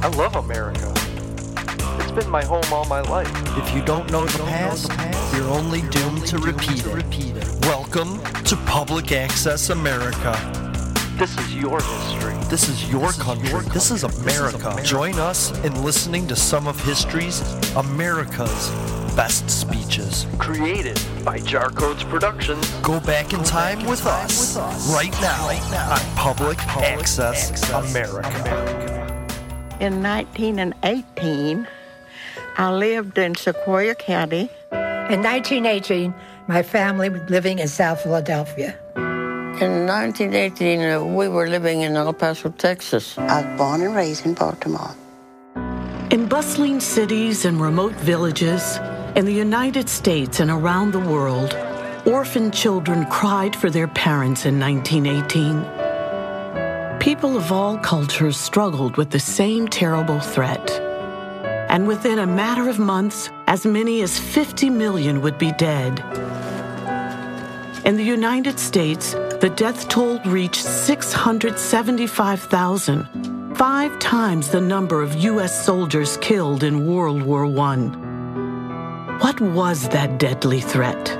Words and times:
I 0.00 0.06
love 0.10 0.36
America. 0.36 0.92
It's 1.98 2.12
been 2.12 2.30
my 2.30 2.44
home 2.44 2.62
all 2.72 2.84
my 2.84 3.00
life. 3.00 3.28
If 3.58 3.74
you 3.74 3.84
don't 3.84 4.08
know 4.12 4.24
the 4.26 4.44
past, 4.44 4.92
you're 5.34 5.48
only 5.48 5.80
doomed 5.88 6.24
to 6.28 6.38
repeat 6.38 6.84
it. 6.86 7.66
Welcome 7.66 8.22
to 8.44 8.56
Public 8.64 9.10
Access 9.10 9.70
America. 9.70 10.36
This 11.16 11.36
is 11.38 11.52
your 11.56 11.82
history. 11.82 12.36
This 12.48 12.68
is 12.68 12.88
your 12.88 13.10
country. 13.10 13.60
This 13.72 13.90
is 13.90 14.04
America. 14.04 14.80
Join 14.84 15.18
us 15.18 15.50
in 15.64 15.82
listening 15.82 16.28
to 16.28 16.36
some 16.36 16.68
of 16.68 16.80
history's 16.84 17.40
America's 17.74 18.70
best 19.16 19.50
speeches. 19.50 20.28
Created 20.38 21.00
by 21.24 21.40
Jar 21.40 21.70
Codes 21.70 22.04
Productions. 22.04 22.70
Go 22.82 23.00
back 23.00 23.32
in 23.32 23.42
time 23.42 23.84
with 23.84 24.06
us 24.06 24.56
right 24.92 25.12
now 25.20 25.48
on 25.90 26.14
Public 26.14 26.56
Access 26.68 27.68
america 27.72 28.28
America. 28.28 28.97
In 29.80 30.02
1918, 30.02 31.68
I 32.56 32.72
lived 32.72 33.16
in 33.16 33.36
Sequoia 33.36 33.94
County. 33.94 34.50
In 34.72 35.22
1918, 35.22 36.12
my 36.48 36.64
family 36.64 37.08
was 37.08 37.22
living 37.30 37.60
in 37.60 37.68
South 37.68 38.02
Philadelphia. 38.02 38.76
In 38.96 39.86
1918, 39.86 40.80
uh, 40.80 41.04
we 41.04 41.28
were 41.28 41.48
living 41.48 41.82
in 41.82 41.94
El 41.94 42.12
Paso, 42.12 42.50
Texas. 42.50 43.16
I 43.18 43.42
was 43.42 43.56
born 43.56 43.82
and 43.82 43.94
raised 43.94 44.26
in 44.26 44.34
Baltimore. 44.34 44.96
In 46.10 46.26
bustling 46.26 46.80
cities 46.80 47.44
and 47.44 47.60
remote 47.60 47.94
villages, 47.94 48.78
in 49.14 49.26
the 49.26 49.32
United 49.32 49.88
States 49.88 50.40
and 50.40 50.50
around 50.50 50.90
the 50.90 50.98
world, 50.98 51.56
orphan 52.04 52.50
children 52.50 53.06
cried 53.06 53.54
for 53.54 53.70
their 53.70 53.86
parents 53.86 54.44
in 54.44 54.58
1918. 54.58 55.87
People 57.08 57.38
of 57.38 57.50
all 57.50 57.78
cultures 57.78 58.36
struggled 58.36 58.98
with 58.98 59.08
the 59.08 59.18
same 59.18 59.66
terrible 59.66 60.20
threat. 60.20 60.70
And 61.70 61.88
within 61.88 62.18
a 62.18 62.26
matter 62.26 62.68
of 62.68 62.78
months, 62.78 63.30
as 63.46 63.64
many 63.64 64.02
as 64.02 64.18
50 64.18 64.68
million 64.68 65.22
would 65.22 65.38
be 65.38 65.52
dead. 65.52 66.00
In 67.86 67.96
the 67.96 68.04
United 68.04 68.58
States, 68.58 69.14
the 69.40 69.50
death 69.56 69.88
toll 69.88 70.20
reached 70.26 70.62
675,000, 70.62 73.56
five 73.56 73.98
times 73.98 74.50
the 74.50 74.60
number 74.60 75.00
of 75.00 75.14
U.S. 75.14 75.64
soldiers 75.64 76.18
killed 76.18 76.62
in 76.62 76.86
World 76.86 77.22
War 77.22 77.46
I. 77.46 77.76
What 79.22 79.40
was 79.40 79.88
that 79.88 80.18
deadly 80.18 80.60
threat? 80.60 81.17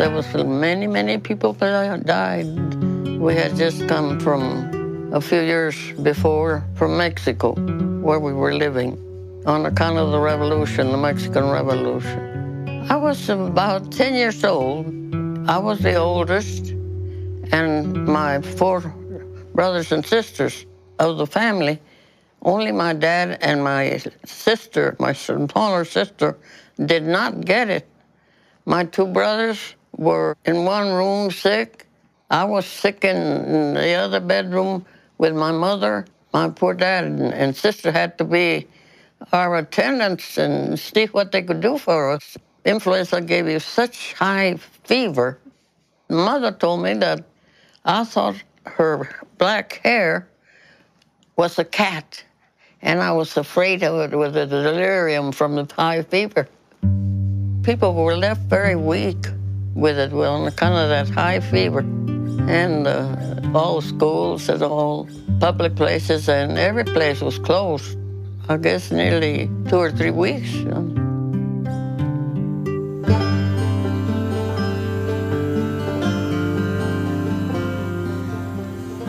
There 0.00 0.08
was 0.08 0.32
many, 0.32 0.86
many 0.86 1.18
people 1.18 1.52
that 1.52 2.06
died. 2.06 2.46
We 3.20 3.34
had 3.34 3.54
just 3.54 3.86
come 3.86 4.18
from 4.18 5.12
a 5.12 5.20
few 5.20 5.42
years 5.42 5.76
before 6.02 6.64
from 6.74 6.96
Mexico, 6.96 7.52
where 8.00 8.18
we 8.18 8.32
were 8.32 8.54
living, 8.54 8.96
on 9.44 9.66
account 9.66 9.98
of 9.98 10.10
the 10.10 10.18
revolution, 10.18 10.90
the 10.90 10.96
Mexican 10.96 11.50
Revolution. 11.50 12.86
I 12.88 12.96
was 12.96 13.28
about 13.28 13.92
10 13.92 14.14
years 14.14 14.42
old. 14.42 14.86
I 15.46 15.58
was 15.58 15.80
the 15.80 15.96
oldest, 15.96 16.70
and 17.52 18.06
my 18.06 18.40
four 18.40 18.80
brothers 19.54 19.92
and 19.92 20.02
sisters 20.06 20.64
of 20.98 21.18
the 21.18 21.26
family, 21.26 21.78
only 22.40 22.72
my 22.72 22.94
dad 22.94 23.36
and 23.42 23.62
my 23.62 24.00
sister, 24.24 24.96
my 24.98 25.12
smaller 25.12 25.84
sister, 25.84 26.38
did 26.86 27.02
not 27.02 27.44
get 27.44 27.68
it. 27.68 27.86
My 28.64 28.84
two 28.84 29.06
brothers 29.06 29.74
were 30.00 30.34
in 30.46 30.64
one 30.64 30.90
room 30.92 31.30
sick. 31.30 31.86
I 32.30 32.44
was 32.44 32.66
sick 32.66 33.04
in 33.04 33.74
the 33.74 33.92
other 33.92 34.18
bedroom 34.18 34.86
with 35.18 35.34
my 35.36 35.52
mother. 35.52 36.06
My 36.32 36.48
poor 36.48 36.74
dad 36.74 37.04
and, 37.04 37.54
sister 37.54 37.92
had 37.92 38.16
to 38.18 38.24
be 38.24 38.66
our 39.32 39.56
attendants 39.56 40.38
and 40.38 40.78
see 40.78 41.06
what 41.06 41.32
they 41.32 41.42
could 41.42 41.60
do 41.60 41.76
for 41.76 42.12
us. 42.12 42.38
Influenza 42.64 43.20
gave 43.20 43.46
you 43.46 43.60
such 43.60 44.14
high 44.14 44.56
fever. 44.84 45.38
Mother 46.08 46.52
told 46.52 46.82
me 46.82 46.94
that 46.94 47.22
I 47.84 48.04
thought 48.04 48.42
her 48.64 49.08
black 49.36 49.80
hair 49.84 50.28
was 51.36 51.58
a 51.58 51.64
cat, 51.64 52.24
and 52.80 53.02
I 53.02 53.12
was 53.12 53.36
afraid 53.36 53.82
of 53.82 54.00
it 54.00 54.16
with 54.16 54.34
the 54.34 54.46
delirium 54.46 55.32
from 55.32 55.56
the 55.56 55.68
high 55.74 56.02
fever. 56.02 56.48
People 57.62 57.92
were 57.94 58.16
left 58.16 58.42
very 58.42 58.76
weak 58.76 59.26
with 59.80 59.98
it 59.98 60.12
well, 60.12 60.34
on 60.34 60.46
account 60.46 60.74
of 60.74 60.90
that 60.90 61.08
high 61.08 61.40
fever. 61.40 61.80
And 62.46 62.86
uh, 62.86 63.40
all 63.54 63.80
schools 63.80 64.48
and 64.48 64.62
all 64.62 65.08
public 65.40 65.74
places 65.74 66.28
and 66.28 66.58
every 66.58 66.84
place 66.84 67.22
was 67.22 67.38
closed. 67.38 67.96
I 68.48 68.58
guess 68.58 68.90
nearly 68.90 69.50
two 69.68 69.76
or 69.76 69.90
three 69.90 70.10
weeks. 70.10 70.52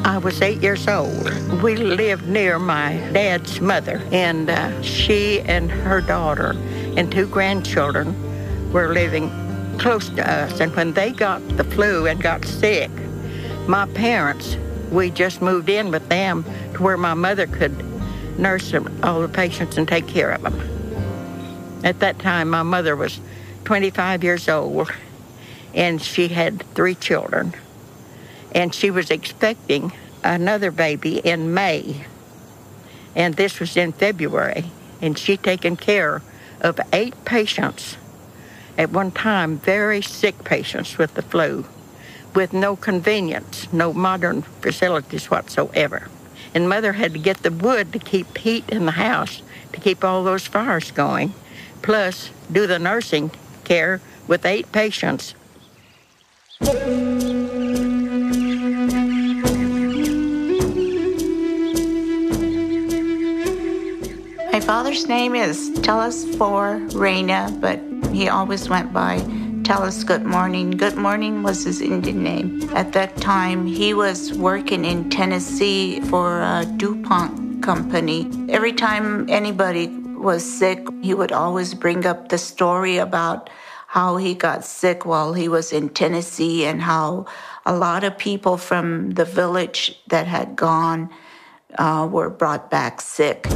I 0.06 0.18
was 0.18 0.42
eight 0.42 0.62
years 0.62 0.88
old. 0.88 1.30
We 1.62 1.76
lived 1.76 2.28
near 2.28 2.60
my 2.60 2.94
dad's 3.12 3.60
mother, 3.60 4.02
and 4.12 4.50
uh, 4.50 4.82
she 4.82 5.42
and 5.42 5.72
her 5.72 6.02
daughter 6.02 6.56
and 6.96 7.12
two 7.12 7.28
grandchildren 7.28 8.16
were 8.72 8.94
living 8.94 9.30
close 9.82 10.10
to 10.10 10.30
us. 10.30 10.60
And 10.60 10.76
when 10.76 10.94
they 10.94 11.12
got 11.12 11.46
the 11.58 11.64
flu 11.64 12.06
and 12.06 12.22
got 12.22 12.46
sick, 12.46 12.92
my 13.68 13.88
parents, 13.88 14.56
we 14.92 15.10
just 15.10 15.42
moved 15.42 15.70
in 15.70 15.92
with 15.92 16.08
them 16.08 16.46
to 16.74 16.84
where 16.84 16.98
my 16.98 17.14
mother 17.14 17.48
could 17.48 17.76
nurse 18.40 18.72
them, 18.72 19.00
all 19.04 19.22
the 19.22 19.28
patients 19.28 19.78
and 19.78 19.88
take 19.88 20.08
care 20.08 20.32
of 20.32 20.44
them. 20.44 21.82
At 21.84 22.00
that 22.00 22.20
time, 22.20 22.50
my 22.50 22.64
mother 22.64 22.96
was 22.96 23.20
25 23.66 24.24
years 24.24 24.48
old, 24.48 24.92
and 25.74 26.02
she 26.02 26.28
had 26.28 26.62
three 26.76 26.96
children 26.96 27.54
and 28.54 28.74
she 28.74 28.92
was 28.92 29.10
expecting 29.10 29.94
another 30.24 30.72
baby 30.72 31.20
in 31.20 31.54
May. 31.54 32.06
And 33.16 33.36
this 33.36 33.60
was 33.60 33.78
in 33.78 33.92
February. 33.92 34.66
And 35.02 35.18
she 35.18 35.38
taken 35.38 35.78
care 35.78 36.22
of 36.60 36.80
eight 36.94 37.26
patients 37.26 37.98
at 38.82 38.90
one 38.90 39.12
time, 39.12 39.58
very 39.58 40.02
sick 40.02 40.44
patients 40.44 40.98
with 40.98 41.14
the 41.14 41.22
flu, 41.22 41.66
with 42.34 42.52
no 42.52 42.76
convenience, 42.76 43.72
no 43.72 43.94
modern 43.94 44.42
facilities 44.42 45.30
whatsoever. 45.30 46.08
And 46.56 46.68
mother 46.68 46.94
had 46.94 47.14
to 47.14 47.20
get 47.20 47.44
the 47.44 47.52
wood 47.52 47.94
to 47.94 48.00
keep 48.00 48.36
heat 48.40 48.68
in 48.70 48.88
the 48.88 48.94
house, 48.94 49.44
to 49.74 49.80
keep 49.80 50.04
all 50.04 50.24
those 50.24 50.48
fires 50.48 50.90
going, 50.90 51.36
plus 51.84 52.32
do 52.52 52.66
the 52.66 52.80
nursing 52.80 53.30
care 53.64 54.02
with 54.28 54.48
eight 54.48 54.72
patients 54.72 55.36
My 64.52 64.60
father's 64.60 65.08
name 65.08 65.34
is 65.36 65.70
Tellus 65.82 66.36
for 66.38 66.78
Reina, 66.98 67.56
but 67.60 67.80
he 68.14 68.30
always 68.30 68.70
went 68.70 68.92
by 68.94 69.20
Tellus 69.64 70.06
Good 70.06 70.26
Morning. 70.26 70.72
Good 70.72 70.96
Morning 70.96 71.44
was 71.44 71.64
his 71.64 71.82
Indian 71.82 72.24
name. 72.24 72.70
At 72.74 72.94
that 72.94 73.16
time, 73.18 73.66
he 73.66 73.94
was 73.94 74.34
working 74.34 74.86
in 74.86 75.10
Tennessee 75.10 76.02
for 76.02 76.42
a 76.42 76.66
DuPont 76.78 77.64
company. 77.64 78.30
Every 78.50 78.74
time 78.74 79.30
anybody 79.30 79.88
was 79.88 80.44
sick, 80.44 80.88
he 81.02 81.14
would 81.14 81.32
always 81.32 81.74
bring 81.74 82.06
up 82.06 82.30
the 82.30 82.38
story 82.38 82.98
about 82.98 83.50
how 83.88 84.18
he 84.18 84.34
got 84.34 84.64
sick 84.64 85.06
while 85.06 85.34
he 85.34 85.48
was 85.48 85.72
in 85.72 85.90
Tennessee 85.90 86.66
and 86.66 86.82
how 86.82 87.26
a 87.66 87.76
lot 87.76 88.04
of 88.04 88.18
people 88.18 88.58
from 88.58 89.12
the 89.12 89.26
village 89.26 90.02
that 90.08 90.28
had 90.28 90.56
gone 90.56 91.10
uh, 91.78 92.08
were 92.12 92.30
brought 92.30 92.70
back 92.70 93.02
sick. 93.02 93.48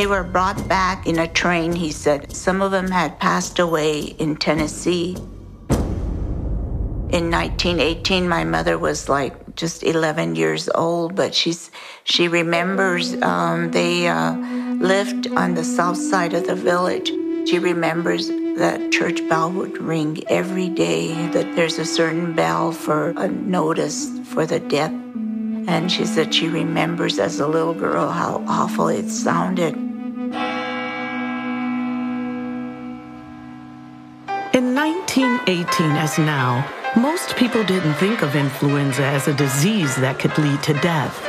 They 0.00 0.06
were 0.06 0.24
brought 0.24 0.66
back 0.66 1.06
in 1.06 1.18
a 1.18 1.28
train, 1.28 1.74
he 1.74 1.92
said. 1.92 2.32
Some 2.34 2.62
of 2.62 2.70
them 2.70 2.90
had 2.90 3.20
passed 3.20 3.58
away 3.58 4.00
in 4.00 4.36
Tennessee. 4.36 5.14
In 7.12 7.30
1918, 7.30 8.26
my 8.26 8.42
mother 8.42 8.78
was 8.78 9.10
like 9.10 9.56
just 9.56 9.82
11 9.82 10.36
years 10.36 10.70
old, 10.74 11.14
but 11.14 11.34
she's 11.34 11.70
she 12.04 12.28
remembers 12.28 13.12
um, 13.20 13.72
they 13.72 14.08
uh, 14.08 14.36
lived 14.78 15.30
on 15.34 15.52
the 15.52 15.64
south 15.64 15.98
side 15.98 16.32
of 16.32 16.46
the 16.46 16.54
village. 16.54 17.08
She 17.46 17.58
remembers 17.58 18.28
that 18.28 18.90
church 18.90 19.20
bell 19.28 19.52
would 19.52 19.76
ring 19.76 20.24
every 20.30 20.70
day. 20.70 21.12
That 21.32 21.56
there's 21.56 21.78
a 21.78 21.84
certain 21.84 22.32
bell 22.34 22.72
for 22.72 23.10
a 23.18 23.28
notice 23.28 24.08
for 24.32 24.46
the 24.46 24.60
death 24.60 24.94
and 25.68 25.92
she 25.92 26.06
said 26.06 26.34
she 26.34 26.48
remembers 26.48 27.18
as 27.18 27.38
a 27.38 27.46
little 27.46 27.74
girl 27.74 28.08
how 28.08 28.42
awful 28.48 28.88
it 28.88 29.10
sounded. 29.10 29.89
1918, 35.16 35.90
as 35.96 36.18
now, 36.18 36.64
most 36.96 37.34
people 37.34 37.64
didn't 37.64 37.94
think 37.94 38.22
of 38.22 38.36
influenza 38.36 39.02
as 39.02 39.26
a 39.26 39.34
disease 39.34 39.96
that 39.96 40.20
could 40.20 40.38
lead 40.38 40.62
to 40.62 40.72
death. 40.74 41.20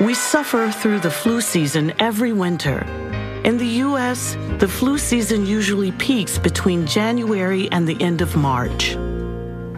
We 0.00 0.14
suffer 0.14 0.68
through 0.72 0.98
the 0.98 1.12
flu 1.12 1.40
season 1.40 1.92
every 2.00 2.32
winter. 2.32 2.80
In 3.44 3.56
the 3.56 3.68
U.S., 3.86 4.36
the 4.58 4.66
flu 4.66 4.98
season 4.98 5.46
usually 5.46 5.92
peaks 5.92 6.38
between 6.38 6.88
January 6.88 7.70
and 7.70 7.86
the 7.86 8.02
end 8.02 8.20
of 8.20 8.34
March. 8.34 8.96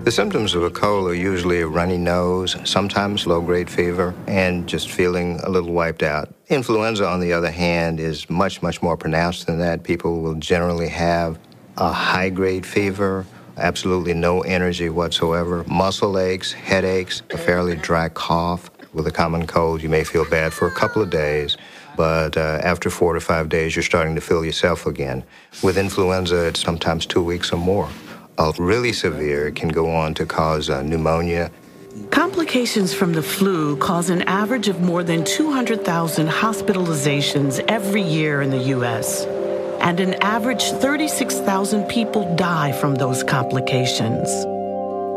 The 0.05 0.11
symptoms 0.11 0.55
of 0.55 0.63
a 0.63 0.71
cold 0.71 1.09
are 1.09 1.15
usually 1.15 1.61
a 1.61 1.67
runny 1.67 1.99
nose, 1.99 2.57
sometimes 2.65 3.27
low 3.27 3.43
grade 3.43 3.69
fever, 3.69 4.15
and 4.29 4.67
just 4.67 4.91
feeling 4.91 5.39
a 5.41 5.51
little 5.51 5.75
wiped 5.75 6.03
out. 6.03 6.35
Influenza, 6.49 7.07
on 7.07 7.21
the 7.21 7.35
other 7.35 7.51
hand, 7.51 8.01
is 8.01 8.31
much, 8.31 8.63
much 8.63 8.81
more 8.81 8.97
pronounced 8.97 9.47
than 9.47 9.59
that. 9.59 9.83
People 9.83 10.23
will 10.23 10.37
generally 10.37 10.89
have 10.89 11.39
a 11.77 11.93
high 11.93 12.31
grade 12.31 12.67
fever, 12.67 13.27
absolutely 13.57 14.15
no 14.15 14.41
energy 14.43 14.89
whatsoever, 14.89 15.65
muscle 15.69 16.19
aches, 16.19 16.53
headaches, 16.53 17.23
a 17.31 17.39
fairly 17.39 17.77
dry 17.77 18.09
cough. 18.09 18.71
With 18.93 19.07
a 19.07 19.11
common 19.11 19.47
cold, 19.47 19.83
you 19.83 19.89
may 19.89 20.05
feel 20.05 20.29
bad 20.29 20.53
for 20.53 20.67
a 20.67 20.71
couple 20.71 21.01
of 21.01 21.09
days, 21.11 21.57
but 21.97 22.37
uh, 22.37 22.61
after 22.63 22.91
four 22.91 23.15
to 23.15 23.21
five 23.21 23.49
days, 23.49 23.75
you're 23.75 23.83
starting 23.83 24.15
to 24.15 24.21
feel 24.21 24.45
yourself 24.45 24.87
again. 24.87 25.25
With 25.63 25.79
influenza, 25.79 26.49
it's 26.49 26.61
sometimes 26.61 27.07
two 27.07 27.23
weeks 27.23 27.53
or 27.53 27.57
more. 27.57 27.89
Uh, 28.39 28.53
really 28.59 28.93
severe 28.93 29.51
can 29.51 29.69
go 29.69 29.91
on 29.91 30.15
to 30.15 30.27
cause 30.27 30.69
uh, 30.69 30.83
pneumonia. 30.83 31.51
Complications 32.11 32.95
from 32.95 33.13
the 33.13 33.23
flu 33.23 33.77
cause 33.77 34.09
an 34.11 34.23
average 34.23 34.69
of 34.69 34.81
more 34.81 35.03
than 35.03 35.25
200,000 35.25 36.29
hospitalizations 36.29 37.63
every 37.69 38.03
year 38.03 38.41
in 38.41 38.51
the 38.51 38.63
U.S., 38.77 39.27
and 39.83 39.99
an 39.99 40.15
average 40.23 40.71
36,000 40.71 41.85
people 41.89 42.35
die 42.37 42.71
from 42.71 42.95
those 42.95 43.25
complications. 43.25 44.45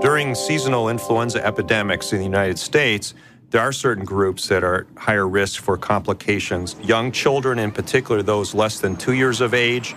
During 0.01 0.33
seasonal 0.33 0.89
influenza 0.89 1.43
epidemics 1.45 2.11
in 2.11 2.17
the 2.17 2.25
United 2.25 2.57
States, 2.57 3.13
there 3.51 3.61
are 3.61 3.71
certain 3.71 4.03
groups 4.03 4.47
that 4.47 4.63
are 4.63 4.87
higher 4.97 5.27
risk 5.27 5.61
for 5.61 5.77
complications. 5.77 6.75
Young 6.81 7.11
children, 7.11 7.59
in 7.59 7.71
particular, 7.71 8.23
those 8.23 8.55
less 8.55 8.79
than 8.79 8.95
two 8.95 9.13
years 9.13 9.39
of 9.39 9.53
age, 9.53 9.95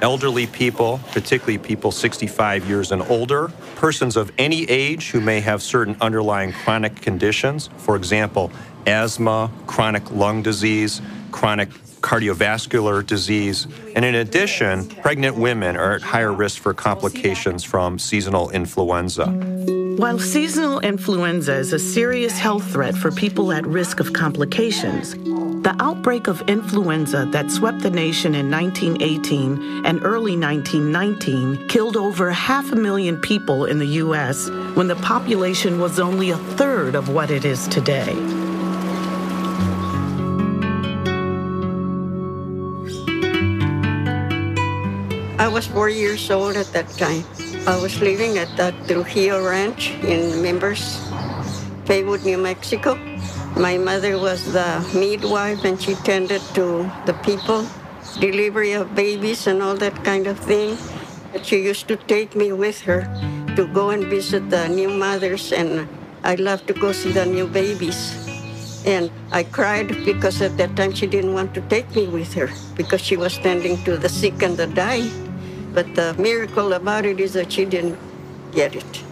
elderly 0.00 0.46
people, 0.46 1.00
particularly 1.10 1.58
people 1.58 1.90
65 1.90 2.68
years 2.68 2.92
and 2.92 3.02
older, 3.10 3.48
persons 3.74 4.16
of 4.16 4.30
any 4.38 4.62
age 4.70 5.10
who 5.10 5.20
may 5.20 5.40
have 5.40 5.60
certain 5.60 5.96
underlying 6.00 6.52
chronic 6.52 6.96
conditions, 7.00 7.68
for 7.78 7.96
example, 7.96 8.50
asthma, 8.86 9.50
chronic 9.66 10.08
lung 10.12 10.42
disease, 10.42 11.02
chronic 11.32 11.68
cardiovascular 12.04 13.04
disease, 13.04 13.66
and 13.96 14.04
in 14.04 14.14
addition, 14.14 14.86
pregnant 15.02 15.36
women 15.36 15.74
are 15.74 15.94
at 15.94 16.02
higher 16.02 16.32
risk 16.32 16.60
for 16.60 16.74
complications 16.74 17.64
from 17.64 17.98
seasonal 17.98 18.50
influenza. 18.50 19.26
While 19.96 20.18
seasonal 20.18 20.80
influenza 20.80 21.54
is 21.54 21.72
a 21.72 21.78
serious 21.78 22.36
health 22.38 22.70
threat 22.70 22.94
for 22.94 23.10
people 23.10 23.52
at 23.52 23.66
risk 23.66 24.00
of 24.00 24.12
complications, 24.12 25.14
the 25.64 25.74
outbreak 25.80 26.26
of 26.26 26.42
influenza 26.42 27.26
that 27.32 27.50
swept 27.50 27.80
the 27.80 27.90
nation 27.90 28.34
in 28.34 28.50
1918 28.50 29.86
and 29.86 30.04
early 30.04 30.36
1919 30.36 31.68
killed 31.68 31.96
over 31.96 32.30
half 32.30 32.70
a 32.70 32.76
million 32.76 33.18
people 33.18 33.64
in 33.64 33.78
the 33.78 33.92
U.S. 34.04 34.50
when 34.74 34.88
the 34.88 34.96
population 34.96 35.80
was 35.80 35.98
only 35.98 36.30
a 36.30 36.36
third 36.58 36.94
of 36.94 37.08
what 37.08 37.30
it 37.30 37.46
is 37.46 37.66
today. 37.68 38.43
I 45.44 45.48
was 45.48 45.66
four 45.66 45.90
years 45.90 46.30
old 46.30 46.56
at 46.56 46.72
that 46.72 46.88
time. 46.96 47.20
I 47.68 47.76
was 47.76 48.00
living 48.00 48.40
at 48.40 48.48
the 48.56 48.72
Trujillo 48.88 49.44
Ranch 49.44 49.92
in 50.00 50.40
Members, 50.40 51.04
Faywood, 51.84 52.24
New 52.24 52.40
Mexico. 52.40 52.96
My 53.52 53.76
mother 53.76 54.16
was 54.16 54.40
the 54.56 54.80
midwife 54.96 55.62
and 55.68 55.76
she 55.76 56.00
tended 56.00 56.40
to 56.56 56.88
the 57.04 57.12
people, 57.20 57.68
delivery 58.24 58.72
of 58.72 58.94
babies 58.94 59.46
and 59.46 59.60
all 59.60 59.76
that 59.84 59.92
kind 60.02 60.26
of 60.26 60.40
thing. 60.40 60.78
She 61.42 61.60
used 61.60 61.88
to 61.88 61.96
take 61.96 62.34
me 62.34 62.56
with 62.56 62.80
her 62.88 63.04
to 63.54 63.68
go 63.68 63.90
and 63.90 64.08
visit 64.08 64.48
the 64.48 64.66
new 64.72 64.88
mothers 64.88 65.52
and 65.52 65.86
I 66.24 66.36
loved 66.36 66.68
to 66.68 66.72
go 66.72 66.92
see 66.92 67.12
the 67.12 67.26
new 67.26 67.46
babies. 67.46 68.16
And 68.86 69.12
I 69.30 69.44
cried 69.44 69.92
because 70.08 70.40
at 70.40 70.56
that 70.56 70.74
time 70.74 70.94
she 70.94 71.06
didn't 71.06 71.34
want 71.34 71.52
to 71.52 71.60
take 71.68 71.94
me 71.94 72.08
with 72.08 72.32
her 72.32 72.48
because 72.76 73.02
she 73.02 73.18
was 73.18 73.36
tending 73.36 73.76
to 73.84 73.98
the 73.98 74.08
sick 74.08 74.40
and 74.40 74.56
the 74.56 74.68
dying. 74.68 75.23
But 75.74 75.94
the 75.94 76.14
miracle 76.14 76.72
about 76.72 77.04
it 77.04 77.18
is 77.18 77.32
that 77.34 77.52
she 77.52 77.64
didn't 77.64 77.98
get 78.52 78.76
it. 78.76 79.02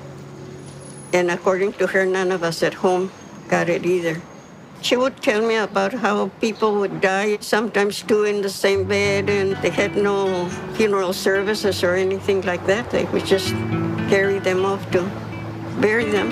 And 1.12 1.31
according 1.31 1.75
to 1.75 1.88
her, 1.88 2.07
none 2.07 2.31
of 2.31 2.42
us 2.42 2.62
at 2.62 2.75
home 2.75 3.11
got 3.49 3.69
it 3.69 3.85
either. 3.85 4.23
She 4.81 4.97
would 4.97 5.21
tell 5.23 5.47
me 5.47 5.57
about 5.57 5.92
how 5.92 6.28
people 6.40 6.81
would 6.81 7.00
die, 7.00 7.38
sometimes 7.40 8.02
two 8.02 8.25
in 8.25 8.42
the 8.42 8.50
same 8.50 8.85
bed, 8.85 9.28
and 9.28 9.54
they 9.62 9.71
had 9.71 9.97
no 9.97 10.49
funeral 10.75 11.12
services 11.12 11.85
or 11.85 11.95
anything 11.95 12.42
like 12.42 12.66
that. 12.66 12.90
They 12.90 13.04
would 13.07 13.26
just 13.26 13.50
carry 14.09 14.38
them 14.38 14.64
off 14.64 14.83
to 14.90 15.02
bury 15.78 16.11
them. 16.11 16.31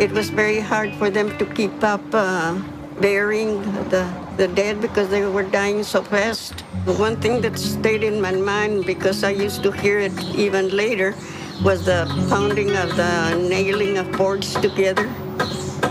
It 0.00 0.12
was 0.12 0.30
very 0.30 0.60
hard 0.60 0.94
for 0.94 1.10
them 1.10 1.36
to 1.38 1.46
keep 1.46 1.82
up 1.82 2.02
uh, 2.12 2.58
burying 3.00 3.62
the, 3.88 4.08
the 4.36 4.48
dead 4.48 4.80
because 4.80 5.08
they 5.08 5.24
were 5.24 5.42
dying 5.42 5.82
so 5.82 6.02
fast. 6.02 6.64
The 6.84 6.94
one 6.94 7.16
thing 7.20 7.40
that 7.42 7.58
stayed 7.58 8.02
in 8.02 8.20
my 8.20 8.32
mind, 8.32 8.86
because 8.86 9.24
I 9.24 9.30
used 9.30 9.62
to 9.62 9.70
hear 9.70 9.98
it 9.98 10.12
even 10.34 10.68
later, 10.76 11.14
was 11.62 11.84
the 11.84 12.06
pounding 12.28 12.76
of 12.76 12.96
the 12.96 13.46
nailing 13.48 13.98
of 13.98 14.10
boards 14.12 14.54
together, 14.54 15.08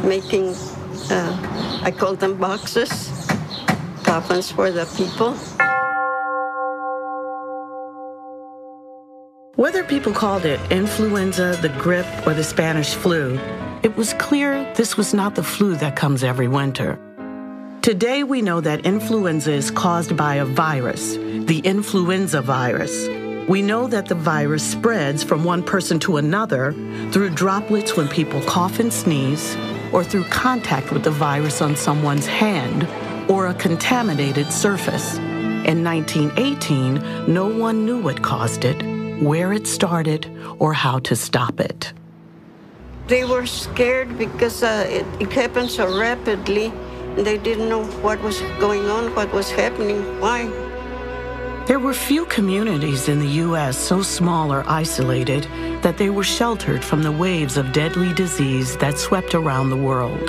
making, 0.04 0.56
uh, 1.12 1.82
I 1.84 1.92
call 1.92 2.16
them 2.16 2.38
boxes, 2.38 3.12
coffins 4.04 4.52
for 4.52 4.72
the 4.72 4.86
people. 4.98 5.36
Whether 9.56 9.84
people 9.84 10.14
called 10.14 10.46
it 10.46 10.60
influenza, 10.72 11.60
the 11.62 11.70
grip, 11.70 12.08
or 12.26 12.34
the 12.34 12.44
Spanish 12.44 12.94
flu, 12.94 13.38
it 13.84 13.96
was 13.96 14.14
clear 14.16 14.72
this 14.76 14.98
was 14.98 15.14
not 15.14 15.36
the 15.36 15.44
flu 15.44 15.76
that 15.76 15.96
comes 15.96 16.24
every 16.24 16.48
winter. 16.48 17.00
Today, 17.82 18.24
we 18.24 18.42
know 18.42 18.60
that 18.60 18.86
influenza 18.86 19.54
is 19.54 19.72
caused 19.72 20.18
by 20.18 20.36
a 20.36 20.46
virus, 20.46 21.16
the 21.16 21.62
influenza 21.64 22.42
virus. 22.42 23.08
We 23.48 23.62
know 23.62 23.88
that 23.88 24.08
the 24.08 24.16
virus 24.16 24.70
spreads 24.70 25.24
from 25.24 25.44
one 25.44 25.64
person 25.64 25.98
to 26.02 26.18
another 26.18 26.74
through 27.12 27.30
droplets 27.32 27.96
when 27.96 28.10
people 28.10 28.42
cough 28.42 28.80
and 28.80 28.92
sneeze, 28.92 29.56
or 29.94 30.04
through 30.04 30.26
contact 30.26 30.92
with 30.92 31.04
the 31.04 31.12
virus 31.12 31.62
on 31.62 31.76
someone's 31.76 32.28
hand 32.28 32.88
or 33.30 33.48
a 33.48 33.54
contaminated 33.54 34.52
surface. 34.52 35.18
In 35.18 35.84
1918, 35.84 37.34
no 37.34 37.48
one 37.48 37.86
knew 37.86 38.02
what 38.02 38.22
caused 38.22 38.66
it, 38.66 38.82
where 39.22 39.54
it 39.54 39.68
started, 39.68 40.30
or 40.58 40.74
how 40.74 41.00
to 41.00 41.16
stop 41.16 41.60
it. 41.60 41.94
They 43.10 43.26
were 43.26 43.48
scared 43.48 44.20
because 44.20 44.62
uh, 44.62 44.86
it, 44.88 45.04
it 45.20 45.32
happened 45.34 45.72
so 45.72 45.98
rapidly. 45.98 46.72
They 47.16 47.40
didn't 47.40 47.68
know 47.68 47.84
what 48.04 48.22
was 48.22 48.40
going 48.60 48.86
on, 48.88 49.16
what 49.16 49.34
was 49.34 49.50
happening, 49.50 50.20
why. 50.20 50.46
There 51.66 51.80
were 51.80 51.96
few 51.96 52.26
communities 52.28 53.10
in 53.10 53.20
the 53.20 53.34
U.S. 53.46 53.80
so 53.80 54.04
small 54.04 54.54
or 54.54 54.64
isolated 54.68 55.46
that 55.82 55.98
they 55.98 56.12
were 56.12 56.24
sheltered 56.24 56.84
from 56.84 57.02
the 57.02 57.12
waves 57.12 57.58
of 57.58 57.74
deadly 57.74 58.14
disease 58.14 58.78
that 58.78 59.00
swept 59.00 59.34
around 59.34 59.72
the 59.72 59.84
world. 59.90 60.28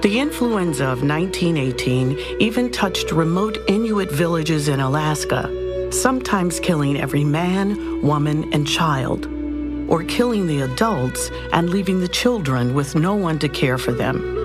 The 0.00 0.18
influenza 0.20 0.84
of 0.84 1.02
1918 1.02 2.18
even 2.40 2.72
touched 2.72 3.12
remote 3.12 3.58
Inuit 3.68 4.10
villages 4.10 4.68
in 4.68 4.80
Alaska, 4.80 5.90
sometimes 5.92 6.60
killing 6.60 6.98
every 6.98 7.24
man, 7.24 8.00
woman, 8.00 8.50
and 8.54 8.66
child, 8.66 9.26
or 9.90 10.02
killing 10.04 10.46
the 10.46 10.62
adults 10.62 11.30
and 11.52 11.68
leaving 11.68 12.00
the 12.00 12.08
children 12.08 12.72
with 12.72 12.94
no 12.94 13.14
one 13.14 13.38
to 13.40 13.48
care 13.48 13.76
for 13.76 13.92
them. 13.92 14.40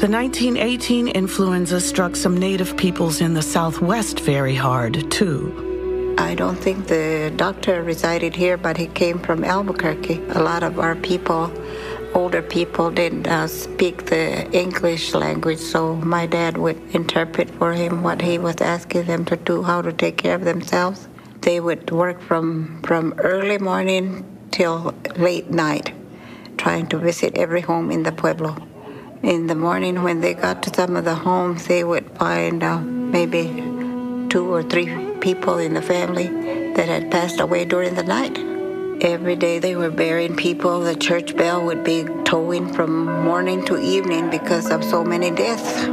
The 0.00 0.08
1918 0.08 1.08
influenza 1.08 1.80
struck 1.80 2.16
some 2.16 2.36
native 2.36 2.76
peoples 2.76 3.20
in 3.20 3.34
the 3.34 3.42
Southwest 3.42 4.20
very 4.20 4.54
hard, 4.54 5.10
too. 5.10 6.14
I 6.16 6.34
don't 6.34 6.56
think 6.56 6.86
the 6.86 7.32
doctor 7.36 7.82
resided 7.82 8.34
here, 8.34 8.56
but 8.56 8.76
he 8.76 8.86
came 8.86 9.18
from 9.18 9.44
Albuquerque. 9.44 10.22
A 10.30 10.42
lot 10.42 10.62
of 10.62 10.78
our 10.78 10.94
people, 10.94 11.52
older 12.14 12.40
people, 12.40 12.90
didn't 12.90 13.26
uh, 13.26 13.46
speak 13.46 14.06
the 14.06 14.50
English 14.52 15.12
language, 15.12 15.58
so 15.58 15.96
my 15.96 16.26
dad 16.26 16.56
would 16.56 16.80
interpret 16.94 17.50
for 17.50 17.72
him 17.72 18.02
what 18.02 18.22
he 18.22 18.38
was 18.38 18.56
asking 18.60 19.04
them 19.04 19.24
to 19.26 19.36
do, 19.36 19.62
how 19.62 19.82
to 19.82 19.92
take 19.92 20.16
care 20.16 20.34
of 20.34 20.44
themselves. 20.44 21.08
They 21.40 21.60
would 21.60 21.90
work 21.90 22.20
from, 22.20 22.82
from 22.82 23.14
early 23.18 23.58
morning 23.58 24.24
till 24.50 24.94
late 25.16 25.50
night, 25.50 25.92
trying 26.56 26.86
to 26.88 26.98
visit 26.98 27.36
every 27.36 27.60
home 27.60 27.90
in 27.90 28.02
the 28.02 28.12
Pueblo 28.12 28.56
in 29.22 29.48
the 29.48 29.54
morning 29.54 30.02
when 30.02 30.20
they 30.20 30.34
got 30.34 30.62
to 30.62 30.74
some 30.74 30.96
of 30.96 31.04
the 31.04 31.14
homes, 31.14 31.66
they 31.66 31.84
would 31.84 32.10
find 32.12 32.62
uh, 32.62 32.80
maybe 32.80 33.48
two 34.30 34.48
or 34.50 34.62
three 34.62 34.88
people 35.20 35.58
in 35.58 35.74
the 35.74 35.82
family 35.82 36.28
that 36.74 36.88
had 36.88 37.10
passed 37.10 37.40
away 37.40 37.64
during 37.64 37.94
the 37.94 38.02
night. 38.02 38.38
Every 39.02 39.36
day 39.36 39.58
they 39.58 39.76
were 39.76 39.90
burying 39.90 40.36
people. 40.36 40.80
The 40.80 40.94
church 40.94 41.36
bell 41.36 41.64
would 41.64 41.84
be 41.84 42.04
tolling 42.24 42.72
from 42.72 43.04
morning 43.24 43.64
to 43.66 43.78
evening 43.78 44.30
because 44.30 44.70
of 44.70 44.84
so 44.84 45.04
many 45.04 45.30
deaths. 45.30 45.86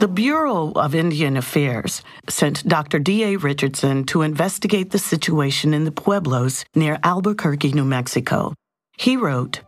The 0.00 0.08
Bureau 0.08 0.72
of 0.76 0.94
Indian 0.94 1.36
Affairs 1.36 2.00
sent 2.26 2.66
Dr. 2.66 2.98
D.A. 2.98 3.36
Richardson 3.36 4.04
to 4.04 4.22
investigate 4.22 4.92
the 4.92 4.98
situation 4.98 5.74
in 5.74 5.84
the 5.84 5.92
Pueblos 5.92 6.64
near 6.74 6.98
Albuquerque, 7.02 7.72
New 7.72 7.84
Mexico. 7.84 8.54
He 8.96 9.18
wrote, 9.18 9.60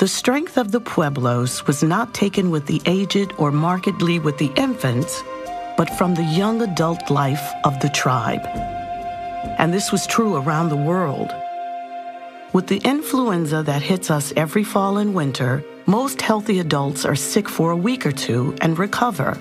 The 0.00 0.08
strength 0.08 0.58
of 0.58 0.72
the 0.72 0.80
Pueblos 0.80 1.68
was 1.68 1.84
not 1.84 2.14
taken 2.14 2.50
with 2.50 2.66
the 2.66 2.82
aged 2.84 3.32
or 3.38 3.52
markedly 3.52 4.18
with 4.18 4.38
the 4.38 4.50
infants, 4.56 5.22
but 5.76 5.88
from 5.90 6.16
the 6.16 6.24
young 6.24 6.62
adult 6.62 7.08
life 7.08 7.52
of 7.62 7.78
the 7.78 7.90
tribe. 7.90 8.44
And 9.56 9.72
this 9.72 9.92
was 9.92 10.04
true 10.04 10.34
around 10.34 10.70
the 10.70 10.84
world. 10.90 11.32
With 12.52 12.66
the 12.66 12.78
influenza 12.78 13.62
that 13.62 13.82
hits 13.82 14.10
us 14.10 14.32
every 14.34 14.64
fall 14.64 14.98
and 14.98 15.14
winter, 15.14 15.62
most 15.86 16.20
healthy 16.20 16.58
adults 16.58 17.04
are 17.04 17.14
sick 17.14 17.48
for 17.48 17.70
a 17.70 17.76
week 17.76 18.04
or 18.04 18.10
two 18.10 18.56
and 18.60 18.76
recover. 18.76 19.38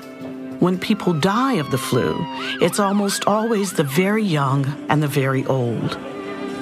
When 0.59 0.77
people 0.77 1.13
die 1.13 1.53
of 1.53 1.71
the 1.71 1.77
flu, 1.77 2.17
it's 2.61 2.81
almost 2.81 3.25
always 3.25 3.71
the 3.71 3.85
very 3.85 4.23
young 4.23 4.65
and 4.89 5.01
the 5.01 5.07
very 5.07 5.45
old. 5.45 5.97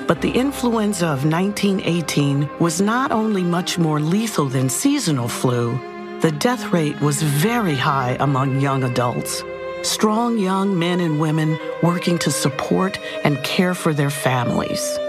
But 0.08 0.22
the 0.22 0.30
influenza 0.30 1.08
of 1.08 1.26
1918 1.26 2.48
was 2.60 2.80
not 2.80 3.12
only 3.12 3.42
much 3.42 3.80
more 3.80 4.00
lethal 4.00 4.46
than 4.46 4.70
seasonal 4.70 5.28
flu, 5.28 5.80
the 6.22 6.32
death 6.32 6.72
rate 6.72 7.02
was 7.02 7.24
very 7.24 7.74
high 7.74 8.18
among 8.20 8.62
young 8.62 8.84
adults. 8.84 9.44
Strong 9.82 10.38
young 10.38 10.78
men 10.78 11.00
and 11.00 11.20
women 11.20 11.58
working 11.82 12.20
to 12.20 12.30
support 12.30 13.00
and 13.24 13.44
care 13.44 13.74
for 13.74 13.96
their 13.96 14.12
families. 14.12 15.00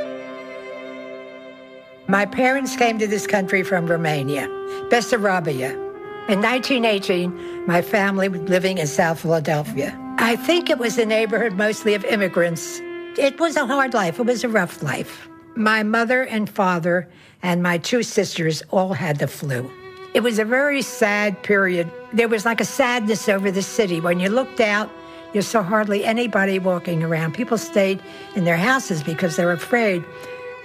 My 2.06 2.24
parents 2.24 2.74
came 2.74 2.98
to 3.00 3.06
this 3.06 3.26
country 3.26 3.62
from 3.62 3.86
Romania, 3.86 4.48
Bessarabia. 4.88 5.87
In 6.28 6.42
1918, 6.42 7.66
my 7.66 7.80
family 7.80 8.28
was 8.28 8.42
living 8.42 8.76
in 8.76 8.86
South 8.86 9.20
Philadelphia. 9.20 9.98
I 10.18 10.36
think 10.36 10.68
it 10.68 10.76
was 10.76 10.98
a 10.98 11.06
neighborhood 11.06 11.54
mostly 11.54 11.94
of 11.94 12.04
immigrants. 12.04 12.80
It 13.16 13.40
was 13.40 13.56
a 13.56 13.64
hard 13.64 13.94
life, 13.94 14.20
it 14.20 14.26
was 14.26 14.44
a 14.44 14.48
rough 14.50 14.82
life. 14.82 15.26
My 15.56 15.82
mother 15.82 16.24
and 16.24 16.46
father 16.50 17.08
and 17.42 17.62
my 17.62 17.78
two 17.78 18.02
sisters 18.02 18.62
all 18.70 18.92
had 18.92 19.20
the 19.20 19.26
flu. 19.26 19.72
It 20.12 20.20
was 20.20 20.38
a 20.38 20.44
very 20.44 20.82
sad 20.82 21.42
period. 21.42 21.90
There 22.12 22.28
was 22.28 22.44
like 22.44 22.60
a 22.60 22.66
sadness 22.66 23.26
over 23.30 23.50
the 23.50 23.62
city. 23.62 23.98
When 23.98 24.20
you 24.20 24.28
looked 24.28 24.60
out, 24.60 24.90
you 25.32 25.40
saw 25.40 25.62
hardly 25.62 26.04
anybody 26.04 26.58
walking 26.58 27.02
around. 27.02 27.32
People 27.32 27.56
stayed 27.56 28.02
in 28.36 28.44
their 28.44 28.58
houses 28.58 29.02
because 29.02 29.36
they 29.36 29.46
were 29.46 29.52
afraid. 29.52 30.04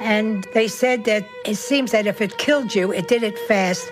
And 0.01 0.45
they 0.53 0.67
said 0.67 1.05
that 1.05 1.25
it 1.45 1.55
seems 1.55 1.91
that 1.91 2.05
if 2.05 2.19
it 2.19 2.37
killed 2.37 2.75
you, 2.75 2.91
it 2.91 3.07
did 3.07 3.23
it 3.23 3.39
fast 3.47 3.89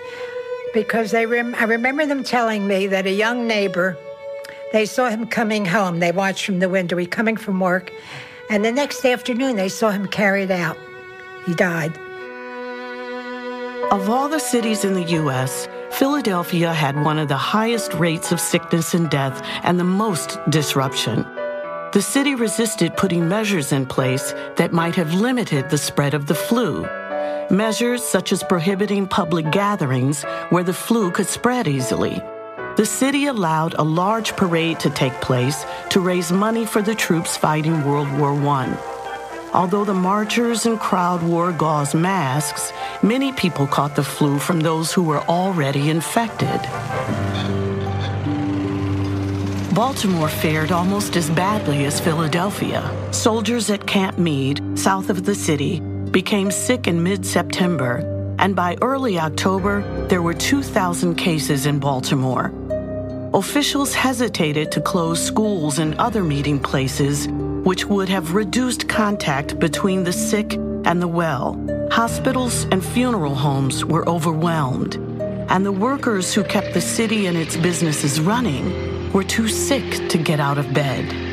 because 0.72 1.10
they 1.10 1.26
rem- 1.26 1.54
I 1.54 1.64
remember 1.64 2.06
them 2.06 2.24
telling 2.24 2.66
me 2.66 2.86
that 2.88 3.06
a 3.06 3.12
young 3.12 3.46
neighbor, 3.46 3.96
they 4.72 4.86
saw 4.86 5.08
him 5.08 5.26
coming 5.26 5.64
home. 5.64 6.00
They 6.00 6.12
watched 6.12 6.46
from 6.46 6.58
the 6.58 6.68
window, 6.68 6.96
he 6.96 7.06
coming 7.06 7.36
from 7.36 7.60
work, 7.60 7.92
and 8.50 8.64
the 8.64 8.72
next 8.72 9.04
afternoon 9.04 9.56
they 9.56 9.68
saw 9.68 9.90
him 9.90 10.06
carried 10.06 10.50
out. 10.50 10.76
He 11.46 11.54
died. 11.54 11.96
Of 13.90 14.08
all 14.08 14.28
the 14.28 14.38
cities 14.38 14.84
in 14.84 14.94
the 14.94 15.04
U.S., 15.20 15.68
Philadelphia 15.90 16.72
had 16.72 17.04
one 17.04 17.18
of 17.18 17.28
the 17.28 17.36
highest 17.36 17.92
rates 17.94 18.32
of 18.32 18.40
sickness 18.40 18.94
and 18.94 19.10
death 19.10 19.42
and 19.62 19.78
the 19.78 19.84
most 19.84 20.38
disruption. 20.48 21.26
The 21.92 22.00
city 22.00 22.34
resisted 22.34 22.96
putting 22.96 23.28
measures 23.28 23.70
in 23.70 23.84
place 23.84 24.32
that 24.56 24.72
might 24.72 24.94
have 24.94 25.12
limited 25.12 25.68
the 25.68 25.76
spread 25.76 26.14
of 26.14 26.26
the 26.26 26.34
flu. 26.34 26.86
Measures 27.52 28.02
such 28.02 28.32
as 28.32 28.42
prohibiting 28.42 29.06
public 29.06 29.50
gatherings 29.50 30.22
where 30.48 30.64
the 30.64 30.72
flu 30.72 31.10
could 31.10 31.26
spread 31.26 31.68
easily. 31.68 32.18
The 32.78 32.86
city 32.86 33.26
allowed 33.26 33.74
a 33.74 33.82
large 33.82 34.34
parade 34.36 34.80
to 34.80 34.88
take 34.88 35.12
place 35.20 35.66
to 35.90 36.00
raise 36.00 36.32
money 36.32 36.64
for 36.64 36.80
the 36.80 36.94
troops 36.94 37.36
fighting 37.36 37.84
World 37.84 38.10
War 38.18 38.32
I. 38.32 38.74
Although 39.52 39.84
the 39.84 39.92
marchers 39.92 40.64
and 40.64 40.80
crowd 40.80 41.22
wore 41.22 41.52
gauze 41.52 41.94
masks, 41.94 42.72
many 43.02 43.32
people 43.34 43.66
caught 43.66 43.96
the 43.96 44.02
flu 44.02 44.38
from 44.38 44.60
those 44.60 44.90
who 44.90 45.02
were 45.02 45.20
already 45.20 45.90
infected. 45.90 46.58
Baltimore 49.74 50.30
fared 50.30 50.72
almost 50.72 51.16
as 51.16 51.28
badly 51.28 51.84
as 51.84 52.00
Philadelphia. 52.00 52.90
Soldiers 53.10 53.68
at 53.68 53.86
Camp 53.86 54.16
Meade, 54.16 54.62
south 54.74 55.10
of 55.10 55.24
the 55.24 55.34
city, 55.34 55.82
became 56.12 56.50
sick 56.50 56.86
in 56.86 57.02
mid 57.02 57.24
September, 57.24 58.36
and 58.38 58.54
by 58.54 58.76
early 58.82 59.18
October, 59.18 59.82
there 60.08 60.20
were 60.20 60.34
2,000 60.34 61.14
cases 61.14 61.64
in 61.64 61.78
Baltimore. 61.78 62.52
Officials 63.32 63.94
hesitated 63.94 64.70
to 64.72 64.80
close 64.82 65.24
schools 65.24 65.78
and 65.78 65.94
other 65.94 66.22
meeting 66.22 66.60
places, 66.60 67.28
which 67.64 67.86
would 67.86 68.10
have 68.10 68.34
reduced 68.34 68.88
contact 68.90 69.58
between 69.58 70.04
the 70.04 70.12
sick 70.12 70.52
and 70.84 71.00
the 71.00 71.08
well. 71.08 71.58
Hospitals 71.90 72.64
and 72.64 72.84
funeral 72.84 73.34
homes 73.34 73.82
were 73.82 74.06
overwhelmed, 74.06 74.96
and 75.48 75.64
the 75.64 75.72
workers 75.72 76.34
who 76.34 76.44
kept 76.44 76.74
the 76.74 76.80
city 76.80 77.26
and 77.26 77.38
its 77.38 77.56
businesses 77.56 78.20
running 78.20 79.10
were 79.12 79.24
too 79.24 79.48
sick 79.48 80.08
to 80.10 80.18
get 80.18 80.40
out 80.40 80.58
of 80.58 80.74
bed. 80.74 81.31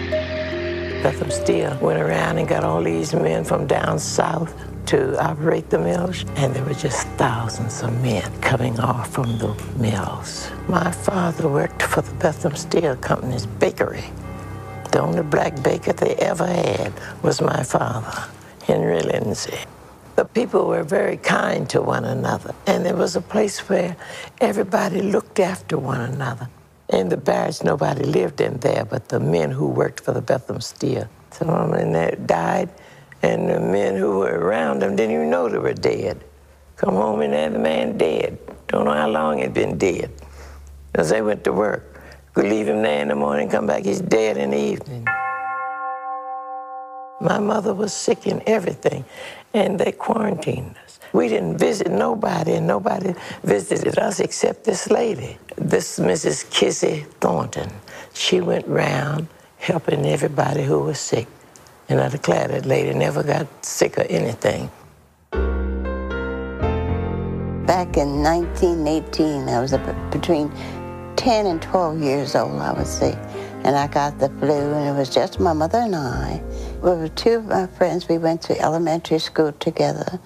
Bethlehem 1.02 1.32
Steel 1.32 1.78
went 1.80 1.98
around 1.98 2.40
and 2.40 2.48
got 2.48 2.66
all 2.66 2.84
these 2.84 3.14
men 3.14 3.46
from 3.46 3.66
down 3.68 3.98
south 4.00 4.54
to 4.88 5.18
operate 5.24 5.70
the 5.70 5.80
mills, 5.80 6.26
and 6.36 6.54
there 6.54 6.66
were 6.66 6.74
just 6.74 7.08
thousands 7.10 7.82
of 7.82 7.94
men 8.02 8.30
coming 8.42 8.78
off 8.82 9.14
from 9.14 9.38
the 9.38 9.56
mills. 9.78 10.52
My 10.68 10.92
father 10.92 11.48
worked 11.48 11.84
for 11.84 12.02
the 12.02 12.14
Bethlehem 12.16 12.58
Steel 12.58 12.98
Company's 12.98 13.46
bakery. 13.46 14.04
The 14.92 15.00
only 15.00 15.22
black 15.24 15.64
baker 15.64 15.94
they 15.94 16.16
ever 16.16 16.46
had 16.46 16.92
was 17.24 17.40
my 17.40 17.64
father, 17.64 18.26
Henry 18.64 19.00
Lindsay. 19.00 19.60
The 20.18 20.26
people 20.26 20.68
were 20.68 20.84
very 20.84 21.16
kind 21.16 21.70
to 21.70 21.82
one 21.82 22.04
another, 22.04 22.54
and 22.68 22.86
there 22.86 22.98
was 22.98 23.16
a 23.16 23.22
place 23.22 23.70
where 23.70 23.96
everybody 24.42 25.02
looked 25.02 25.40
after 25.40 25.78
one 25.78 26.02
another. 26.02 26.50
In 26.90 27.10
the 27.10 27.18
barracks, 27.18 27.64
nobody 27.64 28.04
lived 28.04 28.42
in 28.42 28.58
there 28.58 28.84
but 28.84 29.10
the 29.10 29.20
men 29.20 29.52
who 29.52 29.68
worked 29.68 30.00
for 30.00 30.12
the 30.12 30.22
Bethlehem 30.22 30.60
Steel. 30.62 31.08
Some 31.32 31.50
of 31.50 31.72
them 31.72 31.92
that 31.92 32.26
died, 32.26 32.70
and 33.22 33.48
the 33.48 33.60
men 33.60 33.96
who 33.96 34.20
were 34.20 34.40
around 34.40 34.80
them 34.80 34.96
didn't 34.96 35.14
even 35.14 35.30
know 35.30 35.48
they 35.48 35.60
were 35.60 35.74
dead. 35.74 36.24
Come 36.78 36.96
home 36.96 37.22
and 37.22 37.34
have 37.34 37.54
the 37.54 37.60
man 37.60 37.98
dead. 37.98 38.40
Don't 38.68 38.86
know 38.86 38.94
how 38.94 39.08
long 39.08 39.38
he'd 39.38 39.54
been 39.54 39.78
dead. 39.78 40.12
Because 40.92 41.10
they 41.10 41.22
went 41.22 41.44
to 41.44 41.54
work. 41.54 42.02
Could 42.34 42.46
leave 42.46 42.68
him 42.68 42.82
there 42.82 43.02
in 43.02 43.10
the 43.10 43.16
morning, 43.16 43.50
come 43.50 43.68
back, 43.68 43.84
he's 43.84 44.02
dead 44.02 44.38
in 44.38 44.52
the 44.52 44.58
evening. 44.58 45.06
My 47.22 47.38
mother 47.38 47.74
was 47.74 47.94
sick 47.94 48.26
and 48.26 48.42
everything, 48.48 49.06
and 49.54 49.80
they 49.80 49.92
quarantined 49.92 50.76
us. 50.86 50.99
We 51.14 51.28
didn't 51.28 51.58
visit 51.58 51.92
nobody, 51.92 52.54
and 52.54 52.68
nobody 52.68 53.14
visited 53.44 53.98
us 53.98 54.20
except 54.20 54.64
this 54.64 54.90
lady, 54.92 55.38
this 55.58 56.00
Mrs. 56.00 56.46
Kissy 56.50 57.06
Thornton. 57.20 57.72
She 58.14 58.42
went 58.42 58.68
round 58.68 59.28
helping 59.58 60.06
everybody 60.06 60.64
who 60.64 60.80
was 60.80 61.00
sick. 61.00 61.28
And 61.90 62.00
I 62.00 62.10
declare 62.10 62.48
that 62.48 62.66
lady 62.66 62.94
never 62.94 63.24
got 63.24 63.48
sick 63.66 63.98
or 63.98 64.04
anything. 64.04 64.70
Back 67.66 67.98
in 67.98 68.24
1918, 68.24 69.48
I 69.50 69.60
was 69.60 69.72
between 70.12 70.52
10 71.16 71.48
and 71.48 71.62
12 71.62 72.02
years 72.02 72.36
old, 72.36 72.60
I 72.60 72.74
would 72.74 72.88
say. 72.88 73.14
And 73.64 73.76
I 73.76 73.88
got 73.88 74.20
the 74.20 74.30
flu, 74.40 74.52
and 74.52 74.88
it 74.88 74.98
was 74.98 75.10
just 75.14 75.40
my 75.40 75.54
mother 75.54 75.80
and 75.80 75.96
I. 75.96 76.42
We 76.82 76.92
were 76.92 77.10
two 77.10 77.34
of 77.34 77.46
my 77.46 77.68
friends. 77.68 78.08
We 78.08 78.18
went 78.18 78.42
to 78.44 78.60
elementary 78.60 79.20
school 79.20 79.52
together, 79.52 80.20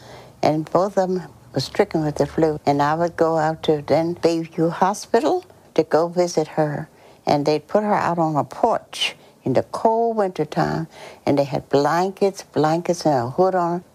and 0.44 0.70
both 0.70 0.98
of 0.98 1.10
them 1.10 1.24
were 1.54 1.62
stricken 1.62 2.04
with 2.04 2.18
the 2.18 2.28
flu. 2.28 2.60
And 2.66 2.82
I 2.82 2.94
would 2.94 3.16
go 3.16 3.38
out 3.38 3.64
to 3.64 3.82
then 3.82 4.16
Bayview 4.16 4.70
Hospital 4.70 5.46
to 5.74 5.84
go 5.84 6.10
visit 6.10 6.50
her. 6.50 6.90
And 7.26 7.46
they'd 7.46 7.66
put 7.66 7.84
her 7.84 7.96
out 7.96 8.20
on 8.20 8.36
a 8.36 8.44
porch 8.44 9.16
in 9.44 9.54
the 9.54 9.64
cold 9.64 10.18
winter 10.18 10.46
time, 10.46 10.88
and 11.26 11.38
they 11.38 11.46
had 11.46 11.70
blankets, 11.70 12.44
blankets, 12.44 13.06
and 13.06 13.16
a 13.16 13.30
hood 13.30 13.56
on 13.56 13.80
her. 13.80 13.86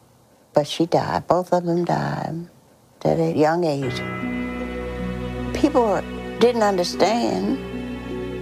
But 0.55 0.67
she 0.67 0.87
died. 0.87 1.27
Both 1.27 1.53
of 1.53 1.65
them 1.65 1.85
died 1.85 2.49
at 3.05 3.19
a 3.19 3.33
young 3.37 3.65
age. 3.65 4.01
People 5.55 6.01
didn't 6.41 6.63
understand, 6.63 7.59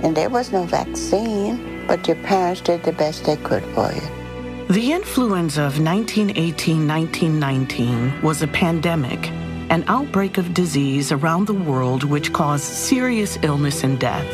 and 0.05 0.17
there 0.17 0.31
was 0.31 0.53
no 0.53 0.63
vaccine, 0.65 1.85
but 1.87 2.07
your 2.07 2.17
parents 2.17 2.61
did 2.61 2.83
the 2.85 2.93
best 2.93 3.25
they 3.25 3.37
could 3.37 3.65
for 3.75 3.93
you. 3.93 4.26
The 4.69 4.93
influenza 4.93 5.63
of 5.63 5.79
1918 5.79 6.89
1919 6.89 8.21
was 8.21 8.43
a 8.43 8.49
pandemic, 8.49 9.31
an 9.71 9.85
outbreak 9.87 10.39
of 10.39 10.55
disease 10.55 11.13
around 11.13 11.47
the 11.47 11.55
world 11.55 12.03
which 12.03 12.33
caused 12.33 12.65
serious 12.65 13.39
illness 13.43 13.85
and 13.85 13.97
death. 14.01 14.27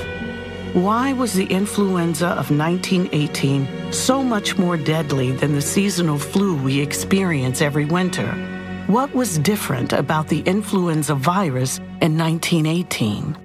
Why 0.72 1.12
was 1.12 1.34
the 1.34 1.44
influenza 1.44 2.28
of 2.28 2.50
1918 2.50 3.92
so 3.92 4.22
much 4.22 4.56
more 4.56 4.78
deadly 4.78 5.32
than 5.32 5.52
the 5.52 5.60
seasonal 5.60 6.18
flu 6.18 6.56
we 6.56 6.80
experience 6.80 7.60
every 7.60 7.84
winter? 7.84 8.32
What 8.86 9.14
was 9.14 9.38
different 9.38 9.92
about 9.92 10.28
the 10.28 10.40
influenza 10.40 11.14
virus 11.14 11.76
in 12.00 12.16
1918? 12.16 13.41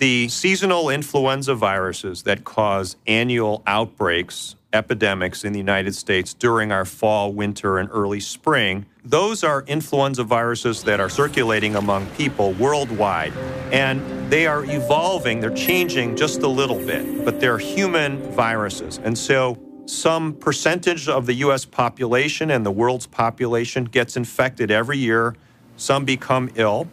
The 0.00 0.28
seasonal 0.28 0.88
influenza 0.88 1.54
viruses 1.54 2.22
that 2.22 2.42
cause 2.42 2.96
annual 3.06 3.62
outbreaks, 3.66 4.56
epidemics 4.72 5.44
in 5.44 5.52
the 5.52 5.58
United 5.58 5.94
States 5.94 6.32
during 6.32 6.72
our 6.72 6.86
fall, 6.86 7.34
winter, 7.34 7.76
and 7.76 7.86
early 7.92 8.20
spring, 8.20 8.86
those 9.04 9.44
are 9.44 9.62
influenza 9.66 10.24
viruses 10.24 10.84
that 10.84 11.00
are 11.00 11.10
circulating 11.10 11.76
among 11.76 12.06
people 12.12 12.54
worldwide. 12.54 13.34
And 13.72 14.00
they 14.32 14.46
are 14.46 14.64
evolving, 14.64 15.38
they're 15.38 15.50
changing 15.50 16.16
just 16.16 16.40
a 16.40 16.48
little 16.48 16.78
bit, 16.78 17.22
but 17.22 17.38
they're 17.38 17.58
human 17.58 18.22
viruses. 18.32 18.98
And 19.04 19.18
so 19.18 19.58
some 19.84 20.32
percentage 20.32 21.10
of 21.10 21.26
the 21.26 21.34
US 21.44 21.66
population 21.66 22.50
and 22.52 22.64
the 22.64 22.70
world's 22.70 23.06
population 23.06 23.84
gets 23.84 24.16
infected 24.16 24.70
every 24.70 24.96
year. 24.96 25.36
Some 25.76 26.06
become 26.06 26.48
ill. 26.54 26.88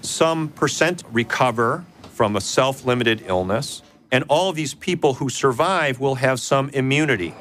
Some 0.00 0.48
percent 0.48 1.04
recover 1.12 1.84
from 2.18 2.34
a 2.34 2.40
self 2.40 2.84
limited 2.84 3.22
illness. 3.26 3.80
And 4.10 4.24
all 4.26 4.50
of 4.50 4.56
these 4.56 4.74
people 4.74 5.14
who 5.14 5.28
survive 5.28 6.00
will 6.00 6.16
have 6.16 6.40
some 6.40 6.68
immunity. 6.70 7.32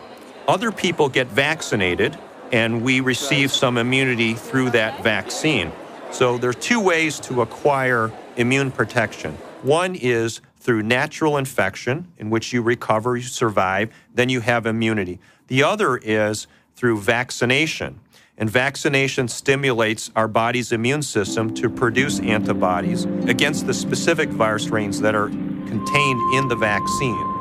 Other 0.48 0.72
people 0.72 1.10
get 1.10 1.26
vaccinated, 1.26 2.16
and 2.52 2.84
we 2.84 3.00
receive 3.00 3.52
some 3.52 3.80
immunity 3.80 4.36
through 4.36 4.70
that 4.72 5.02
vaccine. 5.02 5.72
So 6.12 6.38
there 6.38 6.52
are 6.52 6.62
two 6.72 6.80
ways 6.80 7.20
to 7.22 7.42
acquire 7.42 8.12
immune 8.36 8.70
protection. 8.70 9.34
One 9.64 9.96
is 9.96 10.42
through 10.60 10.84
natural 10.84 11.38
infection, 11.38 12.12
in 12.20 12.30
which 12.30 12.54
you 12.54 12.62
recover, 12.62 13.18
you 13.18 13.24
survive, 13.24 13.92
then 14.14 14.30
you 14.30 14.42
have 14.42 14.68
immunity. 14.68 15.18
The 15.48 15.64
other 15.64 15.98
is 15.98 16.46
through 16.76 17.00
vaccination. 17.00 18.00
And 18.40 18.50
vaccination 18.50 19.28
stimulates 19.28 20.12
our 20.16 20.28
body's 20.28 20.72
immune 20.72 21.02
system 21.02 21.56
to 21.56 21.72
produce 21.72 22.20
antibodies 22.20 23.06
against 23.26 23.66
the 23.66 23.74
specific 23.74 24.30
virus 24.30 24.64
strains 24.64 25.02
that 25.02 25.16
are 25.16 25.30
contained 25.30 26.36
in 26.36 26.48
the 26.48 26.56
vaccine. 26.56 27.34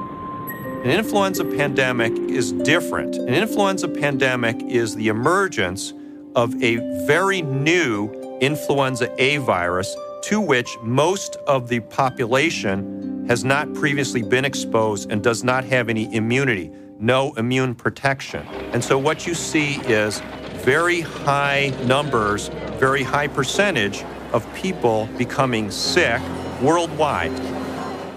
An 0.84 0.90
influenza 0.90 1.44
pandemic 1.44 2.16
is 2.30 2.52
different. 2.52 3.14
An 3.16 3.34
influenza 3.34 3.88
pandemic 3.88 4.62
is 4.62 4.94
the 4.94 5.08
emergence 5.08 5.92
of 6.34 6.54
a 6.62 6.76
very 7.06 7.42
new 7.42 8.10
influenza 8.40 9.14
A 9.18 9.36
virus 9.38 9.94
to 10.22 10.40
which 10.40 10.78
most 10.82 11.36
of 11.46 11.68
the 11.68 11.80
population 11.80 13.26
has 13.28 13.44
not 13.44 13.72
previously 13.74 14.22
been 14.22 14.46
exposed 14.46 15.10
and 15.10 15.22
does 15.22 15.44
not 15.44 15.64
have 15.64 15.90
any 15.90 16.14
immunity, 16.14 16.70
no 16.98 17.34
immune 17.34 17.74
protection. 17.74 18.46
And 18.72 18.82
so 18.82 18.96
what 18.96 19.26
you 19.26 19.34
see 19.34 19.74
is 19.82 20.22
very 20.66 21.00
high 21.00 21.72
numbers, 21.84 22.48
very 22.80 23.04
high 23.04 23.28
percentage 23.28 24.04
of 24.32 24.44
people 24.52 25.08
becoming 25.16 25.70
sick 25.70 26.20
worldwide. 26.60 27.30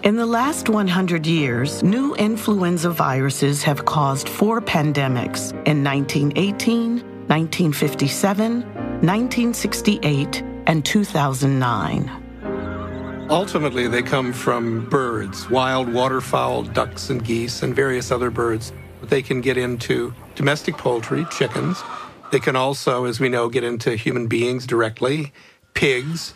In 0.01 0.15
the 0.15 0.25
last 0.25 0.67
100 0.67 1.27
years, 1.27 1.83
new 1.83 2.15
influenza 2.15 2.89
viruses 2.89 3.61
have 3.61 3.85
caused 3.85 4.27
four 4.27 4.61
pandemics 4.61 5.51
in 5.67 5.83
1918, 5.83 6.93
1957, 7.27 8.63
1968, 8.63 10.43
and 10.65 10.83
2009. 10.83 13.27
Ultimately, 13.29 13.87
they 13.87 14.01
come 14.01 14.33
from 14.33 14.89
birds, 14.89 15.47
wild 15.51 15.93
waterfowl, 15.93 16.63
ducks 16.63 17.11
and 17.11 17.23
geese, 17.23 17.61
and 17.61 17.75
various 17.75 18.09
other 18.09 18.31
birds. 18.31 18.73
They 19.03 19.21
can 19.21 19.39
get 19.39 19.55
into 19.55 20.15
domestic 20.33 20.79
poultry, 20.79 21.27
chickens, 21.29 21.83
they 22.31 22.39
can 22.39 22.55
also, 22.55 23.05
as 23.05 23.19
we 23.19 23.29
know, 23.29 23.49
get 23.49 23.63
into 23.63 23.95
human 23.95 24.27
beings 24.27 24.65
directly, 24.67 25.33
pigs, 25.73 26.33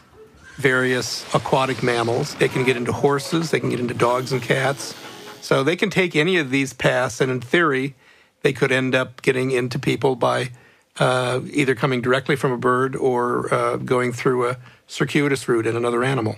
various 0.55 1.25
aquatic 1.33 1.83
mammals. 1.83 2.35
They 2.35 2.47
can 2.47 2.63
get 2.63 2.77
into 2.77 2.91
horses, 2.91 3.51
they 3.51 3.59
can 3.59 3.69
get 3.69 3.79
into 3.79 3.93
dogs 3.93 4.31
and 4.31 4.41
cats. 4.41 4.95
So 5.41 5.63
they 5.63 5.75
can 5.75 5.89
take 5.89 6.15
any 6.15 6.37
of 6.37 6.51
these 6.51 6.73
paths, 6.73 7.19
and 7.19 7.31
in 7.31 7.41
theory, 7.41 7.95
they 8.41 8.53
could 8.53 8.71
end 8.71 8.95
up 8.95 9.21
getting 9.21 9.51
into 9.51 9.77
people 9.79 10.15
by 10.15 10.51
uh, 10.99 11.41
either 11.51 11.75
coming 11.75 12.01
directly 12.01 12.35
from 12.35 12.51
a 12.51 12.57
bird 12.57 12.95
or 12.95 13.53
uh, 13.53 13.77
going 13.77 14.13
through 14.13 14.49
a 14.49 14.57
circuitous 14.87 15.47
route 15.47 15.65
in 15.65 15.75
another 15.75 16.03
animal. 16.03 16.35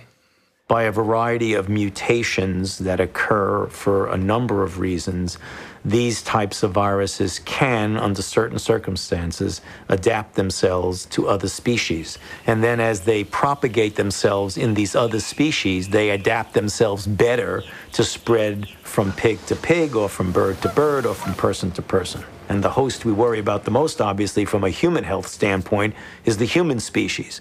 By 0.68 0.84
a 0.84 0.92
variety 0.92 1.54
of 1.54 1.68
mutations 1.68 2.78
that 2.78 2.98
occur 2.98 3.66
for 3.68 4.08
a 4.08 4.16
number 4.16 4.64
of 4.64 4.80
reasons, 4.80 5.38
these 5.86 6.20
types 6.20 6.64
of 6.64 6.72
viruses 6.72 7.38
can, 7.38 7.96
under 7.96 8.20
certain 8.20 8.58
circumstances, 8.58 9.60
adapt 9.88 10.34
themselves 10.34 11.06
to 11.06 11.28
other 11.28 11.46
species. 11.46 12.18
And 12.44 12.60
then 12.60 12.80
as 12.80 13.02
they 13.02 13.22
propagate 13.22 13.94
themselves 13.94 14.56
in 14.56 14.74
these 14.74 14.96
other 14.96 15.20
species, 15.20 15.88
they 15.90 16.10
adapt 16.10 16.54
themselves 16.54 17.06
better 17.06 17.62
to 17.92 18.02
spread 18.02 18.68
from 18.82 19.12
pig 19.12 19.38
to 19.46 19.54
pig 19.54 19.94
or 19.94 20.08
from 20.08 20.32
bird 20.32 20.60
to 20.62 20.68
bird 20.70 21.06
or 21.06 21.14
from 21.14 21.34
person 21.34 21.70
to 21.70 21.82
person. 21.82 22.24
And 22.48 22.64
the 22.64 22.70
host 22.70 23.04
we 23.04 23.12
worry 23.12 23.38
about 23.38 23.64
the 23.64 23.70
most, 23.70 24.00
obviously, 24.00 24.44
from 24.44 24.64
a 24.64 24.70
human 24.70 25.04
health 25.04 25.28
standpoint, 25.28 25.94
is 26.24 26.38
the 26.38 26.46
human 26.46 26.80
species. 26.80 27.40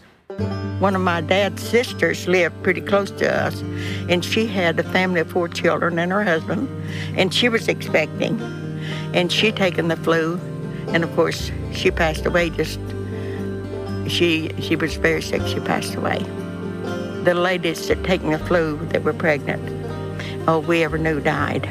One 0.79 0.95
of 0.95 1.01
my 1.01 1.21
dad's 1.21 1.61
sisters 1.61 2.27
lived 2.27 2.63
pretty 2.63 2.81
close 2.81 3.11
to 3.11 3.31
us, 3.31 3.61
and 4.09 4.25
she 4.25 4.47
had 4.47 4.79
a 4.79 4.83
family 4.83 5.21
of 5.21 5.29
four 5.29 5.47
children 5.47 5.99
and 5.99 6.11
her 6.11 6.23
husband, 6.23 6.67
and 7.15 7.31
she 7.31 7.47
was 7.47 7.67
expecting, 7.67 8.41
and 9.13 9.31
she 9.31 9.51
taken 9.51 9.87
the 9.87 9.95
flu, 9.97 10.39
and 10.87 11.03
of 11.03 11.15
course 11.15 11.51
she 11.71 11.91
passed 11.91 12.25
away. 12.25 12.49
Just 12.49 12.79
she 14.07 14.49
she 14.59 14.75
was 14.75 14.95
very 14.95 15.21
sick. 15.21 15.45
She 15.45 15.59
passed 15.59 15.93
away. 15.93 16.19
The 17.23 17.35
ladies 17.35 17.87
that 17.87 18.03
taken 18.03 18.31
the 18.31 18.39
flu 18.39 18.77
that 18.87 19.03
were 19.03 19.13
pregnant, 19.13 19.63
all 20.47 20.61
we 20.61 20.83
ever 20.83 20.97
knew 20.97 21.19
died, 21.19 21.67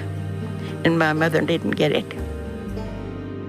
and 0.84 0.96
my 0.98 1.12
mother 1.12 1.40
didn't 1.40 1.72
get 1.72 1.90
it. 1.90 2.23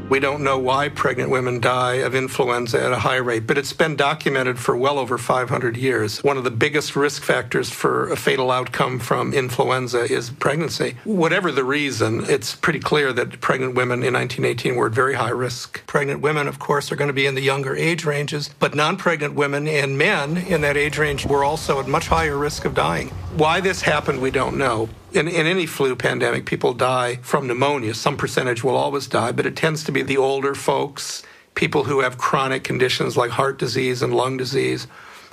We 0.08 0.20
don't 0.20 0.44
know 0.44 0.60
why 0.60 0.90
pregnant 0.90 1.32
women 1.32 1.60
die 1.60 1.96
of 1.96 2.14
influenza 2.14 2.80
at 2.80 2.92
a 2.92 3.00
high 3.00 3.18
rate, 3.18 3.48
but 3.48 3.58
it's 3.58 3.74
been 3.74 3.96
documented 3.96 4.60
for 4.60 4.78
well 4.78 5.00
over 5.00 5.18
500 5.18 5.76
years. 5.76 6.24
One 6.24 6.38
of 6.38 6.44
the 6.44 6.52
biggest 6.52 6.96
risk 6.96 7.24
factors 7.24 7.72
for 7.72 8.12
a 8.12 8.16
fatal 8.16 8.52
outcome 8.52 9.00
from 9.00 9.34
influenza 9.34 10.04
is 10.04 10.30
pregnancy. 10.30 10.98
Whatever 11.06 11.52
the 11.52 11.64
reason, 11.64 12.24
it's 12.30 12.56
pretty 12.56 12.80
clear 12.80 13.14
that 13.14 13.42
pregnant 13.42 13.74
women 13.74 14.04
in 14.04 14.14
1918 14.14 14.76
were 14.76 14.88
at 14.88 14.94
very 14.94 15.16
high 15.16 15.32
risk. 15.32 15.84
Pregnant 15.88 16.22
women, 16.22 16.48
of 16.48 16.60
course, 16.60 16.92
are 16.92 16.96
going 16.96 17.08
to 17.08 17.14
be 17.14 17.26
in 17.26 17.34
the 17.34 17.42
younger 17.42 17.76
age 17.76 18.06
ranges, 18.06 18.52
but 18.60 18.76
non 18.76 18.98
pregnant 18.98 19.34
women 19.34 19.68
and 19.68 19.98
men 19.98 20.38
in 20.38 20.62
that 20.62 20.78
age 20.78 21.00
range 21.00 21.26
were 21.26 21.44
also 21.44 21.80
at 21.80 21.88
much 21.88 22.08
higher 22.08 22.38
risk 22.38 22.64
of 22.66 22.76
dying. 22.76 23.10
Why 23.38 23.60
this 23.60 23.82
happened, 23.82 24.22
we 24.22 24.30
don't 24.30 24.56
know. 24.56 24.88
In, 25.14 25.28
in 25.28 25.48
any 25.48 25.66
flu 25.66 25.96
pandemic, 25.96 26.46
people 26.46 26.74
die 26.74 27.18
from 27.18 27.48
pneumonia. 27.48 27.94
Some 27.94 28.18
percentage 28.18 28.64
will 28.64 28.76
always 28.76 29.08
die, 29.08 29.32
but 29.32 29.46
it 29.46 29.56
tends 29.56 29.84
to 29.86 29.92
be 29.92 30.02
the 30.02 30.18
older 30.18 30.56
folks, 30.56 31.24
people 31.54 31.86
who 31.86 32.02
have 32.02 32.18
chronic 32.18 32.64
conditions 32.64 33.16
like 33.16 33.32
heart 33.32 33.58
disease 33.58 34.02
and 34.02 34.14
lung 34.14 34.38
disease, 34.38 34.88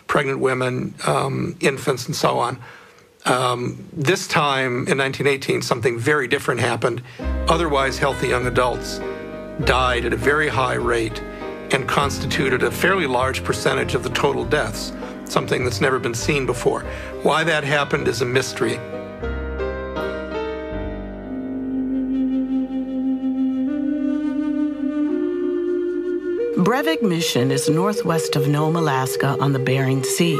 pregnant 0.07 0.41
women, 0.41 0.95
um, 1.07 1.57
infants, 1.61 2.07
and 2.07 2.15
so 2.15 2.39
on. 2.39 2.59
Um, 3.25 3.89
this 3.93 4.27
time 4.27 4.89
in 4.89 4.99
1918, 4.99 5.63
something 5.63 5.99
very 5.99 6.27
different 6.27 6.61
happened. 6.61 7.03
Otherwise 7.49 7.99
healthy 7.99 8.29
young 8.29 8.47
adults 8.47 9.01
died 9.65 10.05
at 10.05 10.13
a 10.13 10.17
very 10.17 10.49
high 10.49 10.75
rate 10.75 11.23
and 11.73 11.89
constituted 11.89 12.63
a 12.63 12.71
fairly 12.71 13.07
large 13.07 13.45
percentage 13.45 13.95
of 13.95 14.03
the 14.03 14.11
total 14.11 14.45
deaths, 14.45 14.93
something 15.25 15.65
that's 15.65 15.81
never 15.81 15.99
been 15.99 16.15
seen 16.15 16.47
before. 16.47 16.81
Why 17.23 17.45
that 17.45 17.65
happened 17.65 18.09
is 18.09 18.23
a 18.23 18.27
mystery. 18.27 18.79
Brevig 26.62 27.03
Mission 27.03 27.51
is 27.51 27.68
northwest 27.68 28.37
of 28.37 28.46
Nome, 28.46 28.77
Alaska 28.77 29.37
on 29.40 29.53
the 29.53 29.59
Bering 29.59 30.05
Sea. 30.05 30.37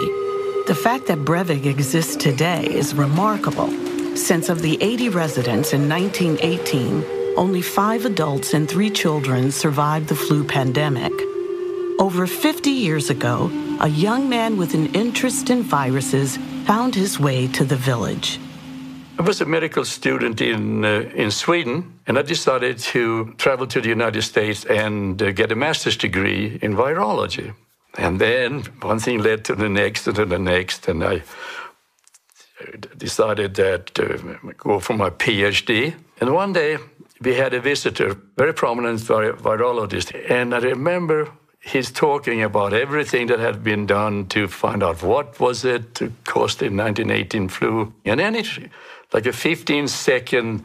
The 0.69 0.81
fact 0.81 1.07
that 1.07 1.25
Brevig 1.25 1.67
exists 1.67 2.15
today 2.15 2.65
is 2.65 2.95
remarkable, 2.95 3.69
since 4.17 4.49
of 4.49 4.63
the 4.63 4.81
80 4.81 5.09
residents 5.09 5.73
in 5.73 5.89
1918, 5.89 7.05
only 7.37 7.61
five 7.61 8.05
adults 8.05 8.55
and 8.55 8.71
three 8.71 8.89
children 8.89 9.51
survived 9.51 10.07
the 10.07 10.15
flu 10.15 10.45
pandemic. 10.45 11.13
Over 11.99 12.29
50 12.29 12.71
years 12.71 13.11
ago, 13.11 13.51
a 13.81 13.89
young 13.89 14.29
man 14.29 14.57
with 14.57 14.75
an 14.75 14.95
interest 14.95 15.51
in 15.51 15.65
viruses 15.65 16.37
found 16.67 16.95
his 16.95 17.19
way 17.19 17.49
to 17.49 17.65
the 17.65 17.75
village. 17.75 18.39
I 19.19 19.23
was 19.23 19.41
a 19.41 19.45
medical 19.45 19.85
student 19.85 20.41
in 20.41 20.85
uh, 20.85 21.11
in 21.17 21.33
Sweden, 21.33 21.92
and 22.07 22.19
I 22.19 22.23
decided 22.23 22.79
to 22.79 23.35
travel 23.39 23.67
to 23.67 23.81
the 23.81 23.89
United 23.89 24.23
States 24.23 24.65
and 24.65 25.23
uh, 25.23 25.33
get 25.33 25.53
a 25.53 25.57
master's 25.57 25.97
degree 25.97 26.59
in 26.63 26.75
virology. 26.75 27.55
And 27.99 28.21
then 28.21 28.63
one 28.81 28.99
thing 28.99 29.23
led 29.23 29.45
to 29.45 29.55
the 29.55 29.69
next 29.69 30.07
and 30.07 30.17
to 30.17 30.25
the 30.25 30.39
next, 30.39 30.89
and 30.89 31.05
I 31.05 31.23
decided 32.97 33.55
that 33.55 33.99
uh, 33.99 34.53
go 34.57 34.81
for 34.81 34.95
my 34.95 35.11
PhD. 35.11 35.95
And 36.21 36.33
one 36.33 36.53
day 36.53 36.79
we 37.21 37.35
had 37.35 37.55
a 37.55 37.61
visitor, 37.61 38.17
very 38.37 38.55
prominent 38.55 39.01
vir- 39.01 39.35
virologist, 39.35 40.15
and 40.31 40.55
I 40.55 40.59
remember 40.59 41.29
he's 41.61 41.91
talking 41.91 42.43
about 42.43 42.73
everything 42.73 43.29
that 43.29 43.39
had 43.39 43.63
been 43.63 43.87
done 43.87 44.27
to 44.27 44.49
find 44.49 44.83
out 44.83 45.03
what 45.03 45.39
was 45.39 45.65
it 45.65 46.01
caused 46.25 46.59
the 46.59 46.67
1918 46.67 47.49
flu, 47.49 47.93
and 48.05 48.19
then 48.21 48.35
it 48.35 48.47
like 49.13 49.27
a 49.27 49.33
15 49.33 49.89
second 49.89 50.65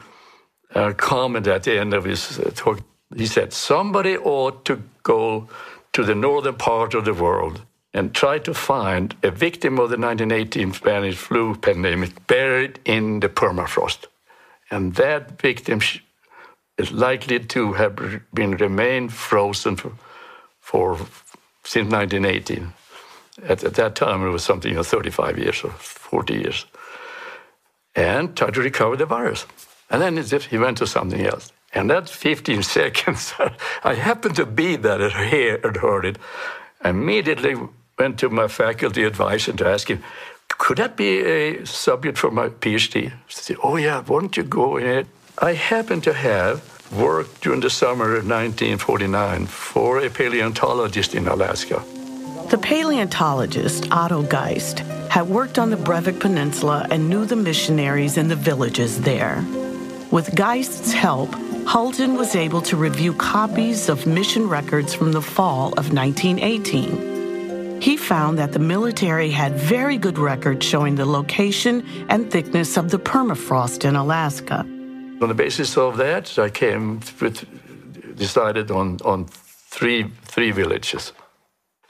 uh, 0.74 0.94
comment 0.94 1.48
at 1.48 1.64
the 1.64 1.80
end 1.80 1.94
of 1.94 2.04
his 2.04 2.40
uh, 2.40 2.52
talk. 2.56 2.80
He 3.16 3.26
said, 3.26 3.54
Somebody 3.54 4.18
ought 4.18 4.66
to 4.66 4.82
go 5.04 5.48
to 5.94 6.04
the 6.04 6.16
northern 6.16 6.56
part 6.56 6.94
of 6.94 7.06
the 7.06 7.14
world 7.14 7.62
and 7.94 8.14
try 8.14 8.38
to 8.40 8.54
find 8.54 9.16
a 9.24 9.32
victim 9.32 9.80
of 9.80 9.90
the 9.90 9.98
1918 9.98 10.74
Spanish 10.74 11.16
flu 11.16 11.56
pandemic 11.56 12.28
buried 12.28 12.80
in 12.86 13.22
the 13.22 13.30
permafrost. 13.30 14.06
And 14.70 14.96
that 14.96 15.42
victim 15.42 15.82
is 16.78 16.92
likely 16.92 17.40
to 17.40 17.74
have 17.74 18.22
been 18.34 18.52
remained 18.52 19.14
frozen 19.14 19.78
for, 19.78 19.94
for 20.60 20.98
since 21.64 21.90
1918. 21.92 22.74
At, 23.44 23.64
at, 23.64 23.76
that 23.76 23.96
time, 23.96 24.26
it 24.26 24.30
was 24.30 24.44
something, 24.44 24.72
you 24.72 24.78
know, 24.78 24.84
35 24.84 25.38
years 25.38 25.64
or 25.64 25.70
40 25.72 26.34
years 26.34 26.66
and 27.98 28.38
try 28.38 28.52
to 28.52 28.62
recover 28.62 28.96
the 28.96 29.06
virus. 29.06 29.46
And 29.90 30.02
then 30.02 30.18
as 30.18 30.34
if 30.34 30.46
he 30.46 30.58
went 30.58 30.78
to 30.80 30.88
something 30.88 31.26
else. 31.26 31.52
And 31.74 31.90
that 31.90 32.10
15 32.10 32.64
seconds, 32.78 33.34
I 33.84 33.94
happened 33.96 34.36
to 34.36 34.46
be 34.46 34.76
there 34.76 35.02
and 35.02 35.78
heard 35.78 36.06
it. 36.06 36.18
I 36.82 36.90
immediately 36.90 37.56
went 37.98 38.20
to 38.20 38.30
my 38.30 38.48
faculty 38.48 39.04
advisor 39.04 39.54
to 39.54 39.68
ask 39.68 39.90
him, 39.90 40.04
could 40.50 40.78
that 40.78 40.96
be 40.96 41.20
a 41.20 41.66
subject 41.66 42.18
for 42.18 42.32
my 42.32 42.50
PhD? 42.50 43.12
He 43.12 43.12
said, 43.28 43.58
oh 43.64 43.76
yeah, 43.76 44.02
why 44.02 44.22
don't 44.22 44.38
you 44.38 44.44
go 44.44 44.78
in 44.78 44.86
it? 44.88 45.08
I 45.40 45.54
happened 45.54 46.04
to 46.06 46.14
have 46.14 46.62
worked 46.92 47.42
during 47.42 47.60
the 47.60 47.70
summer 47.70 48.16
of 48.16 48.28
1949 48.28 49.46
for 49.46 50.00
a 50.00 50.10
paleontologist 50.10 51.14
in 51.14 51.28
Alaska. 51.28 51.84
The 52.50 52.58
paleontologist 52.58 53.92
Otto 53.92 54.24
Geist 54.24 54.80
had 55.10 55.28
worked 55.28 55.60
on 55.60 55.70
the 55.70 55.76
Brevik 55.76 56.20
Peninsula 56.20 56.88
and 56.90 57.10
knew 57.10 57.26
the 57.26 57.36
missionaries 57.36 58.18
and 58.18 58.32
the 58.32 58.36
villages 58.36 59.02
there. 59.02 59.44
With 60.10 60.34
Geist's 60.36 60.94
help, 60.94 61.30
Hulton 61.66 62.16
was 62.16 62.34
able 62.34 62.62
to 62.62 62.78
review 62.78 63.14
copies 63.14 63.90
of 63.90 64.08
mission 64.08 64.48
records 64.48 64.94
from 64.94 65.12
the 65.12 65.22
fall 65.22 65.74
of 65.74 65.92
1918. 65.92 67.82
He 67.82 67.98
found 67.98 68.40
that 68.40 68.54
the 68.54 68.60
military 68.60 69.30
had 69.30 69.56
very 69.56 69.98
good 69.98 70.18
records 70.18 70.66
showing 70.66 70.96
the 70.96 71.06
location 71.06 71.86
and 72.08 72.32
thickness 72.32 72.78
of 72.78 72.90
the 72.90 72.98
permafrost 72.98 73.84
in 73.84 73.98
Alaska. 73.98 74.60
On 75.22 75.28
the 75.28 75.34
basis 75.34 75.76
of 75.76 75.98
that, 75.98 76.40
I 76.40 76.50
came 76.50 77.02
with, 77.20 77.46
decided 78.16 78.72
on, 78.72 79.00
on 79.04 79.26
three, 79.26 80.06
three 80.24 80.52
villages. 80.52 81.12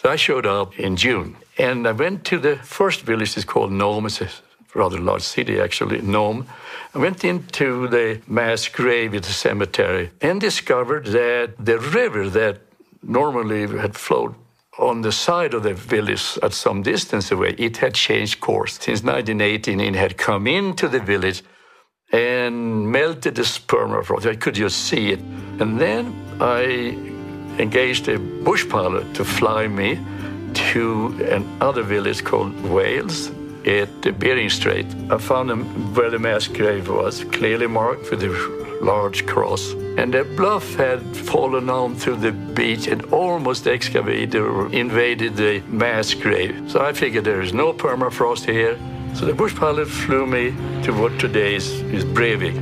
So 0.01 0.09
I 0.09 0.15
showed 0.15 0.47
up 0.47 0.79
in 0.79 0.95
June 0.95 1.37
and 1.59 1.87
I 1.87 1.91
went 1.91 2.25
to 2.25 2.39
the 2.39 2.55
first 2.55 3.01
village, 3.01 3.37
it's 3.37 3.45
called 3.45 3.71
Nome, 3.71 4.07
it's 4.07 4.41
rather 4.75 4.99
large 4.99 5.23
city 5.23 5.59
actually, 5.59 6.01
Nome. 6.01 6.45
I 6.93 6.99
went 6.99 7.23
into 7.23 7.87
the 7.87 8.21
mass 8.27 8.67
grave 8.67 9.13
at 9.13 9.23
the 9.23 9.31
cemetery 9.31 10.11
and 10.21 10.41
discovered 10.41 11.05
that 11.07 11.53
the 11.59 11.79
river 11.79 12.29
that 12.29 12.59
normally 13.03 13.67
had 13.77 13.95
flowed 13.95 14.35
on 14.79 15.01
the 15.01 15.11
side 15.11 15.53
of 15.53 15.63
the 15.63 15.73
village 15.73 16.37
at 16.43 16.53
some 16.53 16.83
distance 16.83 17.31
away, 17.31 17.55
it 17.57 17.77
had 17.77 17.95
changed 17.95 18.39
course. 18.39 18.73
Since 18.73 19.03
1918, 19.03 19.79
it 19.79 19.95
had 19.95 20.17
come 20.17 20.47
into 20.47 20.87
the 20.87 20.99
village 20.99 21.43
and 22.11 22.89
melted 22.91 23.35
the 23.35 23.41
permafrost. 23.41 24.25
I 24.25 24.35
could 24.35 24.55
just 24.55 24.85
see 24.85 25.11
it. 25.11 25.19
And 25.59 25.79
then 25.79 26.13
I 26.39 26.63
engaged 27.59 28.07
a 28.07 28.19
bush 28.19 28.67
pilot 28.69 29.13
to 29.15 29.25
fly 29.25 29.67
me 29.67 29.99
to 30.53 31.07
another 31.31 31.83
village 31.83 32.23
called 32.23 32.53
Wales 32.63 33.31
at 33.67 34.01
the 34.01 34.11
Bering 34.11 34.49
Strait. 34.49 34.85
I 35.11 35.17
found 35.17 35.49
them 35.49 35.93
where 35.93 36.09
the 36.09 36.19
mass 36.19 36.47
grave 36.47 36.87
was, 36.87 37.25
clearly 37.25 37.67
marked 37.67 38.09
with 38.09 38.23
a 38.23 38.77
large 38.81 39.25
cross. 39.25 39.73
And 39.97 40.13
the 40.13 40.23
bluff 40.23 40.75
had 40.75 41.01
fallen 41.15 41.69
onto 41.69 42.15
the 42.15 42.31
beach 42.31 42.87
and 42.87 43.03
almost 43.11 43.67
excavated 43.67 44.35
or 44.35 44.71
invaded 44.71 45.35
the 45.35 45.61
mass 45.67 46.13
grave. 46.13 46.71
So 46.71 46.81
I 46.81 46.93
figured 46.93 47.25
there 47.25 47.41
is 47.41 47.53
no 47.53 47.73
permafrost 47.73 48.45
here. 48.45 48.77
So 49.15 49.25
the 49.25 49.33
bush 49.33 49.55
pilot 49.55 49.87
flew 49.87 50.25
me 50.25 50.51
to 50.83 50.91
what 50.93 51.19
today 51.19 51.55
is, 51.55 51.81
is 51.81 52.05
Brevik. 52.05 52.55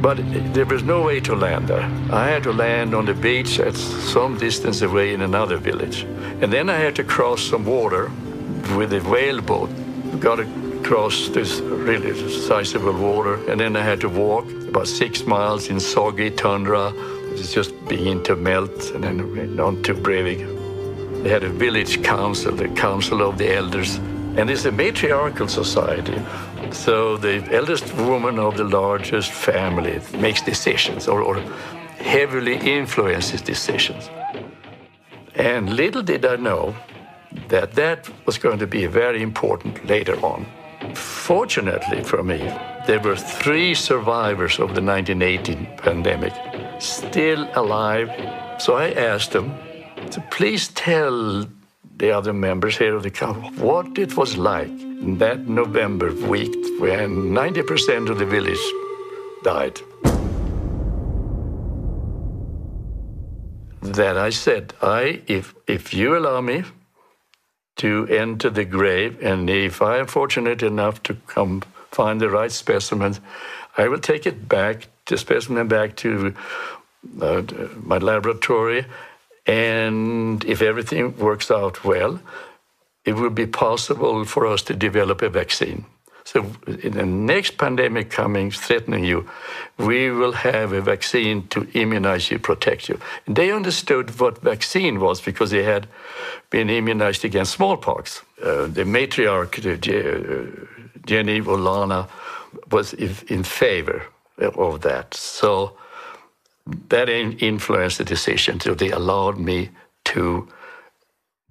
But 0.00 0.18
there 0.54 0.66
was 0.66 0.82
no 0.82 1.02
way 1.02 1.20
to 1.20 1.34
land 1.34 1.68
there. 1.68 1.90
I 2.10 2.28
had 2.28 2.42
to 2.44 2.52
land 2.52 2.94
on 2.94 3.06
the 3.06 3.14
beach 3.14 3.58
at 3.58 3.74
some 3.74 4.38
distance 4.38 4.82
away 4.82 5.14
in 5.14 5.22
another 5.22 5.56
village. 5.56 6.02
And 6.40 6.52
then 6.52 6.68
I 6.68 6.76
had 6.76 6.94
to 6.96 7.04
cross 7.04 7.42
some 7.42 7.64
water 7.64 8.10
with 8.76 8.92
a 8.92 9.00
whale 9.00 9.40
boat. 9.40 9.70
Got 10.20 10.40
across 10.40 11.28
this 11.28 11.60
really 11.60 12.12
sizable 12.30 12.92
water. 12.92 13.34
And 13.50 13.60
then 13.60 13.76
I 13.76 13.82
had 13.82 14.00
to 14.00 14.08
walk 14.08 14.50
about 14.68 14.86
six 14.86 15.26
miles 15.26 15.68
in 15.68 15.80
soggy 15.80 16.30
tundra. 16.30 16.92
It 16.92 17.32
was 17.32 17.52
just 17.52 17.72
beginning 17.88 18.22
to 18.24 18.36
melt. 18.36 18.90
And 18.94 19.04
then 19.04 19.60
on 19.60 19.82
to 19.82 19.94
Brevik. 19.94 20.42
They 21.22 21.30
had 21.30 21.42
a 21.42 21.48
village 21.48 22.02
council, 22.02 22.54
the 22.54 22.68
Council 22.68 23.22
of 23.22 23.38
the 23.38 23.54
Elders. 23.54 23.96
And 24.36 24.50
it's 24.50 24.64
a 24.64 24.72
matriarchal 24.72 25.48
society. 25.48 26.20
So 26.70 27.16
the 27.16 27.42
eldest 27.52 27.94
woman 27.94 28.38
of 28.38 28.56
the 28.56 28.64
largest 28.64 29.30
family 29.30 30.00
makes 30.18 30.42
decisions 30.42 31.08
or, 31.08 31.22
or 31.22 31.40
heavily 31.98 32.56
influences 32.56 33.42
decisions. 33.42 34.10
And 35.34 35.74
little 35.74 36.02
did 36.02 36.24
I 36.24 36.36
know 36.36 36.74
that 37.48 37.72
that 37.72 38.08
was 38.26 38.38
going 38.38 38.58
to 38.58 38.66
be 38.66 38.86
very 38.86 39.22
important 39.22 39.84
later 39.86 40.16
on. 40.24 40.46
Fortunately 40.94 42.02
for 42.02 42.22
me, 42.22 42.38
there 42.86 43.00
were 43.00 43.16
three 43.16 43.74
survivors 43.74 44.58
of 44.58 44.74
the 44.74 44.82
1918 44.82 45.78
pandemic 45.78 46.32
still 46.78 47.48
alive. 47.54 48.10
So 48.58 48.74
I 48.76 48.90
asked 48.92 49.32
them 49.32 49.54
to 50.10 50.20
please 50.30 50.68
tell 50.68 51.46
the 51.96 52.10
other 52.10 52.32
members 52.32 52.76
here 52.76 52.94
of 52.94 53.02
the 53.02 53.10
council 53.10 53.50
what 53.64 53.98
it 53.98 54.16
was 54.16 54.36
like 54.36 54.70
that 55.18 55.46
November 55.48 56.12
week 56.28 56.54
when 56.78 57.30
90% 57.30 58.10
of 58.10 58.18
the 58.18 58.26
village 58.26 58.64
died. 59.42 59.80
That 63.80 64.16
I 64.16 64.30
said, 64.30 64.74
I, 64.82 65.22
if, 65.26 65.54
if 65.66 65.94
you 65.94 66.16
allow 66.16 66.40
me 66.40 66.64
to 67.76 68.06
enter 68.08 68.50
the 68.50 68.64
grave, 68.64 69.22
and 69.22 69.50
if 69.50 69.82
I 69.82 69.98
am 69.98 70.06
fortunate 70.06 70.62
enough 70.62 71.02
to 71.04 71.14
come 71.26 71.62
find 71.90 72.20
the 72.20 72.30
right 72.30 72.52
specimen, 72.52 73.16
I 73.76 73.88
will 73.88 73.98
take 73.98 74.26
it 74.26 74.48
back, 74.48 74.88
the 75.06 75.18
specimen 75.18 75.68
back 75.68 75.96
to 75.96 76.34
uh, 77.20 77.42
my 77.82 77.98
laboratory, 77.98 78.86
and 79.46 80.44
if 80.44 80.62
everything 80.62 81.16
works 81.18 81.50
out 81.50 81.84
well, 81.84 82.20
it 83.04 83.14
will 83.14 83.30
be 83.30 83.46
possible 83.46 84.24
for 84.24 84.46
us 84.46 84.62
to 84.62 84.74
develop 84.74 85.20
a 85.22 85.28
vaccine. 85.28 85.84
So, 86.24 86.46
in 86.82 86.92
the 86.92 87.04
next 87.04 87.58
pandemic 87.58 88.10
coming, 88.10 88.50
threatening 88.50 89.04
you, 89.04 89.28
we 89.76 90.10
will 90.10 90.32
have 90.32 90.72
a 90.72 90.80
vaccine 90.80 91.46
to 91.48 91.66
immunize 91.74 92.30
you, 92.30 92.38
protect 92.38 92.88
you. 92.88 92.98
And 93.26 93.36
they 93.36 93.52
understood 93.52 94.18
what 94.18 94.38
vaccine 94.38 95.00
was 95.00 95.20
because 95.20 95.50
they 95.50 95.64
had 95.64 95.86
been 96.48 96.70
immunized 96.70 97.24
against 97.24 97.52
smallpox. 97.52 98.22
Uh, 98.42 98.66
the 98.66 98.84
matriarch, 98.84 99.58
uh, 99.58 100.66
Jenny 101.04 101.40
Olana, 101.42 102.08
was 102.70 102.94
in 102.94 103.42
favor 103.42 104.02
of 104.38 104.80
that. 104.80 105.12
So 105.12 105.76
that 106.88 107.08
influenced 107.08 107.98
the 107.98 108.04
decision. 108.04 108.60
So 108.60 108.74
they 108.74 108.90
allowed 108.90 109.38
me 109.38 109.70
to 110.06 110.48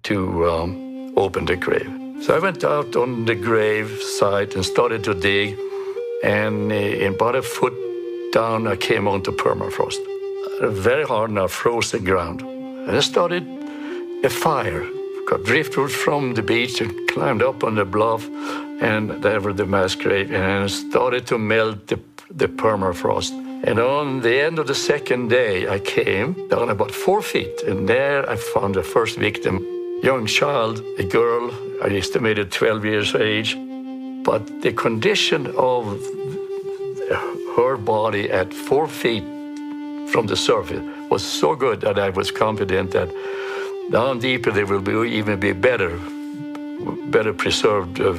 to 0.04 0.50
um, 0.50 1.14
open 1.16 1.46
the 1.46 1.56
grave. 1.56 2.03
So 2.22 2.36
I 2.36 2.40
went 2.40 2.64
out 2.64 2.96
on 2.96 3.26
the 3.26 3.36
grave 3.36 4.02
site 4.02 4.56
and 4.56 4.64
started 4.66 5.04
to 5.04 5.14
dig, 5.14 5.58
and 6.24 6.72
uh, 6.72 7.14
about 7.14 7.36
a 7.36 7.42
foot 7.42 7.74
down, 8.32 8.68
I 8.68 8.76
came 8.76 9.08
onto 9.08 9.32
permafrost, 9.32 10.00
very 10.62 11.06
hard 11.06 11.32
now, 11.32 11.48
frozen 11.48 12.04
ground. 12.04 12.42
And 12.42 12.92
I 12.92 13.02
started 13.02 13.46
a 14.24 14.30
fire. 14.30 14.86
Got 15.28 15.44
driftwood 15.44 15.92
from 15.92 16.34
the 16.34 16.42
beach 16.42 16.82
and 16.82 16.92
climbed 17.10 17.42
up 17.42 17.64
on 17.64 17.76
the 17.76 17.86
bluff, 17.86 18.28
and 18.82 19.22
there 19.24 19.42
were 19.42 19.54
the 19.54 19.66
mass 19.66 19.96
grave, 19.96 20.32
and 20.32 20.70
started 20.70 21.28
to 21.28 21.38
melt 21.38 21.88
the, 21.88 22.00
the 22.30 22.48
permafrost. 22.48 23.32
And 23.66 23.80
on 23.80 24.22
the 24.22 24.42
end 24.42 24.60
of 24.60 24.68
the 24.68 24.76
second 24.76 25.30
day, 25.30 25.68
I 25.68 25.80
came 25.80 26.48
down 26.50 26.70
about 26.70 26.92
four 26.92 27.22
feet, 27.22 27.64
and 27.64 27.88
there 27.88 28.30
I 28.30 28.36
found 28.36 28.76
the 28.76 28.84
first 28.84 29.18
victim. 29.18 29.66
Young 30.04 30.26
child, 30.26 30.84
a 31.00 31.04
girl, 31.06 31.50
I 31.82 31.88
estimated 31.96 32.52
12 32.52 32.84
years 32.84 33.16
of 33.16 33.22
age. 33.22 33.56
But 34.26 34.62
the 34.62 34.74
condition 34.74 35.48
of 35.56 35.98
her 37.56 37.78
body 37.78 38.30
at 38.30 38.54
four 38.54 38.90
feet 38.90 39.24
from 40.12 40.28
the 40.28 40.36
surface 40.36 40.84
was 41.10 41.24
so 41.24 41.56
good 41.56 41.80
that 41.82 41.98
I 41.98 42.10
was 42.10 42.32
confident 42.32 42.92
that 42.92 43.10
down 43.92 44.20
deeper 44.20 44.52
they 44.52 44.66
will 44.66 44.82
be, 44.82 44.92
even 45.18 45.40
be 45.40 45.54
better, 45.54 45.98
better 47.10 47.32
preserved 47.32 48.02
uh, 48.02 48.12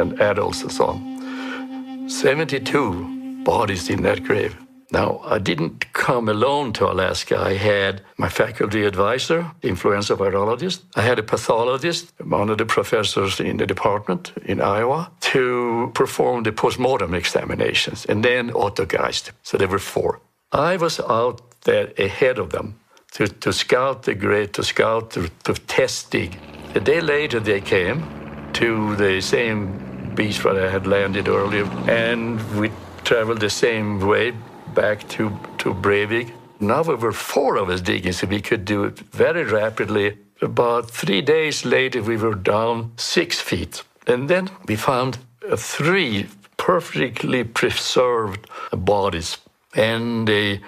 and 0.00 0.20
adults 0.20 0.62
and 0.62 0.70
so 0.70 0.86
on. 0.86 2.08
72 2.08 3.42
bodies 3.42 3.90
in 3.90 4.02
that 4.04 4.22
grave. 4.22 4.56
Now, 4.90 5.20
I 5.24 5.38
didn't 5.38 5.92
come 5.92 6.28
alone 6.28 6.72
to 6.74 6.90
Alaska. 6.90 7.38
I 7.38 7.54
had 7.54 8.02
my 8.16 8.28
faculty 8.28 8.84
advisor, 8.84 9.50
influenza 9.62 10.14
virologist. 10.14 10.82
I 10.94 11.02
had 11.02 11.18
a 11.18 11.24
pathologist, 11.24 12.12
one 12.22 12.50
of 12.50 12.58
the 12.58 12.66
professors 12.66 13.40
in 13.40 13.56
the 13.56 13.66
department 13.66 14.32
in 14.44 14.60
Iowa, 14.60 15.10
to 15.32 15.90
perform 15.94 16.44
the 16.44 16.52
postmortem 16.52 17.14
examinations, 17.14 18.06
and 18.06 18.24
then 18.24 18.52
Otto 18.54 18.86
Geist. 18.86 19.32
So 19.42 19.58
there 19.58 19.68
were 19.68 19.80
four. 19.80 20.20
I 20.52 20.76
was 20.76 21.00
out 21.00 21.40
there 21.62 21.92
ahead 21.98 22.38
of 22.38 22.50
them 22.50 22.78
to, 23.12 23.26
to 23.26 23.52
scout 23.52 24.04
the 24.04 24.14
grave, 24.14 24.52
to 24.52 24.62
scout, 24.62 25.10
to, 25.12 25.28
to 25.44 25.54
test 25.54 26.12
dig. 26.12 26.38
A 26.76 26.80
day 26.80 27.00
later, 27.00 27.40
they 27.40 27.60
came 27.60 28.04
to 28.52 28.94
the 28.96 29.20
same 29.20 30.12
beach 30.14 30.44
where 30.44 30.66
I 30.66 30.70
had 30.70 30.86
landed 30.86 31.26
earlier, 31.26 31.64
and 31.88 32.40
we 32.58 32.70
traveled 33.04 33.40
the 33.40 33.50
same 33.50 34.00
way 34.00 34.32
back 34.76 35.08
to, 35.08 35.30
to 35.58 35.74
Breivik. 35.74 36.30
Now 36.60 36.82
we 36.82 36.94
were 36.94 37.12
four 37.12 37.56
of 37.56 37.68
us 37.68 37.80
digging, 37.80 38.12
so 38.12 38.26
we 38.26 38.40
could 38.40 38.64
do 38.64 38.84
it 38.84 38.98
very 39.12 39.44
rapidly. 39.44 40.18
About 40.40 40.90
three 40.90 41.22
days 41.22 41.64
later, 41.64 42.02
we 42.02 42.16
were 42.16 42.34
down 42.34 42.92
six 42.96 43.40
feet. 43.40 43.82
And 44.06 44.28
then 44.28 44.50
we 44.68 44.76
found 44.76 45.18
uh, 45.50 45.56
three 45.56 46.26
perfectly 46.56 47.42
preserved 47.44 48.46
bodies. 48.72 49.38
And 49.74 50.28
the 50.28 50.60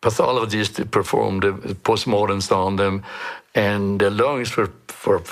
pathologist 0.00 0.90
performed 0.90 1.42
the 1.42 1.74
postmortems 1.74 2.50
on 2.50 2.76
them, 2.76 3.02
and 3.54 4.00
the 4.00 4.10
lungs 4.10 4.56
were, 4.56 4.72
were 5.06 5.22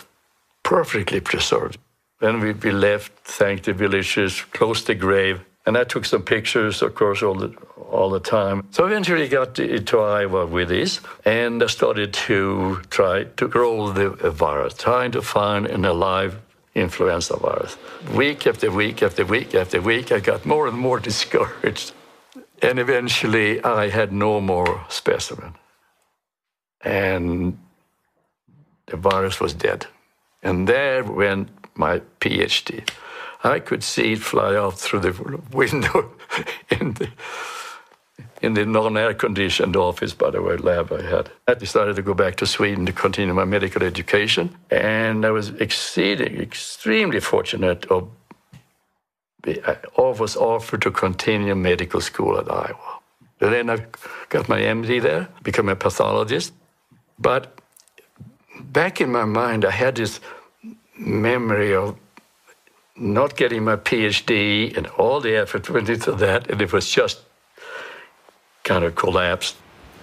perfectly 0.63 1.21
preserved. 1.21 1.79
Then 2.21 2.41
we, 2.41 2.53
we 2.53 2.71
left, 2.71 3.13
thanked 3.25 3.65
the 3.65 3.73
villagers, 3.73 4.43
closed 4.53 4.87
the 4.87 4.95
grave, 4.95 5.41
and 5.65 5.77
I 5.77 5.85
took 5.85 6.05
some 6.05 6.23
pictures, 6.23 6.83
of 6.83 6.95
course, 6.95 7.23
all 7.23 7.35
the 7.35 7.55
all 7.93 8.11
the 8.11 8.21
time. 8.21 8.67
So 8.71 8.87
eventually 8.87 9.25
I 9.25 9.29
got 9.29 9.55
to, 9.57 9.79
to 9.79 10.01
Iowa 10.01 10.47
with 10.47 10.69
this, 10.69 11.01
and 11.25 11.63
I 11.63 11.67
started 11.67 12.13
to 12.27 12.81
try 12.91 13.25
to 13.25 13.49
grow 13.49 13.93
the 13.93 14.31
virus, 14.31 14.75
trying 14.75 15.13
to 15.13 15.23
find 15.23 15.67
an 15.67 15.85
alive 15.85 16.41
influenza 16.75 17.37
virus. 17.37 17.77
Week 18.15 18.47
after 18.47 18.71
week 18.71 19.03
after 19.03 19.25
week 19.25 19.55
after 19.55 19.81
week, 19.81 20.11
I 20.11 20.21
got 20.21 20.47
more 20.47 20.67
and 20.67 20.79
more 20.79 20.99
discouraged. 21.11 21.93
And 22.63 22.79
eventually, 22.79 23.63
I 23.63 23.89
had 23.89 24.13
no 24.13 24.41
more 24.41 24.85
specimen. 24.89 25.55
And 26.85 27.59
the 28.87 28.97
virus 28.97 29.41
was 29.41 29.53
dead. 29.53 29.87
And 30.43 30.69
there 30.69 31.05
went 31.05 31.49
my 31.75 32.01
PhD. 32.21 32.89
I 33.45 33.59
could 33.59 33.83
see 33.83 34.13
it 34.13 34.21
fly 34.21 34.55
out 34.57 34.79
through 34.79 35.01
the 35.01 35.41
window 35.53 36.13
in 36.71 36.95
the 36.95 37.09
in 38.41 38.55
the 38.55 38.67
non-air 38.67 39.15
conditioned 39.15 39.77
office, 39.77 40.15
by 40.15 40.31
the 40.31 40.43
way, 40.43 40.57
lab 40.57 40.93
I 40.93 41.03
had. 41.03 41.31
I 41.47 41.55
decided 41.55 41.95
to 41.97 42.03
go 42.03 42.13
back 42.13 42.37
to 42.37 42.47
Sweden 42.47 42.87
to 42.87 42.93
continue 42.93 43.33
my 43.33 43.45
medical 43.45 43.83
education, 43.85 44.57
and 44.71 45.25
I 45.25 45.31
was 45.31 45.51
exceeding, 45.51 46.41
extremely 46.41 47.21
fortunate 47.21 47.87
of 47.87 48.09
I 49.45 49.77
was 49.97 50.37
offered 50.37 50.83
to 50.83 50.91
continue 50.91 51.55
medical 51.55 52.01
school 52.01 52.39
at 52.39 52.51
Iowa. 52.51 53.01
Then 53.41 53.71
I 53.71 53.85
got 54.29 54.49
my 54.49 54.61
MD 54.61 55.03
there, 55.03 55.29
became 55.43 55.69
a 55.69 55.75
pathologist. 55.75 56.53
But 57.19 57.61
back 58.61 59.01
in 59.01 59.11
my 59.11 59.25
mind, 59.25 59.65
I 59.65 59.71
had 59.71 59.97
this 59.97 60.21
memory 60.97 61.75
of 61.75 61.97
not 62.97 63.37
getting 63.37 63.65
my 63.65 63.77
PhD 63.77 64.77
and 64.77 64.87
all 64.99 65.21
the 65.21 65.37
effort 65.37 65.69
went 65.71 65.89
into 65.89 66.13
that, 66.13 66.51
and 66.51 66.61
it 66.61 66.73
was 66.73 66.89
just 66.89 67.21
kind 68.65 68.85
of 68.85 68.95
collapsed. 68.95 69.57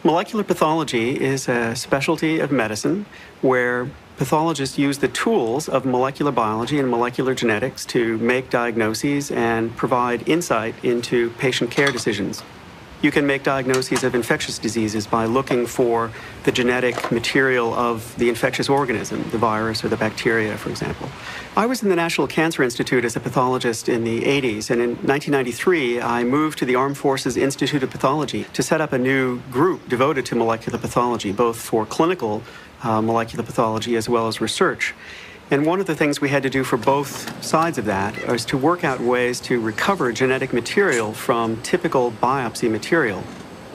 Molecular 0.04 0.43
pathology 0.43 1.19
is 1.19 1.49
a 1.49 1.75
specialty 1.75 2.39
of 2.39 2.52
medicine 2.52 3.06
where 3.41 3.89
pathologists 4.17 4.78
use 4.78 4.97
the 4.97 5.08
tools 5.10 5.67
of 5.67 5.86
molecular 5.86 6.32
biology 6.32 6.80
and 6.80 6.89
molecular 6.89 7.36
genetics 7.36 7.86
to 7.86 8.17
make 8.19 8.49
diagnoses 8.49 9.32
and 9.32 9.75
provide 9.75 10.28
insight 10.28 10.73
into 10.84 11.30
patient 11.32 11.69
care 11.69 11.91
decisions. 11.91 12.43
You 13.02 13.12
can 13.12 13.26
make 13.26 13.44
diagnoses 13.44 14.04
of 14.04 14.14
infectious 14.14 14.60
diseases 14.60 15.08
by 15.08 15.26
looking 15.26 15.66
for 15.68 16.12
the 16.44 16.52
genetic 16.52 17.12
material 17.14 17.74
of 17.74 18.14
the 18.18 18.28
infectious 18.28 18.68
organism, 18.68 19.24
the 19.30 19.38
virus 19.38 19.86
or 19.86 19.88
the 19.88 19.96
bacteria, 19.96 20.58
for 20.58 20.70
example. 20.70 21.08
I 21.56 21.66
was 21.66 21.82
in 21.82 21.88
the 21.88 21.96
National 21.96 22.28
Cancer 22.28 22.62
Institute 22.62 23.06
as 23.06 23.16
a 23.16 23.22
pathologist 23.22 23.88
in 23.88 24.04
the 24.04 24.24
80s, 24.24 24.70
and 24.70 24.82
in 24.82 24.90
1993, 24.90 26.02
I 26.02 26.26
moved 26.26 26.60
to 26.60 26.66
the 26.66 26.76
Armed 26.76 26.98
Forces 26.98 27.38
Institute 27.38 27.84
of 27.84 27.90
Pathology 27.90 28.44
to 28.52 28.62
set 28.62 28.82
up 28.82 28.92
a 28.92 28.98
new 28.98 29.40
group 29.50 29.88
devoted 29.88 30.26
to 30.26 30.36
molecular 30.36 30.78
pathology, 30.78 31.32
both 31.32 31.58
for 31.58 31.86
clinical 31.86 32.44
uh, 32.84 33.02
molecular 33.02 33.46
pathology 33.46 33.96
as 33.96 34.10
well 34.10 34.28
as 34.28 34.42
research. 34.42 34.94
And 35.52 35.66
one 35.66 35.80
of 35.80 35.88
the 35.88 35.96
things 35.96 36.22
we 36.22 36.30
had 36.30 36.44
to 36.44 36.50
do 36.50 36.64
for 36.64 36.78
both 36.78 37.44
sides 37.44 37.80
of 37.80 37.86
that 37.86 38.16
is 38.30 38.46
to 38.46 38.58
work 38.58 38.84
out 38.84 39.00
ways 39.00 39.40
to 39.42 39.60
recover 39.60 40.12
genetic 40.12 40.54
material 40.54 41.12
from 41.12 41.60
typical 41.64 42.12
biopsy 42.12 42.70
material. 42.70 43.24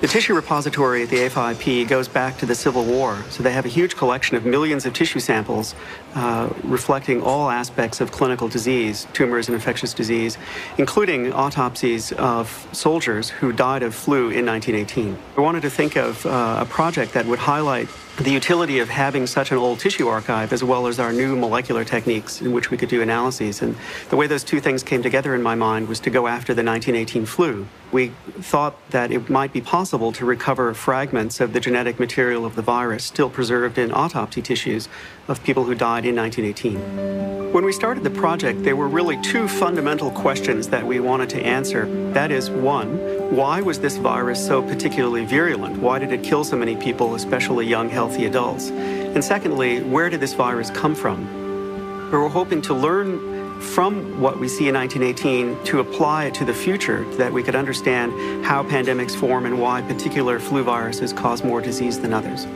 The 0.01 0.07
tissue 0.09 0.35
repository 0.35 1.03
at 1.03 1.09
the 1.09 1.17
A5P 1.17 1.89
goes 1.89 2.09
back 2.09 2.37
to 2.39 2.47
the 2.47 2.55
Civil 2.55 2.85
War, 2.85 3.25
so 3.31 3.43
they 3.43 3.53
have 3.53 3.65
a 3.65 3.69
huge 3.71 3.97
collection 3.97 4.37
of 4.37 4.45
millions 4.45 4.87
of 4.87 4.93
tissue 4.93 5.19
samples 5.19 5.75
uh, 6.15 6.53
reflecting 6.63 7.23
all 7.23 7.49
aspects 7.49 8.01
of 8.01 8.13
clinical 8.13 8.47
disease, 8.47 9.07
tumors 9.13 9.49
and 9.49 9.55
infectious 9.55 9.95
disease, 9.95 10.37
including 10.79 11.33
autopsies 11.33 12.13
of 12.13 12.69
soldiers 12.73 13.31
who 13.31 13.53
died 13.53 13.83
of 13.83 13.95
flu 13.95 14.31
in 14.31 14.45
1918. 14.45 15.17
I 15.37 15.41
wanted 15.41 15.63
to 15.63 15.71
think 15.71 15.97
of 15.97 16.27
uh, 16.27 16.59
a 16.61 16.67
project 16.67 17.15
that 17.15 17.25
would 17.27 17.39
highlight 17.39 17.89
the 18.19 18.31
utility 18.31 18.79
of 18.79 18.89
having 18.89 19.27
such 19.27 19.51
an 19.51 19.59
old 19.59 19.81
tissue 19.81 20.07
archive 20.07 20.53
as 20.53 20.63
well 20.63 20.87
as 20.87 21.01
our 21.01 21.13
new 21.13 21.35
molecular 21.35 21.85
techniques 21.85 22.41
in 22.41 22.53
which 22.53 22.71
we 22.71 22.77
could 22.77 22.89
do 22.89 23.03
analyses. 23.03 23.61
And 23.61 23.75
the 24.09 24.17
way 24.17 24.29
those 24.29 24.45
two 24.45 24.61
things 24.61 24.85
came 24.85 25.03
together 25.03 25.35
in 25.35 25.43
my 25.43 25.57
mind 25.57 25.89
was 25.89 25.99
to 26.01 26.11
go 26.11 26.29
after 26.29 26.55
the 26.55 26.63
1918 26.63 27.27
flu. 27.27 27.67
We 27.91 28.09
thought 28.39 28.77
that 28.91 29.11
it 29.11 29.29
might 29.29 29.53
be 29.53 29.61
possible 29.61 30.13
to 30.13 30.25
recover 30.25 30.73
fragments 30.75 31.41
of 31.41 31.53
the 31.53 31.61
genetic 31.61 31.99
material 31.99 32.45
of 32.45 32.55
the 32.55 32.63
virus 32.63 33.05
still 33.05 33.31
preserved 33.31 33.79
in 33.79 33.91
autopsy 33.91 34.43
tissues 34.43 34.89
of 35.29 35.43
people 35.43 35.65
who 35.65 35.75
died 35.75 36.05
in 36.05 36.17
1918. 36.17 37.53
When 37.53 37.65
we 37.65 37.73
started 37.73 38.03
the 38.03 38.11
project, 38.11 38.65
there 38.65 38.75
were 38.75 38.89
really 38.89 39.21
two 39.23 39.47
fundamental 39.47 40.11
questions 40.11 40.69
that 40.69 40.85
we 40.85 40.99
wanted 40.99 41.31
to 41.31 41.41
answer. 41.41 41.87
That 42.13 42.33
is, 42.33 42.51
one, 42.51 42.99
why 43.35 43.61
was 43.61 43.79
this 43.79 43.97
virus 43.97 44.45
so 44.45 44.61
particularly 44.61 45.25
virulent? 45.25 45.79
Why 45.79 46.01
did 46.01 46.13
it 46.13 46.25
kill 46.25 46.43
so 46.43 46.57
many 46.57 46.75
people, 46.75 47.15
especially 47.15 47.67
young, 47.67 47.89
healthy 47.89 48.27
adults? 48.27 48.71
And 48.71 49.25
secondly, 49.25 49.83
where 49.83 50.11
did 50.11 50.21
this 50.21 50.35
virus 50.35 50.71
come 50.71 50.97
from? 50.97 52.11
We 52.11 52.19
were 52.19 52.29
hoping 52.29 52.61
to 52.63 52.75
learn 52.75 53.61
from 53.61 54.21
what 54.21 54.39
we 54.39 54.49
see 54.49 54.69
in 54.69 54.75
1918 54.75 55.65
to 55.67 55.81
apply 55.81 56.25
it 56.25 56.35
to 56.35 56.45
the 56.45 56.53
future, 56.53 57.05
that 57.15 57.33
we 57.33 57.43
could 57.43 57.55
understand 57.55 58.45
how 58.45 58.63
pandemics 58.65 59.15
form 59.15 59.47
and 59.47 59.61
why 59.61 59.81
particular 59.83 60.39
flu 60.39 60.65
viruses 60.65 61.13
cause 61.13 61.45
more 61.45 61.61
disease 61.61 62.01
than 62.01 62.13
others. 62.13 62.47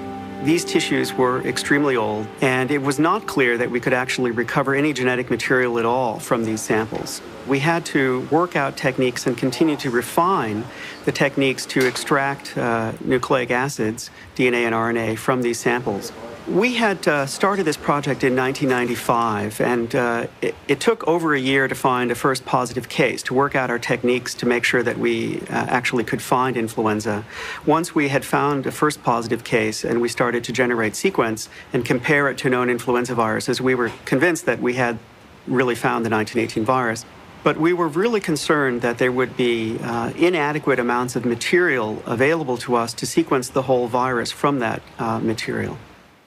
These 0.45 0.65
tissues 0.65 1.13
were 1.13 1.41
extremely 1.41 1.97
old, 1.97 2.29
and 2.41 2.71
it 2.71 2.81
was 2.81 3.01
not 3.01 3.27
clear 3.27 3.59
that 3.59 3.73
we 3.73 3.81
could 3.81 3.93
actually 3.93 4.31
recover 4.31 4.73
any 4.73 4.93
genetic 4.93 5.31
material 5.31 5.81
at 5.81 5.85
all 5.85 6.21
from 6.21 6.45
these 6.45 6.61
samples. 6.61 7.21
We 7.49 7.59
had 7.59 7.85
to 7.87 8.21
work 8.31 8.55
out 8.55 8.77
techniques 8.77 9.27
and 9.27 9.37
continue 9.37 9.77
to 9.79 9.91
refine 9.91 10.65
the 11.07 11.13
techniques 11.13 11.67
to 11.67 11.85
extract 11.85 12.57
uh, 12.57 12.93
nucleic 13.01 13.51
acids, 13.51 14.11
DNA 14.37 14.65
and 14.65 14.75
RNA, 14.77 15.19
from 15.19 15.43
these 15.43 15.59
samples. 15.59 16.13
We 16.49 16.77
had 16.77 17.07
uh, 17.07 17.27
started 17.27 17.65
this 17.65 17.77
project 17.77 18.25
in 18.25 18.35
1995, 18.35 19.61
and 19.61 19.95
uh, 19.95 20.27
it, 20.41 20.55
it, 20.67 20.81
took 20.81 21.07
over 21.07 21.35
a 21.35 21.39
year 21.39 21.69
to 21.69 21.75
find 21.75 22.11
a 22.11 22.15
first 22.15 22.47
positive 22.47 22.89
case, 22.89 23.23
to 23.25 23.35
work 23.35 23.55
out 23.55 23.69
our 23.69 23.79
techniques 23.79 24.33
to 24.37 24.47
make 24.47 24.65
sure 24.65 24.83
that 24.83 24.97
we 24.97 25.43
uh, 25.43 25.45
actually 25.51 26.05
could 26.05 26.23
find 26.23 26.57
influenza. 26.57 27.23
Once 27.67 27.95
we 27.95 28.09
had 28.09 28.25
found 28.25 28.67
a 28.67 28.71
first 28.71 29.03
positive 29.03 29.45
case 29.45 29.85
and 29.85 30.01
we 30.01 30.09
started 30.09 30.43
to 30.45 30.53
generate 30.53 30.97
sequence 30.97 31.51
and 31.75 31.85
compare 31.85 32.31
it 32.31 32.39
to 32.39 32.49
known 32.49 32.71
influenza 32.71 33.15
viruses, 33.15 33.61
we 33.61 33.75
were 33.75 33.93
convinced 34.07 34.47
that 34.47 34.59
we 34.59 34.73
had 34.73 34.99
really 35.47 35.75
found 35.75 36.03
the 36.07 36.11
1918 36.11 36.65
virus. 36.65 37.05
But 37.45 37.59
we 37.59 37.75
were 37.75 37.89
really 37.89 38.21
concerned 38.21 38.81
that 38.81 38.97
there 38.97 39.13
would 39.13 39.37
be 39.37 39.79
uh, 39.83 40.13
inadequate 40.17 40.79
amounts 40.79 41.15
of 41.15 41.27
material 41.27 42.03
available 42.07 42.57
to 42.59 42.75
us 42.75 42.95
to 42.95 43.05
sequence 43.05 43.51
the 43.51 43.63
whole 43.63 43.87
virus 43.87 44.33
from 44.33 44.61
that 44.61 44.81
uh, 44.99 45.19
material. 45.19 45.77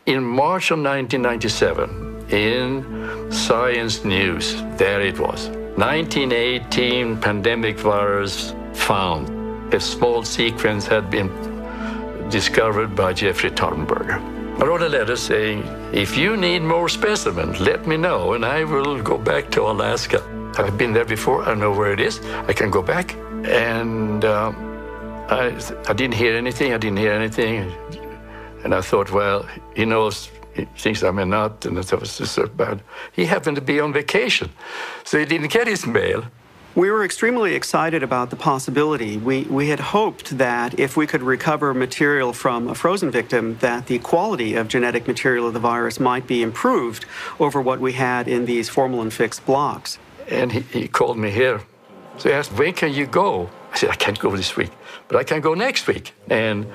In 0.07 0.23
March 0.23 0.71
of 0.71 0.79
1997, 0.79 2.25
in 2.31 3.31
Science 3.31 4.03
News, 4.03 4.55
there 4.75 4.99
it 4.99 5.19
was 5.19 5.49
1918 5.77 7.17
pandemic 7.17 7.77
virus 7.77 8.55
found. 8.73 9.29
A 9.71 9.79
small 9.79 10.23
sequence 10.23 10.87
had 10.87 11.11
been 11.11 11.29
discovered 12.31 12.95
by 12.95 13.13
Jeffrey 13.13 13.51
Taubenberger. 13.51 14.19
I 14.59 14.65
wrote 14.65 14.81
a 14.81 14.89
letter 14.89 15.15
saying, 15.15 15.61
if 15.93 16.17
you 16.17 16.35
need 16.35 16.63
more 16.63 16.89
specimens, 16.89 17.59
let 17.59 17.85
me 17.85 17.95
know 17.95 18.33
and 18.33 18.43
I 18.43 18.63
will 18.63 18.99
go 19.03 19.19
back 19.19 19.51
to 19.51 19.61
Alaska. 19.69 20.23
I've 20.57 20.79
been 20.79 20.93
there 20.93 21.05
before, 21.05 21.43
I 21.43 21.53
know 21.53 21.71
where 21.71 21.93
it 21.93 21.99
is, 21.99 22.19
I 22.47 22.53
can 22.53 22.71
go 22.71 22.81
back. 22.81 23.13
And 23.45 24.25
uh, 24.25 24.51
I, 25.29 25.55
I 25.87 25.93
didn't 25.93 26.15
hear 26.15 26.35
anything, 26.35 26.73
I 26.73 26.79
didn't 26.79 26.97
hear 26.97 27.13
anything. 27.13 27.71
And 28.63 28.73
I 28.73 28.81
thought, 28.81 29.11
well, 29.11 29.47
he 29.75 29.85
knows 29.85 30.29
he 30.53 30.65
thinks 30.77 31.01
I'm 31.01 31.19
a 31.19 31.25
nut, 31.25 31.65
and 31.65 31.77
that 31.77 31.99
was 31.99 32.11
so 32.11 32.45
bad. 32.47 32.81
He 33.13 33.25
happened 33.25 33.55
to 33.55 33.61
be 33.61 33.79
on 33.79 33.93
vacation, 33.93 34.49
so 35.03 35.17
he 35.17 35.25
didn't 35.25 35.51
get 35.51 35.67
his 35.67 35.87
mail. 35.87 36.25
We 36.73 36.89
were 36.89 37.03
extremely 37.03 37.53
excited 37.53 38.01
about 38.01 38.29
the 38.29 38.37
possibility. 38.37 39.17
We, 39.17 39.43
we 39.43 39.67
had 39.67 39.79
hoped 39.79 40.37
that 40.37 40.79
if 40.79 40.95
we 40.95 41.05
could 41.05 41.21
recover 41.21 41.73
material 41.73 42.31
from 42.31 42.69
a 42.69 42.75
frozen 42.75 43.11
victim, 43.11 43.57
that 43.59 43.87
the 43.87 43.99
quality 43.99 44.55
of 44.55 44.69
genetic 44.69 45.05
material 45.05 45.47
of 45.47 45.53
the 45.53 45.59
virus 45.59 45.99
might 45.99 46.27
be 46.27 46.41
improved 46.41 47.05
over 47.41 47.61
what 47.61 47.81
we 47.81 47.91
had 47.91 48.29
in 48.29 48.45
these 48.45 48.69
formalin 48.69 49.09
fixed 49.09 49.45
blocks. 49.45 49.99
And 50.29 50.49
he, 50.53 50.61
he 50.61 50.87
called 50.87 51.17
me 51.17 51.29
here. 51.29 51.61
So 52.17 52.29
he 52.29 52.35
asked, 52.35 52.53
When 52.53 52.73
can 52.73 52.93
you 52.93 53.05
go? 53.05 53.49
I 53.73 53.77
said, 53.77 53.89
I 53.89 53.95
can't 53.95 54.19
go 54.19 54.33
this 54.35 54.55
week, 54.55 54.71
but 55.09 55.17
I 55.17 55.25
can 55.25 55.41
go 55.41 55.53
next 55.53 55.87
week. 55.87 56.13
And 56.29 56.67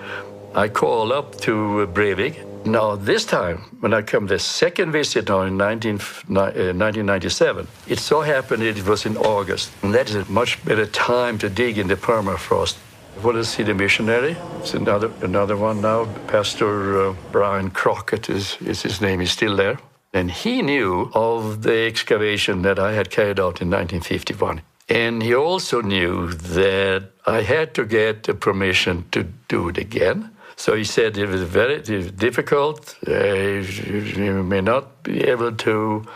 I 0.56 0.70
call 0.70 1.12
up 1.12 1.38
to 1.42 1.86
Breivik. 1.92 2.64
Now, 2.64 2.96
this 2.96 3.26
time, 3.26 3.58
when 3.80 3.92
I 3.92 4.00
come 4.00 4.26
the 4.26 4.38
second 4.38 4.90
visit 4.90 5.28
now 5.28 5.42
in 5.42 5.58
19, 5.58 5.96
uh, 5.96 6.72
1997, 6.72 7.68
it 7.86 7.98
so 7.98 8.22
happened 8.22 8.62
it 8.62 8.82
was 8.86 9.04
in 9.04 9.18
August. 9.18 9.70
And 9.82 9.92
that 9.92 10.08
is 10.08 10.16
a 10.16 10.24
much 10.32 10.64
better 10.64 10.86
time 10.86 11.36
to 11.40 11.50
dig 11.50 11.76
in 11.76 11.88
the 11.88 11.96
permafrost. 11.96 12.78
I 13.18 13.20
want 13.20 13.36
to 13.36 13.44
see 13.44 13.64
the 13.64 13.74
missionary. 13.74 14.34
It's 14.60 14.72
another, 14.72 15.12
another 15.20 15.58
one 15.58 15.82
now. 15.82 16.06
Pastor 16.26 17.10
uh, 17.10 17.14
Brian 17.32 17.68
Crockett 17.68 18.30
is, 18.30 18.56
is 18.62 18.80
his 18.80 19.02
name. 19.02 19.20
He's 19.20 19.32
still 19.32 19.56
there. 19.56 19.78
And 20.14 20.30
he 20.30 20.62
knew 20.62 21.10
of 21.12 21.64
the 21.64 21.86
excavation 21.86 22.62
that 22.62 22.78
I 22.78 22.94
had 22.94 23.10
carried 23.10 23.38
out 23.38 23.60
in 23.60 23.68
1951. 23.68 24.62
And 24.88 25.22
he 25.22 25.34
also 25.34 25.82
knew 25.82 26.32
that 26.32 27.10
I 27.26 27.42
had 27.42 27.74
to 27.74 27.84
get 27.84 28.40
permission 28.40 29.04
to 29.10 29.24
do 29.48 29.68
it 29.68 29.76
again. 29.76 30.30
So 30.56 30.74
he 30.74 30.84
said 30.84 31.18
it 31.18 31.28
was 31.28 31.42
very 31.42 31.80
difficult. 32.10 32.96
Uh, 33.06 33.12
you 33.12 34.42
may 34.42 34.62
not 34.62 35.02
be 35.02 35.22
able 35.22 35.52
to 35.52 36.06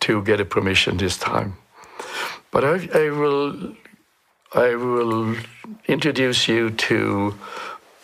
to 0.00 0.22
get 0.22 0.40
a 0.40 0.44
permission 0.44 0.96
this 0.96 1.16
time, 1.16 1.56
but 2.50 2.64
I, 2.64 2.88
I 2.94 3.10
will 3.10 3.74
I 4.52 4.74
will 4.74 5.36
introduce 5.86 6.48
you 6.48 6.70
to 6.70 7.34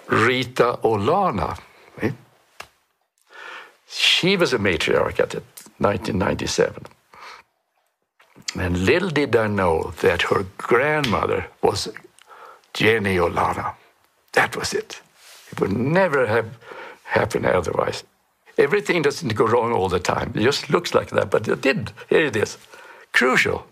Rita 0.09 0.79
Olana. 0.85 1.59
Eh? 2.03 2.13
She 3.89 4.37
was 4.37 4.53
a 4.53 4.59
matriarch 4.59 5.19
at 5.21 5.35
1997. 5.79 6.85
And 8.59 8.79
little 8.87 9.11
did 9.11 9.35
I 9.35 9.49
know 9.49 9.93
that 10.01 10.23
her 10.23 10.47
grandmother 10.57 11.47
was 11.63 11.89
Jenny 12.73 13.17
Olana. 13.17 13.75
That 14.33 14.57
was 14.57 14.73
it. 14.73 15.01
Would 15.61 15.73
never 15.73 16.27
have 16.27 16.59
happened 17.05 17.47
otherwise. 17.47 18.05
Everything 18.59 19.03
doesn't 19.03 19.35
go 19.35 19.47
wrong 19.47 19.73
all 19.73 19.89
the 19.89 20.01
time. 20.01 20.33
It 20.35 20.43
just 20.43 20.71
looks 20.71 20.95
like 20.95 21.11
that, 21.11 21.31
but 21.31 21.47
it 21.47 21.61
did. 21.61 21.93
Here 22.09 22.27
it 22.27 22.37
is. 22.37 22.57
Crucial. 23.13 23.67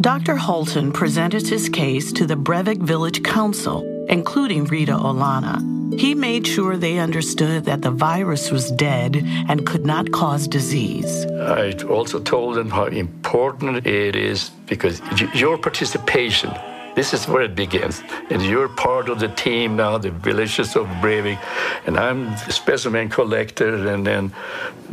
Dr. 0.00 0.36
Holton 0.36 0.92
presented 0.92 1.48
his 1.48 1.68
case 1.68 2.12
to 2.12 2.24
the 2.24 2.36
Breivik 2.36 2.78
Village 2.78 3.22
Council, 3.24 3.82
including 4.08 4.64
Rita 4.64 4.92
Olana. 4.92 5.58
He 5.98 6.14
made 6.14 6.46
sure 6.46 6.76
they 6.76 6.98
understood 6.98 7.64
that 7.64 7.82
the 7.82 7.90
virus 7.90 8.52
was 8.52 8.70
dead 8.70 9.16
and 9.48 9.66
could 9.66 9.84
not 9.84 10.12
cause 10.12 10.46
disease. 10.46 11.26
I 11.26 11.72
also 11.88 12.20
told 12.20 12.54
them 12.54 12.70
how 12.70 12.86
important 12.86 13.84
it 13.84 14.14
is 14.14 14.50
because 14.66 15.02
your 15.34 15.58
participation 15.58 16.52
this 17.00 17.14
is 17.14 17.26
where 17.26 17.40
it 17.40 17.54
begins. 17.54 18.02
And 18.28 18.42
you're 18.42 18.68
part 18.68 19.08
of 19.08 19.20
the 19.20 19.28
team 19.28 19.74
now, 19.74 19.96
the 19.96 20.10
villages 20.10 20.76
of 20.76 20.86
Breivik. 21.02 21.40
And 21.86 21.98
I'm 21.98 22.26
the 22.46 22.52
specimen 22.52 23.08
collector, 23.08 23.88
and 23.88 24.06
then 24.06 24.34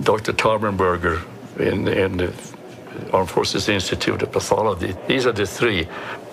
Dr. 0.09 0.31
Taubenberger 0.31 1.17
in, 1.59 1.85
in 2.03 2.15
the 2.21 2.29
Armed 3.11 3.29
Forces 3.29 3.67
Institute 3.67 4.21
of 4.21 4.31
Pathology. 4.31 4.95
These 5.05 5.25
are 5.27 5.33
the 5.33 5.45
three. 5.45 5.85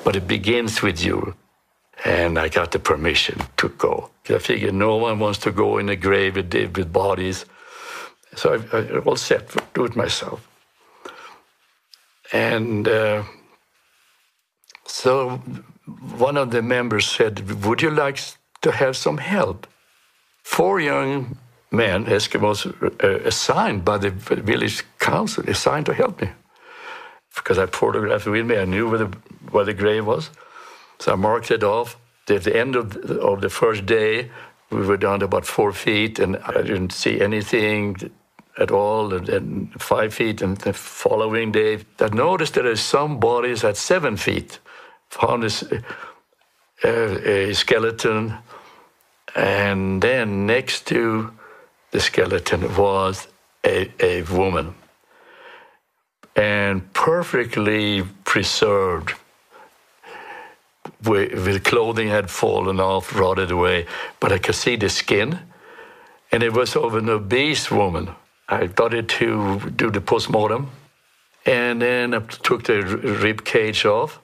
But 0.05 0.15
it 0.15 0.29
begins 0.29 0.81
with 0.81 1.03
you. 1.03 1.35
And 2.05 2.39
I 2.39 2.49
got 2.49 2.71
the 2.71 2.79
permission 2.79 3.37
to 3.57 3.69
go. 3.71 4.11
I 4.29 4.39
figured 4.39 4.75
no 4.75 4.95
one 4.95 5.19
wants 5.19 5.41
to 5.41 5.51
go 5.51 5.79
in 5.79 5.89
a 5.89 5.97
grave 5.97 6.37
with, 6.37 6.55
with 6.77 6.93
bodies. 6.93 7.47
So 8.37 8.45
I, 8.55 8.79
I 8.79 8.99
all 9.01 9.17
set, 9.17 9.43
do 9.75 9.85
it 9.87 9.97
myself. 9.97 10.39
And 12.33 12.87
uh, 12.87 13.25
so 14.87 15.41
one 16.17 16.37
of 16.37 16.51
the 16.51 16.63
members 16.63 17.07
said, 17.07 17.65
Would 17.65 17.83
you 17.83 17.91
like 17.91 18.21
to 18.63 18.73
have 18.73 18.97
some 18.97 19.19
help? 19.19 19.67
Four 20.43 20.81
young 20.81 21.39
men, 21.71 22.07
Eskimos, 22.07 22.67
uh, 23.03 23.27
assigned 23.27 23.85
by 23.85 23.99
the 23.99 24.11
village 24.11 24.85
council, 24.99 25.45
assigned 25.49 25.87
to 25.87 25.95
help 25.95 26.21
me. 26.21 26.31
Because 27.35 27.59
I 27.59 27.67
photographed 27.67 28.27
with 28.27 28.47
me, 28.47 28.57
I 28.57 28.65
knew 28.65 28.89
where 28.89 28.99
the, 28.99 29.19
where 29.51 29.65
the 29.65 29.75
grave 29.75 30.07
was. 30.07 30.31
So 31.01 31.13
I 31.13 31.17
marked 31.17 31.51
it 31.51 31.65
off. 31.65 31.97
At 32.29 32.45
the 32.45 32.57
end 32.57 32.77
of 32.77 32.93
the, 32.93 33.21
of 33.21 33.41
the 33.41 33.51
first 33.51 33.85
day, 33.87 34.31
we 34.71 34.87
were 34.87 34.97
down 34.97 35.21
to 35.21 35.27
about 35.27 35.45
four 35.45 35.73
feet, 35.73 36.19
and 36.19 36.37
I 36.39 36.63
didn't 36.63 36.93
see 36.93 37.21
anything 37.21 37.97
at 38.59 38.71
all. 38.71 39.13
And 39.13 39.27
then 39.27 39.73
five 39.79 40.15
feet, 40.15 40.41
and 40.43 40.57
the 40.59 40.73
following 40.73 41.53
day, 41.53 41.81
I 42.01 42.09
noticed 42.09 42.55
there 42.55 42.67
are 42.67 42.77
some 42.77 43.19
bodies 43.19 43.65
at 43.65 43.77
seven 43.77 44.17
feet 44.17 44.61
found 45.15 45.45
a, 45.45 46.89
a 46.89 47.55
skeleton, 47.55 48.35
and 49.37 50.03
then 50.03 50.47
next 50.47 50.87
to 50.89 51.33
the 51.93 52.01
skeleton 52.01 52.75
was 52.77 53.29
a, 53.65 53.91
a 54.01 54.23
woman 54.23 54.75
and 56.37 56.93
perfectly 56.93 58.03
preserved. 58.25 59.15
With 61.05 61.65
clothing 61.65 62.09
had 62.09 62.31
fallen 62.31 62.81
off, 62.81 63.15
rotted 63.15 63.51
away, 63.51 63.87
but 64.21 64.33
I 64.33 64.39
could 64.39 64.55
see 64.55 64.77
the 64.77 64.89
skin, 64.89 65.39
and 66.33 66.43
it 66.43 66.53
was 66.53 66.77
of 66.77 66.95
an 66.95 67.09
obese 67.09 67.71
woman. 67.71 68.11
I 68.49 68.67
it 68.95 69.09
to 69.21 69.61
do 69.77 69.91
the 69.91 70.01
postmortem, 70.01 70.71
and 71.47 71.81
then 71.81 72.15
I 72.15 72.19
took 72.19 72.65
the 72.65 72.83
rib 73.23 73.45
cage 73.45 73.87
off, 73.87 74.19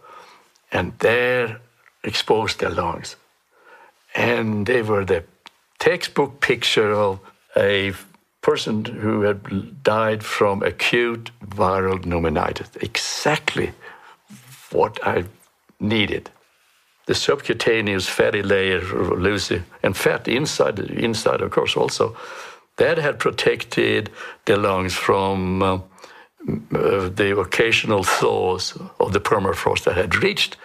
and 0.72 0.92
there 0.98 1.60
exposed 2.04 2.60
the 2.60 2.70
lungs. 2.70 3.16
And 4.14 4.66
they 4.66 4.82
were 4.82 5.04
the 5.04 5.24
textbook 5.78 6.40
picture 6.40 6.92
of 6.92 7.20
a 7.56 7.92
person 8.42 8.84
who 8.84 9.22
had 9.22 9.82
died 9.82 10.22
from 10.24 10.62
acute 10.62 11.30
viral 11.44 11.98
pneumonitis. 12.02 12.82
Exactly 12.82 13.72
what 14.72 14.98
I 15.06 15.24
needed. 15.78 16.30
The 17.06 17.14
subcutaneous 17.14 18.08
fatty 18.08 18.42
layer, 18.42 18.80
Lucy, 18.80 19.62
and 19.82 19.96
fat 19.96 20.28
inside, 20.28 20.78
inside, 20.78 21.40
of 21.40 21.50
course, 21.50 21.76
also, 21.76 22.16
that 22.76 22.98
had 22.98 23.18
protected 23.18 24.10
the 24.44 24.56
lungs 24.56 24.94
from 24.94 25.62
uh, 25.62 25.78
Uh, 26.48 27.10
the 27.10 27.38
occasional 27.38 28.02
thaws 28.02 28.78
of 28.98 29.12
the 29.12 29.20
permafrost 29.20 29.84
that 29.84 29.96
had 29.96 30.22
reached 30.22 30.56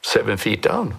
seven 0.00 0.36
feet 0.36 0.62
down. 0.62 0.94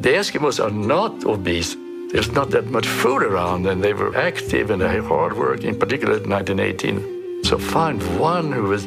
The 0.00 0.10
Eskimos 0.10 0.64
are 0.64 0.70
not 0.70 1.24
obese. 1.24 1.76
There's 2.12 2.30
not 2.30 2.50
that 2.50 2.66
much 2.66 2.86
food 2.86 3.22
around, 3.22 3.66
and 3.66 3.82
they 3.82 3.92
were 3.92 4.16
active 4.16 4.70
and 4.70 4.82
hard 4.82 5.36
work, 5.36 5.64
in 5.64 5.76
particular 5.76 6.18
in 6.18 6.30
1918. 6.30 7.44
So 7.44 7.58
find 7.58 8.00
one 8.20 8.52
who 8.52 8.64
was, 8.64 8.84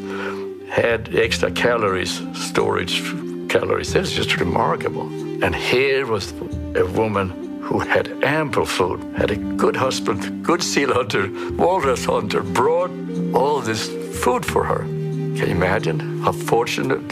had 0.69 1.13
extra 1.13 1.51
calories, 1.51 2.21
storage 2.33 3.01
calories. 3.49 3.91
That's 3.91 4.11
just 4.11 4.37
remarkable. 4.37 5.07
And 5.43 5.53
here 5.53 6.05
was 6.05 6.31
a 6.75 6.85
woman 6.85 7.59
who 7.61 7.79
had 7.79 8.23
ample 8.23 8.65
food, 8.65 9.03
had 9.17 9.31
a 9.31 9.35
good 9.35 9.75
husband, 9.75 10.45
good 10.45 10.63
seal 10.63 10.93
hunter, 10.93 11.29
walrus 11.57 12.05
hunter, 12.05 12.43
brought 12.43 12.91
all 13.33 13.59
this 13.59 13.89
food 14.25 14.43
for 14.43 14.63
her. 14.63 14.79
Can 15.37 15.45
you 15.49 15.55
imagine 15.61 15.99
how 16.23 16.31
fortunate? 16.31 17.11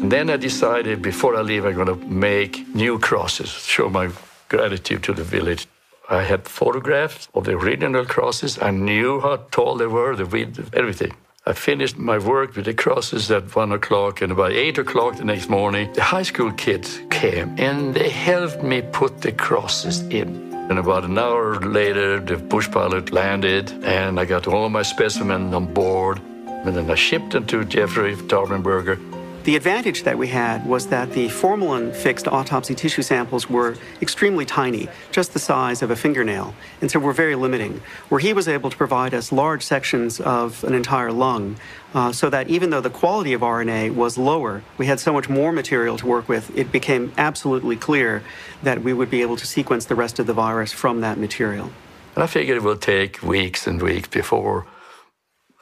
And 0.00 0.12
then 0.12 0.28
I 0.28 0.36
decided 0.36 1.00
before 1.00 1.34
I 1.36 1.40
leave, 1.40 1.64
I'm 1.64 1.74
going 1.74 1.86
to 1.86 1.96
make 2.06 2.68
new 2.74 2.98
crosses, 2.98 3.48
show 3.48 3.88
my 3.88 4.10
gratitude 4.50 5.02
to 5.04 5.14
the 5.14 5.24
village. 5.24 5.66
I 6.10 6.22
had 6.22 6.46
photographs 6.46 7.28
of 7.32 7.44
the 7.44 7.52
original 7.52 8.04
crosses. 8.04 8.58
I 8.60 8.72
knew 8.72 9.20
how 9.20 9.36
tall 9.52 9.78
they 9.78 9.86
were, 9.86 10.14
the 10.16 10.26
width, 10.26 10.68
everything. 10.74 11.16
I 11.46 11.54
finished 11.54 11.96
my 11.96 12.18
work 12.18 12.56
with 12.56 12.66
the 12.66 12.74
crosses 12.74 13.30
at 13.30 13.56
one 13.56 13.72
o'clock, 13.72 14.20
and 14.20 14.30
about 14.30 14.52
eight 14.52 14.76
o'clock 14.76 15.16
the 15.16 15.24
next 15.24 15.48
morning, 15.48 15.90
the 15.94 16.02
high 16.02 16.24
school 16.24 16.52
kids 16.52 17.00
came 17.08 17.54
and 17.58 17.94
they 17.94 18.10
helped 18.10 18.62
me 18.62 18.82
put 18.82 19.22
the 19.22 19.32
crosses 19.32 20.02
in. 20.20 20.28
And 20.68 20.78
about 20.78 21.04
an 21.04 21.18
hour 21.18 21.58
later, 21.60 22.20
the 22.20 22.36
bush 22.36 22.70
pilot 22.70 23.12
landed, 23.12 23.72
and 23.82 24.20
I 24.20 24.26
got 24.26 24.46
all 24.46 24.68
my 24.68 24.82
specimens 24.82 25.54
on 25.54 25.72
board. 25.72 26.20
And 26.64 26.74
then 26.74 26.90
I 26.90 26.94
shipped 26.94 27.32
them 27.32 27.46
to 27.48 27.64
Jeffrey 27.64 28.16
Taubenberger. 28.16 28.98
The 29.44 29.56
advantage 29.56 30.04
that 30.04 30.16
we 30.16 30.28
had 30.28 30.64
was 30.64 30.86
that 30.86 31.12
the 31.12 31.28
formalin 31.28 31.92
fixed 31.92 32.26
autopsy 32.26 32.74
tissue 32.74 33.02
samples 33.02 33.50
were 33.50 33.76
extremely 34.00 34.46
tiny, 34.46 34.88
just 35.12 35.34
the 35.34 35.38
size 35.38 35.82
of 35.82 35.90
a 35.90 35.96
fingernail, 35.96 36.54
and 36.80 36.90
so 36.90 36.98
were 36.98 37.12
very 37.12 37.34
limiting. 37.34 37.82
Where 38.08 38.20
he 38.20 38.32
was 38.32 38.48
able 38.48 38.70
to 38.70 38.76
provide 38.76 39.12
us 39.12 39.32
large 39.32 39.62
sections 39.62 40.18
of 40.18 40.64
an 40.64 40.72
entire 40.72 41.12
lung, 41.12 41.56
uh, 41.92 42.12
so 42.12 42.30
that 42.30 42.48
even 42.48 42.70
though 42.70 42.80
the 42.80 42.88
quality 42.88 43.34
of 43.34 43.42
RNA 43.42 43.94
was 43.94 44.16
lower, 44.16 44.62
we 44.78 44.86
had 44.86 44.98
so 44.98 45.12
much 45.12 45.28
more 45.28 45.52
material 45.52 45.98
to 45.98 46.06
work 46.06 46.26
with, 46.26 46.50
it 46.56 46.72
became 46.72 47.12
absolutely 47.18 47.76
clear 47.76 48.22
that 48.62 48.82
we 48.82 48.94
would 48.94 49.10
be 49.10 49.20
able 49.20 49.36
to 49.36 49.46
sequence 49.46 49.84
the 49.84 49.94
rest 49.94 50.18
of 50.18 50.26
the 50.26 50.32
virus 50.32 50.72
from 50.72 51.02
that 51.02 51.18
material. 51.18 51.70
And 52.14 52.24
I 52.24 52.26
figured 52.26 52.56
it 52.56 52.62
would 52.62 52.80
take 52.80 53.22
weeks 53.22 53.66
and 53.66 53.82
weeks 53.82 54.08
before 54.08 54.64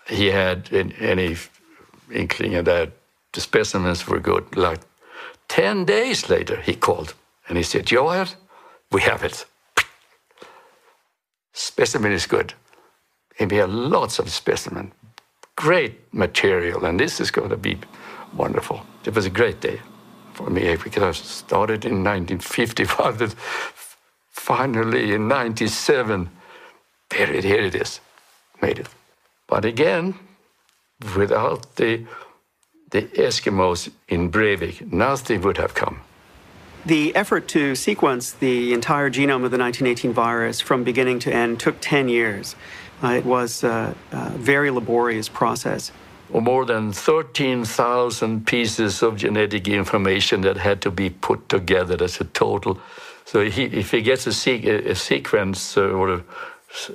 he 0.09 0.27
had 0.27 0.69
any 0.73 1.37
inkling 2.13 2.65
that 2.65 2.93
the 3.33 3.41
specimens 3.41 4.07
were 4.07 4.21
good. 4.21 4.57
Like 4.57 4.81
10 5.49 5.85
days 5.85 6.29
later, 6.29 6.61
he 6.61 6.75
called 6.75 7.15
and 7.49 7.57
he 7.57 7.65
said, 7.65 7.87
Joel, 7.87 8.27
we 8.91 9.03
have 9.03 9.25
it. 9.25 9.45
Specimen 11.53 12.13
is 12.13 12.27
good. 12.27 12.55
And 13.39 13.51
we 13.51 13.59
have 13.59 13.71
lots 13.71 14.19
of 14.19 14.31
specimen. 14.31 14.93
Great 15.57 16.13
material, 16.13 16.85
and 16.87 16.99
this 16.99 17.21
is 17.21 17.31
going 17.31 17.51
to 17.51 17.57
be 17.57 17.79
wonderful. 18.35 18.85
It 19.05 19.15
was 19.15 19.27
a 19.27 19.31
great 19.31 19.61
day 19.61 19.81
for 20.33 20.51
me 20.51 20.63
eh, 20.63 20.77
because 20.83 21.03
I 21.03 21.13
started 21.13 21.85
in 21.85 22.03
1955 22.03 23.23
and 23.23 23.35
finally 24.31 25.13
in 25.13 25.29
97, 25.29 26.31
there 27.11 27.33
it, 27.33 27.45
here 27.45 27.61
it 27.61 27.75
is, 27.75 28.01
made 28.61 28.79
it. 28.79 28.89
But 29.53 29.67
again, 29.67 30.15
without 31.15 31.77
the 31.77 32.07
the 32.91 33.03
Eskimos 33.27 33.91
in 34.09 34.31
Breivik, 34.31 34.91
nothing 34.91 35.43
would 35.43 35.59
have 35.59 35.75
come. 35.75 36.01
The 36.87 37.15
effort 37.15 37.49
to 37.49 37.75
sequence 37.75 38.33
the 38.33 38.73
entire 38.73 39.11
genome 39.11 39.45
of 39.45 39.51
the 39.51 39.59
1918 39.59 40.15
virus 40.15 40.63
from 40.63 40.85
beginning 40.85 41.19
to 41.25 41.31
end 41.31 41.61
took 41.61 41.77
10 41.83 42.09
years. 42.09 42.57
Uh, 43.03 43.09
it 43.09 43.27
was 43.27 43.63
a, 43.63 43.95
a, 44.13 44.31
very 44.31 44.71
laborious 44.71 45.29
process. 45.29 45.93
Or 46.31 46.41
more 46.41 46.65
than 46.65 46.93
13,000 46.93 48.47
pieces 48.47 49.03
of 49.03 49.19
genetic 49.19 49.69
information 49.69 50.41
that 50.43 50.57
had 50.57 50.81
to 50.81 50.91
be 50.91 51.11
put 51.11 51.51
together 51.51 52.03
as 52.03 52.21
a 52.23 52.25
total. 52.25 52.79
So 53.27 53.45
he, 53.45 53.65
if 53.65 53.91
he 53.91 54.01
gets 54.01 54.27
a, 54.27 54.33
se 54.33 54.65
a 54.93 54.95
sequence 54.95 55.77
uh, 55.77 55.99
or 55.99 56.09
a, 56.11 56.23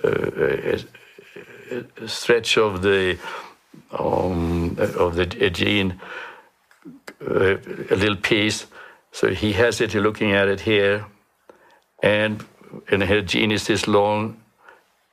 a 0.03 0.79
stretch 2.07 2.57
of 2.57 2.81
the 2.81 3.17
um, 3.91 4.77
of 4.79 5.15
the 5.15 5.25
gene, 5.25 5.99
uh, 7.21 7.57
a 7.91 7.95
little 7.95 8.15
piece. 8.15 8.65
So 9.11 9.29
he 9.29 9.53
has 9.53 9.81
it, 9.81 9.93
looking 9.95 10.31
at 10.33 10.47
it 10.47 10.61
here, 10.61 11.05
and 12.03 12.43
and 12.89 13.01
the 13.01 13.21
gene 13.21 13.51
is 13.51 13.65
this 13.65 13.87
long, 13.87 14.37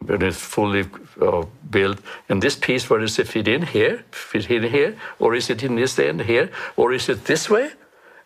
but 0.01 0.23
it's 0.23 0.39
fully 0.39 0.85
uh, 1.21 1.45
built. 1.71 1.99
And 2.29 2.43
this 2.43 2.57
piece, 2.57 2.91
where 2.91 3.01
does 3.01 3.19
it 3.19 3.29
fit 3.29 3.49
in 3.49 3.63
here? 3.63 4.05
Fit 4.11 4.51
in 4.51 4.65
here, 4.65 4.97
or 5.19 5.35
is 5.35 5.51
it 5.51 5.63
in 5.63 5.77
this 5.77 5.99
end 5.99 6.23
here, 6.23 6.51
or 6.77 6.93
is 6.93 7.09
it 7.09 7.25
this 7.25 7.49
way? 7.49 7.71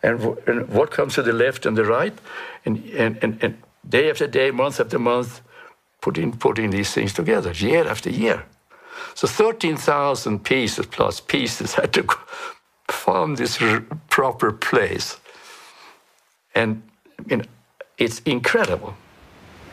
And, 0.02 0.38
and 0.46 0.68
what 0.68 0.90
comes 0.90 1.14
to 1.14 1.22
the 1.22 1.32
left 1.32 1.66
and 1.66 1.76
the 1.76 1.84
right? 1.84 2.16
And, 2.64 2.84
and, 2.90 3.18
and, 3.22 3.42
and 3.42 3.62
day 3.88 4.10
after 4.10 4.26
day, 4.26 4.50
month 4.50 4.80
after 4.80 4.98
month, 4.98 5.40
putting 6.01 6.32
putting 6.32 6.70
these 6.70 6.92
things 6.92 7.12
together, 7.12 7.53
year 7.53 7.86
after 7.86 8.11
year. 8.11 8.44
So 9.14 9.26
13,000 9.26 10.44
pieces 10.44 10.86
plus 10.86 11.20
pieces 11.20 11.74
had 11.80 11.92
to 11.94 12.05
find 12.88 13.36
this 13.36 13.59
proper 14.09 14.53
place. 14.53 15.16
And 16.55 16.82
you 17.26 17.38
know, 17.38 17.44
it's 17.99 18.20
incredible. 18.20 18.94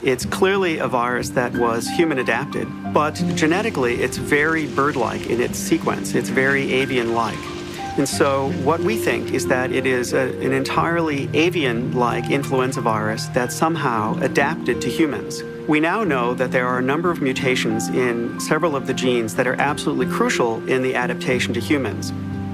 It's 0.01 0.26
clearly 0.26 0.80
a 0.80 0.88
virus 0.88 1.30
that 1.30 1.53
was 1.53 1.88
human 1.88 2.19
adapted, 2.19 2.67
but 2.93 3.15
genetically 3.36 4.03
it's 4.03 4.17
very 4.17 4.67
bird 4.67 4.95
like 4.95 5.28
in 5.28 5.41
its 5.41 5.57
sequence. 5.57 6.13
It's 6.13 6.30
very 6.30 6.73
avian 6.73 7.13
like. 7.13 7.54
And 7.97 8.09
so, 8.09 8.51
what 8.63 8.81
we 8.81 8.97
think 8.97 9.33
is 9.33 9.47
that 9.47 9.71
it 9.71 9.85
is 9.85 10.11
a, 10.11 10.27
an 10.45 10.51
entirely 10.51 11.29
avian 11.33 11.93
like 11.93 12.29
influenza 12.29 12.81
virus 12.81 13.27
that 13.27 13.53
somehow 13.53 14.19
adapted 14.19 14.81
to 14.81 14.89
humans. 14.89 15.41
We 15.69 15.79
now 15.79 16.03
know 16.03 16.33
that 16.33 16.51
there 16.51 16.67
are 16.67 16.77
a 16.77 16.81
number 16.81 17.09
of 17.09 17.21
mutations 17.21 17.87
in 17.87 18.37
several 18.41 18.75
of 18.75 18.85
the 18.85 18.93
genes 18.93 19.35
that 19.35 19.47
are 19.47 19.55
absolutely 19.61 20.07
crucial 20.07 20.61
in 20.67 20.83
the 20.83 20.93
adaptation 20.93 21.53
to 21.53 21.61
humans. 21.61 22.11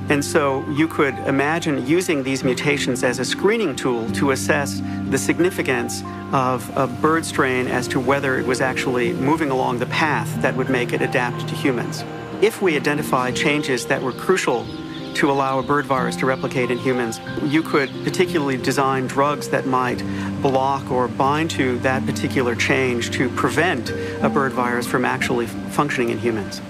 And 0.10 0.24
so 0.24 0.64
you 0.70 0.88
could 0.88 1.16
imagine 1.20 1.88
using 1.88 2.22
these 2.22 2.44
mutations 2.44 3.04
as 3.04 3.18
a 3.18 3.26
screening 3.26 3.76
tool 3.76 4.12
to 4.12 4.32
assess 4.32 4.80
the 5.10 5.18
significance 5.18 6.04
of 6.34 6.70
a 6.78 6.86
bird 6.86 7.26
strain 7.26 7.68
as 7.68 7.88
to 7.88 8.00
whether 8.00 8.38
it 8.38 8.46
was 8.46 8.62
actually 8.62 9.14
moving 9.14 9.50
along 9.50 9.80
the 9.80 9.88
path 9.88 10.30
that 10.44 10.56
would 10.56 10.70
make 10.70 10.94
it 10.94 11.02
adapt 11.02 11.48
to 11.48 11.56
humans. 11.56 12.04
If 12.42 12.62
we 12.62 12.76
identify 12.76 13.32
changes 13.32 13.88
that 13.88 14.02
were 14.04 14.12
crucial 14.12 14.68
to 15.16 15.32
allow 15.32 15.60
a 15.60 15.64
bird 15.64 15.86
virus 15.86 16.16
to 16.18 16.26
replicate 16.26 16.72
in 16.72 16.78
humans. 16.78 17.20
You 17.44 17.64
could 17.64 17.90
particularly 18.04 18.58
design 18.58 19.08
drugs 19.08 19.50
that 19.50 19.66
might 19.66 20.04
block 20.42 20.92
or 20.92 21.08
bind 21.08 21.52
to 21.52 21.78
that 21.80 22.06
particular 22.06 22.56
change 22.56 23.12
to 23.12 23.30
prevent 23.30 23.90
a 24.22 24.30
bird 24.30 24.54
virus 24.54 24.88
from 24.88 25.06
actually 25.06 25.48
functioning 25.48 26.10
in 26.10 26.18
humans. 26.18 26.62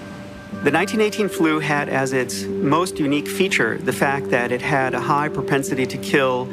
The 0.64 0.72
1918 0.72 1.30
flu 1.30 1.60
had 1.60 1.89
as 1.89 2.14
its 2.14 2.44
most 2.44 3.00
unique 3.00 3.28
feature 3.28 3.78
the 3.78 3.94
fact 3.94 4.30
that 4.30 4.52
it 4.52 4.62
had 4.62 4.94
a 4.94 5.00
high 5.00 5.30
propensity 5.30 5.86
to 5.88 5.98
kill 5.98 6.48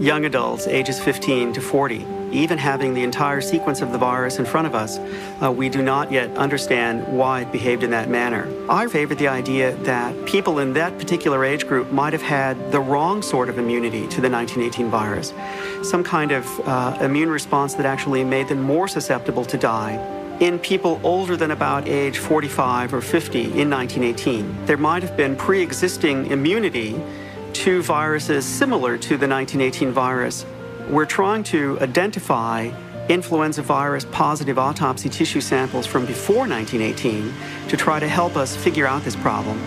young 0.00 0.24
adults, 0.24 0.66
ages 0.66 0.98
15 0.98 1.52
to 1.52 1.60
40. 1.60 2.21
Even 2.32 2.56
having 2.56 2.94
the 2.94 3.02
entire 3.02 3.40
sequence 3.40 3.82
of 3.82 3.92
the 3.92 3.98
virus 3.98 4.38
in 4.38 4.44
front 4.44 4.66
of 4.66 4.74
us, 4.74 4.98
uh, 5.42 5.52
we 5.52 5.68
do 5.68 5.82
not 5.82 6.10
yet 6.10 6.34
understand 6.36 7.06
why 7.06 7.42
it 7.42 7.52
behaved 7.52 7.82
in 7.82 7.90
that 7.90 8.08
manner. 8.08 8.48
I 8.70 8.86
favored 8.86 9.18
the 9.18 9.28
idea 9.28 9.76
that 9.84 10.24
people 10.24 10.58
in 10.58 10.72
that 10.72 10.98
particular 10.98 11.44
age 11.44 11.66
group 11.66 11.92
might 11.92 12.12
have 12.14 12.22
had 12.22 12.72
the 12.72 12.80
wrong 12.80 13.20
sort 13.20 13.48
of 13.48 13.58
immunity 13.58 14.06
to 14.08 14.20
the 14.20 14.30
1918 14.30 14.90
virus, 14.90 15.32
some 15.88 16.02
kind 16.02 16.32
of 16.32 16.60
uh, 16.66 16.96
immune 17.02 17.30
response 17.30 17.74
that 17.74 17.84
actually 17.84 18.24
made 18.24 18.48
them 18.48 18.62
more 18.62 18.88
susceptible 18.88 19.44
to 19.44 19.58
die 19.58 19.98
in 20.40 20.58
people 20.58 21.00
older 21.04 21.36
than 21.36 21.52
about 21.52 21.86
age 21.86 22.18
45 22.18 22.94
or 22.94 23.00
50 23.00 23.60
in 23.60 23.70
1918. 23.70 24.66
There 24.66 24.76
might 24.76 25.02
have 25.02 25.16
been 25.16 25.36
pre 25.36 25.62
existing 25.62 26.26
immunity 26.32 27.00
to 27.52 27.82
viruses 27.82 28.44
similar 28.44 28.96
to 28.98 29.16
the 29.16 29.28
1918 29.28 29.92
virus. 29.92 30.44
We're 30.88 31.06
trying 31.06 31.44
to 31.44 31.78
identify 31.80 32.70
influenza 33.08 33.62
virus 33.62 34.04
positive 34.06 34.58
autopsy 34.58 35.08
tissue 35.08 35.40
samples 35.40 35.86
from 35.86 36.06
before 36.06 36.46
1918 36.48 37.32
to 37.68 37.76
try 37.76 37.98
to 37.98 38.08
help 38.08 38.36
us 38.36 38.56
figure 38.56 38.86
out 38.86 39.02
this 39.02 39.16
problem. 39.16 39.58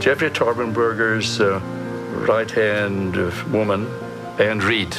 Jeffrey 0.00 0.30
Taubenberger's 0.30 1.40
uh, 1.40 1.60
right 2.28 2.50
hand 2.50 3.16
woman, 3.52 3.86
Anne 4.38 4.58
Reed, 4.58 4.94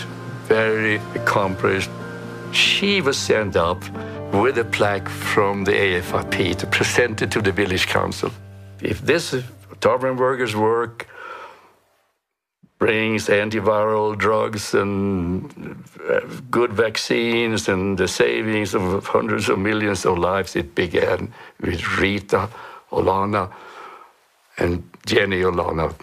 very 0.45 0.95
accomplished. 1.15 1.89
She 2.51 3.01
was 3.01 3.17
sent 3.17 3.55
up 3.55 3.83
with 4.33 4.57
a 4.57 4.65
plaque 4.65 5.09
from 5.09 5.63
the 5.63 5.71
AFIP 5.71 6.55
to 6.57 6.67
present 6.67 7.21
it 7.21 7.31
to 7.31 7.41
the 7.41 7.51
village 7.51 7.87
council. 7.87 8.31
If 8.81 9.01
this 9.01 9.35
Taubenberger's 9.79 10.55
work 10.55 11.07
brings 12.83 13.29
antiviral 13.29 14.17
drugs 14.17 14.73
and 14.73 15.49
uh, 16.09 16.19
good 16.51 16.73
vaccines 16.73 17.69
and 17.69 17.97
the 17.97 18.09
savings 18.09 18.75
of 18.75 19.05
hundreds 19.07 19.47
of 19.47 19.57
millions 19.57 20.05
of 20.05 20.17
lives. 20.17 20.53
It 20.57 20.75
began 20.75 21.33
with 21.61 21.81
Rita 21.97 22.49
Olana 22.91 23.49
and 24.57 24.83
Jenny 25.05 25.43
Olana. 25.43 25.95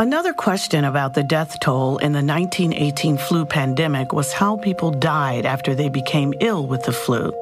Another 0.00 0.32
question 0.32 0.84
about 0.84 1.14
the 1.14 1.22
death 1.22 1.60
toll 1.60 1.98
in 1.98 2.10
the 2.10 2.24
1918 2.24 3.16
flu 3.16 3.44
pandemic 3.44 4.12
was 4.12 4.32
how 4.32 4.56
people 4.56 4.90
died 4.90 5.46
after 5.46 5.76
they 5.76 5.88
became 5.88 6.34
ill 6.40 6.66
with 6.66 6.82
the 6.82 6.92
flu. 6.92 7.32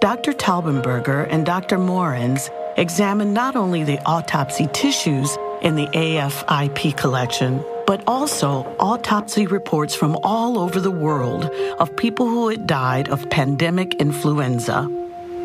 Dr. 0.00 0.32
Taubenberger 0.32 1.28
and 1.30 1.46
Dr. 1.46 1.78
Morens 1.78 2.50
examined 2.76 3.34
not 3.34 3.54
only 3.54 3.84
the 3.84 4.00
autopsy 4.04 4.66
tissues 4.72 5.38
in 5.62 5.76
the 5.76 5.86
AFIP 5.88 6.96
collection, 6.96 7.64
but 7.86 8.02
also 8.06 8.74
autopsy 8.78 9.46
reports 9.46 9.94
from 9.94 10.16
all 10.22 10.58
over 10.58 10.80
the 10.80 10.90
world 10.90 11.44
of 11.78 11.96
people 11.96 12.28
who 12.28 12.48
had 12.48 12.66
died 12.66 13.08
of 13.08 13.28
pandemic 13.30 13.94
influenza. 13.94 14.88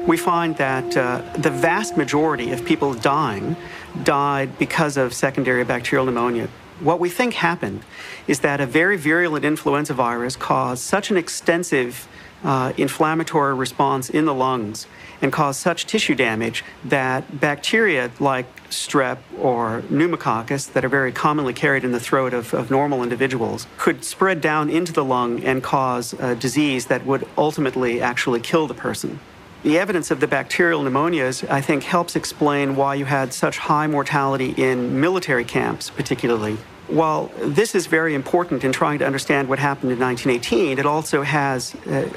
We 0.08 0.18
find 0.18 0.56
that 0.58 0.96
uh, 0.96 1.22
the 1.38 1.50
vast 1.50 1.98
majority 1.98 2.52
of 2.52 2.64
people 2.64 2.94
dying 2.94 3.56
died 4.04 4.58
because 4.60 4.98
of 4.98 5.14
secondary 5.14 5.64
bacterial 5.64 6.06
pneumonia. 6.06 6.48
What 6.80 7.00
we 7.00 7.10
think 7.10 7.34
happened 7.34 7.84
is 8.28 8.42
that 8.42 8.62
a 8.62 8.66
very 8.66 8.98
virulent 8.98 9.46
influenza 9.46 9.94
virus 9.94 10.36
caused 10.36 10.84
such 10.84 11.10
an 11.10 11.18
extensive 11.18 12.08
uh, 12.44 12.74
inflammatory 12.78 13.56
response 13.56 14.10
in 14.10 14.26
the 14.26 14.34
lungs 14.34 14.86
and 15.26 15.34
cause 15.34 15.58
such 15.58 15.88
tissue 15.88 16.14
damage 16.14 16.64
that 16.84 17.40
bacteria 17.40 18.12
like 18.20 18.46
strep 18.70 19.18
or 19.40 19.82
pneumococcus 19.90 20.68
that 20.68 20.86
are 20.86 20.90
very 20.90 21.12
commonly 21.12 21.52
carried 21.52 21.84
in 21.84 21.92
the 21.92 22.00
throat 22.00 22.32
of, 22.32 22.54
of 22.54 22.70
normal 22.70 23.02
individuals 23.02 23.66
could 23.78 24.06
spread 24.06 24.40
down 24.40 24.70
into 24.70 24.94
the 24.94 25.04
lung 25.04 25.44
and 25.44 25.64
cause 25.64 26.14
a 26.14 26.36
disease 26.36 26.86
that 26.86 27.04
would 27.08 27.28
ultimately 27.40 28.00
actually 28.02 28.40
kill 28.40 28.68
the 28.68 28.76
person. 28.76 29.20
The 29.64 29.80
evidence 29.80 30.12
of 30.12 30.20
the 30.20 30.28
bacterial 30.28 30.84
pneumonias, 30.84 31.50
I 31.50 31.60
think, 31.60 31.82
helps 31.82 32.16
explain 32.16 32.76
why 32.76 32.94
you 32.94 33.06
had 33.06 33.34
such 33.34 33.58
high 33.58 33.88
mortality 33.88 34.54
in 34.56 35.02
military 35.02 35.44
camps, 35.44 35.90
particularly. 35.90 36.58
While 36.88 37.32
this 37.42 37.74
is 37.74 37.88
very 37.88 38.14
important 38.14 38.64
in 38.64 38.72
trying 38.72 39.00
to 39.00 39.08
understand 39.08 39.50
what 39.50 39.58
happened 39.58 39.92
in 39.92 40.00
1918, 40.00 40.78
it 40.78 40.86
also 40.86 41.24
has 41.24 41.74
uh, 41.88 42.08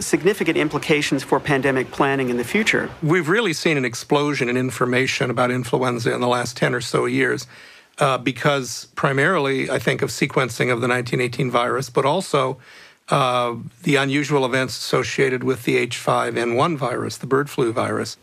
significant 0.00 0.56
implications 0.56 1.22
for 1.22 1.40
pandemic 1.40 1.90
planning 1.90 2.28
in 2.28 2.36
the 2.36 2.44
future. 2.44 2.90
We've 3.02 3.28
really 3.28 3.52
seen 3.52 3.76
an 3.76 3.84
explosion 3.84 4.48
in 4.48 4.56
information 4.56 5.30
about 5.30 5.50
influenza 5.50 6.12
in 6.14 6.20
the 6.20 6.28
last 6.28 6.56
10 6.56 6.74
or 6.74 6.80
so 6.80 7.06
years. 7.06 7.46
Uh, 7.98 8.18
because 8.18 8.88
primarily, 8.94 9.70
I 9.70 9.78
think, 9.78 10.02
of 10.02 10.10
sequencing 10.10 10.70
of 10.70 10.82
the 10.82 10.88
1918 10.88 11.50
virus, 11.50 11.88
but 11.88 12.04
also 12.04 12.58
uh, 13.08 13.54
the 13.84 13.96
unusual 13.96 14.44
events 14.44 14.76
associated 14.76 15.42
with 15.42 15.64
the 15.64 15.86
H5N1 15.86 16.76
virus, 16.76 17.16
the 17.16 17.26
bird 17.26 17.48
flu 17.48 17.72
virus. 17.72 18.18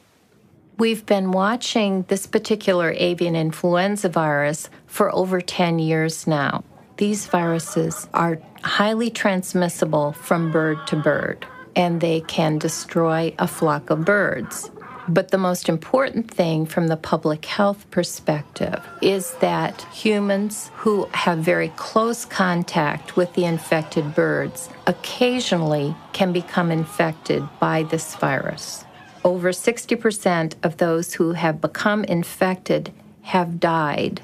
We've 0.78 1.06
been 1.06 1.32
watching 1.32 2.04
this 2.04 2.28
particular 2.28 2.94
avian 2.98 3.36
influenza 3.36 4.10
virus 4.10 4.70
for 4.86 5.14
over 5.16 5.42
10 5.42 5.80
years 5.80 6.28
now. 6.28 6.64
These 6.98 7.26
viruses 7.26 8.08
are 8.14 8.40
highly 8.64 9.10
transmissible 9.10 10.14
from 10.14 10.52
bird 10.52 10.86
to 10.88 10.96
bird 10.96 11.48
and 11.76 12.02
they 12.02 12.22
can 12.22 12.58
destroy 12.58 13.34
a 13.40 13.48
flock 13.48 13.90
of 13.90 14.06
birds. 14.06 14.70
But 15.08 15.32
the 15.32 15.38
most 15.38 15.68
important 15.68 16.32
thing 16.32 16.66
from 16.66 16.88
the 16.88 16.96
public 16.96 17.44
health 17.46 17.90
perspective 17.92 18.82
is 19.02 19.34
that 19.42 19.82
humans 19.92 20.72
who 20.76 21.10
have 21.12 21.40
very 21.40 21.70
close 21.76 22.24
contact 22.24 23.18
with 23.18 23.34
the 23.34 23.44
infected 23.44 24.16
birds 24.16 24.70
occasionally 24.88 25.94
can 26.14 26.32
become 26.32 26.72
infected 26.72 27.44
by 27.60 27.84
this 27.84 28.16
virus. 28.16 28.86
Over 29.26 29.50
60% 29.52 30.54
of 30.64 30.78
those 30.78 31.14
who 31.14 31.34
have 31.34 31.60
become 31.60 32.06
infected 32.06 32.94
have 33.24 33.60
died. 33.60 34.22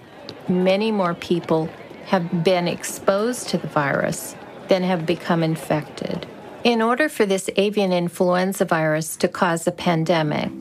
Many 0.48 0.92
more 0.92 1.14
people 1.14 1.70
have 2.06 2.44
been 2.44 2.68
exposed 2.68 3.50
to 3.50 3.58
the 3.58 3.68
virus 3.68 4.36
than 4.70 4.84
have 4.84 5.06
become 5.06 5.44
infected. 5.44 6.26
In 6.66 6.82
order 6.82 7.08
for 7.08 7.26
this 7.26 7.50
avian 7.56 7.94
influenza 7.94 8.66
virus 8.66 9.16
to 9.18 9.30
cause 9.30 9.66
a 9.66 9.72
pandemic, 9.72 10.52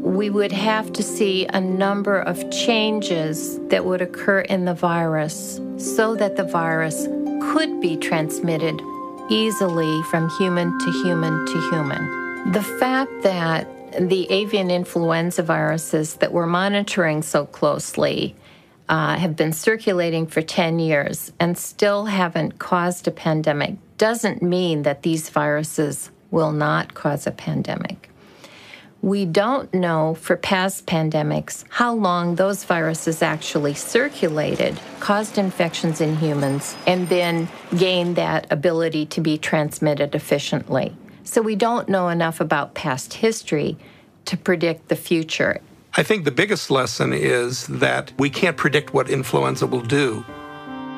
we 0.00 0.30
would 0.30 0.52
have 0.52 0.90
to 0.94 1.02
see 1.02 1.44
a 1.46 1.60
number 1.60 2.18
of 2.18 2.50
changes 2.50 3.58
that 3.68 3.84
would 3.84 4.00
occur 4.00 4.40
in 4.40 4.64
the 4.64 4.72
virus 4.72 5.60
so 5.76 6.14
that 6.16 6.36
the 6.36 6.44
virus 6.44 7.06
could 7.52 7.78
be 7.82 7.94
transmitted 7.98 8.80
easily 9.28 10.02
from 10.04 10.30
human 10.38 10.78
to 10.78 10.90
human 11.04 11.44
to 11.44 11.70
human. 11.70 12.52
The 12.52 12.62
fact 12.62 13.12
that 13.22 13.68
the 14.00 14.26
avian 14.30 14.70
influenza 14.70 15.42
viruses 15.42 16.14
that 16.14 16.32
we're 16.32 16.46
monitoring 16.46 17.20
so 17.20 17.44
closely 17.44 18.34
uh, 18.92 19.16
have 19.16 19.34
been 19.34 19.54
circulating 19.54 20.26
for 20.26 20.42
10 20.42 20.78
years 20.78 21.32
and 21.40 21.56
still 21.56 22.04
haven't 22.04 22.58
caused 22.58 23.08
a 23.08 23.10
pandemic 23.10 23.76
doesn't 23.96 24.42
mean 24.42 24.82
that 24.82 25.00
these 25.00 25.30
viruses 25.30 26.10
will 26.30 26.52
not 26.52 26.92
cause 26.92 27.26
a 27.26 27.30
pandemic. 27.30 28.10
We 29.00 29.24
don't 29.24 29.72
know 29.72 30.14
for 30.20 30.36
past 30.36 30.86
pandemics 30.86 31.64
how 31.70 31.94
long 31.94 32.34
those 32.34 32.64
viruses 32.64 33.22
actually 33.22 33.72
circulated, 33.72 34.78
caused 35.00 35.38
infections 35.38 36.02
in 36.02 36.16
humans, 36.16 36.76
and 36.86 37.08
then 37.08 37.48
gained 37.78 38.16
that 38.16 38.46
ability 38.52 39.06
to 39.06 39.22
be 39.22 39.38
transmitted 39.38 40.14
efficiently. 40.14 40.94
So 41.24 41.40
we 41.40 41.56
don't 41.56 41.88
know 41.88 42.10
enough 42.10 42.42
about 42.42 42.74
past 42.74 43.14
history 43.14 43.78
to 44.26 44.36
predict 44.36 44.88
the 44.88 44.96
future. 44.96 45.62
I 45.94 46.02
think 46.02 46.24
the 46.24 46.30
biggest 46.30 46.70
lesson 46.70 47.12
is 47.12 47.66
that 47.66 48.12
we 48.18 48.30
can't 48.30 48.56
predict 48.56 48.94
what 48.94 49.10
influenza 49.10 49.66
will 49.66 49.82
do. 49.82 50.24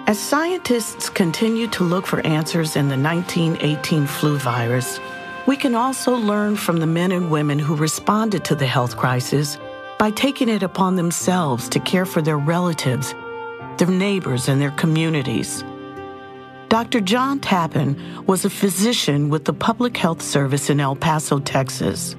As 0.06 0.20
scientists 0.20 1.10
continue 1.10 1.66
to 1.68 1.82
look 1.82 2.06
for 2.06 2.24
answers 2.24 2.76
in 2.76 2.88
the 2.88 2.96
1918 2.96 4.06
flu 4.06 4.38
virus, 4.38 5.00
we 5.46 5.56
can 5.56 5.74
also 5.74 6.14
learn 6.14 6.54
from 6.54 6.76
the 6.76 6.86
men 6.86 7.10
and 7.10 7.28
women 7.28 7.58
who 7.58 7.74
responded 7.74 8.44
to 8.44 8.54
the 8.54 8.66
health 8.66 8.96
crisis 8.96 9.58
by 9.98 10.12
taking 10.12 10.48
it 10.48 10.62
upon 10.62 10.94
themselves 10.94 11.68
to 11.70 11.80
care 11.80 12.06
for 12.06 12.22
their 12.22 12.38
relatives, 12.38 13.16
their 13.78 13.88
neighbors, 13.88 14.48
and 14.48 14.60
their 14.60 14.70
communities. 14.72 15.64
Dr. 16.68 17.00
John 17.00 17.40
Tappan 17.40 18.26
was 18.26 18.44
a 18.44 18.50
physician 18.50 19.28
with 19.28 19.44
the 19.44 19.52
Public 19.52 19.96
Health 19.96 20.22
Service 20.22 20.70
in 20.70 20.78
El 20.78 20.94
Paso, 20.94 21.40
Texas. 21.40 22.14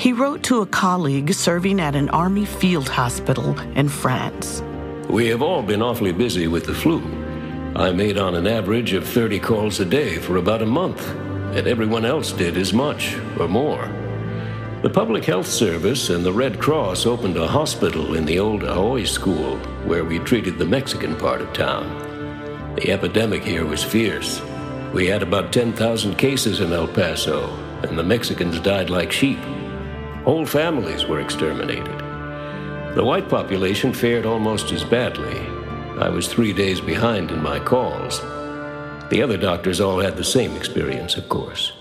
He 0.00 0.14
wrote 0.14 0.42
to 0.44 0.62
a 0.62 0.66
colleague 0.66 1.34
serving 1.34 1.78
at 1.78 1.94
an 1.94 2.08
Army 2.08 2.46
field 2.46 2.88
hospital 2.88 3.58
in 3.76 3.90
France. 3.90 4.62
We 5.10 5.26
have 5.28 5.42
all 5.42 5.62
been 5.62 5.82
awfully 5.82 6.12
busy 6.12 6.46
with 6.46 6.64
the 6.64 6.72
flu. 6.72 7.02
I 7.76 7.92
made 7.92 8.16
on 8.16 8.34
an 8.34 8.46
average 8.46 8.94
of 8.94 9.06
30 9.06 9.38
calls 9.40 9.78
a 9.78 9.84
day 9.84 10.16
for 10.16 10.38
about 10.38 10.62
a 10.62 10.66
month, 10.66 11.06
and 11.54 11.66
everyone 11.66 12.06
else 12.06 12.32
did 12.32 12.56
as 12.56 12.72
much 12.72 13.14
or 13.38 13.46
more. 13.46 13.88
The 14.80 14.88
Public 14.88 15.26
Health 15.26 15.46
Service 15.46 16.08
and 16.08 16.24
the 16.24 16.32
Red 16.32 16.58
Cross 16.58 17.04
opened 17.04 17.36
a 17.36 17.46
hospital 17.46 18.14
in 18.14 18.24
the 18.24 18.38
old 18.38 18.62
Ahoy 18.62 19.04
School 19.04 19.58
where 19.84 20.06
we 20.06 20.18
treated 20.20 20.56
the 20.56 20.64
Mexican 20.64 21.14
part 21.14 21.42
of 21.42 21.52
town. 21.52 22.74
The 22.76 22.90
epidemic 22.90 23.44
here 23.44 23.66
was 23.66 23.84
fierce. 23.84 24.40
We 24.94 25.08
had 25.08 25.22
about 25.22 25.52
10,000 25.52 26.16
cases 26.16 26.60
in 26.60 26.72
El 26.72 26.88
Paso, 26.88 27.54
and 27.82 27.98
the 27.98 28.02
Mexicans 28.02 28.60
died 28.60 28.88
like 28.88 29.12
sheep. 29.12 29.38
Whole 30.24 30.44
families 30.44 31.06
were 31.06 31.20
exterminated. 31.20 31.98
The 32.94 33.04
white 33.04 33.28
population 33.28 33.92
fared 33.94 34.26
almost 34.26 34.70
as 34.72 34.84
badly. 34.84 35.38
I 35.98 36.08
was 36.08 36.28
three 36.28 36.52
days 36.52 36.80
behind 36.80 37.30
in 37.30 37.42
my 37.42 37.58
calls. 37.58 38.20
The 39.10 39.22
other 39.22 39.36
doctors 39.36 39.80
all 39.80 39.98
had 39.98 40.16
the 40.16 40.24
same 40.24 40.56
experience, 40.56 41.16
of 41.16 41.28
course. 41.28 41.72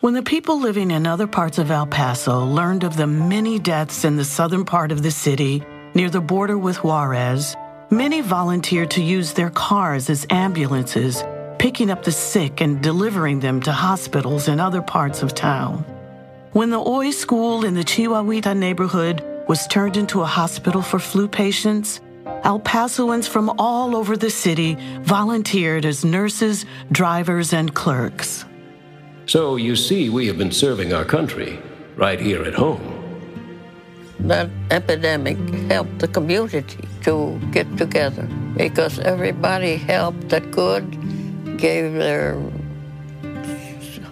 When 0.00 0.14
the 0.14 0.22
people 0.22 0.60
living 0.60 0.90
in 0.90 1.06
other 1.06 1.26
parts 1.26 1.58
of 1.58 1.70
El 1.70 1.86
Paso 1.86 2.44
learned 2.44 2.84
of 2.84 2.96
the 2.96 3.06
many 3.06 3.58
deaths 3.58 4.04
in 4.04 4.16
the 4.16 4.24
southern 4.24 4.64
part 4.64 4.92
of 4.92 5.02
the 5.02 5.10
city 5.10 5.64
near 5.94 6.10
the 6.10 6.20
border 6.20 6.58
with 6.58 6.84
Juarez, 6.84 7.56
many 7.90 8.20
volunteered 8.20 8.90
to 8.92 9.02
use 9.02 9.32
their 9.32 9.50
cars 9.50 10.10
as 10.10 10.26
ambulances, 10.30 11.24
picking 11.58 11.90
up 11.90 12.02
the 12.02 12.12
sick 12.12 12.60
and 12.60 12.82
delivering 12.82 13.40
them 13.40 13.60
to 13.62 13.72
hospitals 13.72 14.48
in 14.48 14.60
other 14.60 14.82
parts 14.82 15.22
of 15.22 15.34
town. 15.34 15.84
When 16.54 16.70
the 16.70 16.78
Hoy 16.78 17.10
School 17.10 17.64
in 17.64 17.74
the 17.74 17.82
Chihuahuita 17.82 18.56
neighborhood 18.56 19.24
was 19.48 19.66
turned 19.66 19.96
into 19.96 20.22
a 20.22 20.24
hospital 20.24 20.82
for 20.82 21.00
flu 21.00 21.26
patients, 21.26 22.00
El 22.44 22.60
Pasoans 22.60 23.28
from 23.28 23.50
all 23.58 23.96
over 23.96 24.16
the 24.16 24.30
city 24.30 24.76
volunteered 25.00 25.84
as 25.84 26.04
nurses, 26.04 26.64
drivers, 26.92 27.52
and 27.52 27.74
clerks. 27.74 28.44
So 29.26 29.56
you 29.56 29.74
see, 29.74 30.10
we 30.10 30.28
have 30.28 30.38
been 30.38 30.52
serving 30.52 30.92
our 30.92 31.04
country 31.04 31.58
right 31.96 32.20
here 32.20 32.44
at 32.44 32.54
home. 32.54 32.80
That 34.20 34.48
epidemic 34.70 35.36
helped 35.68 35.98
the 35.98 36.06
community 36.06 36.86
to 37.02 37.36
get 37.50 37.66
together 37.76 38.28
because 38.56 39.00
everybody 39.00 39.74
helped 39.74 40.28
that 40.28 40.52
could, 40.52 40.86
gave 41.58 41.94
their 41.94 42.40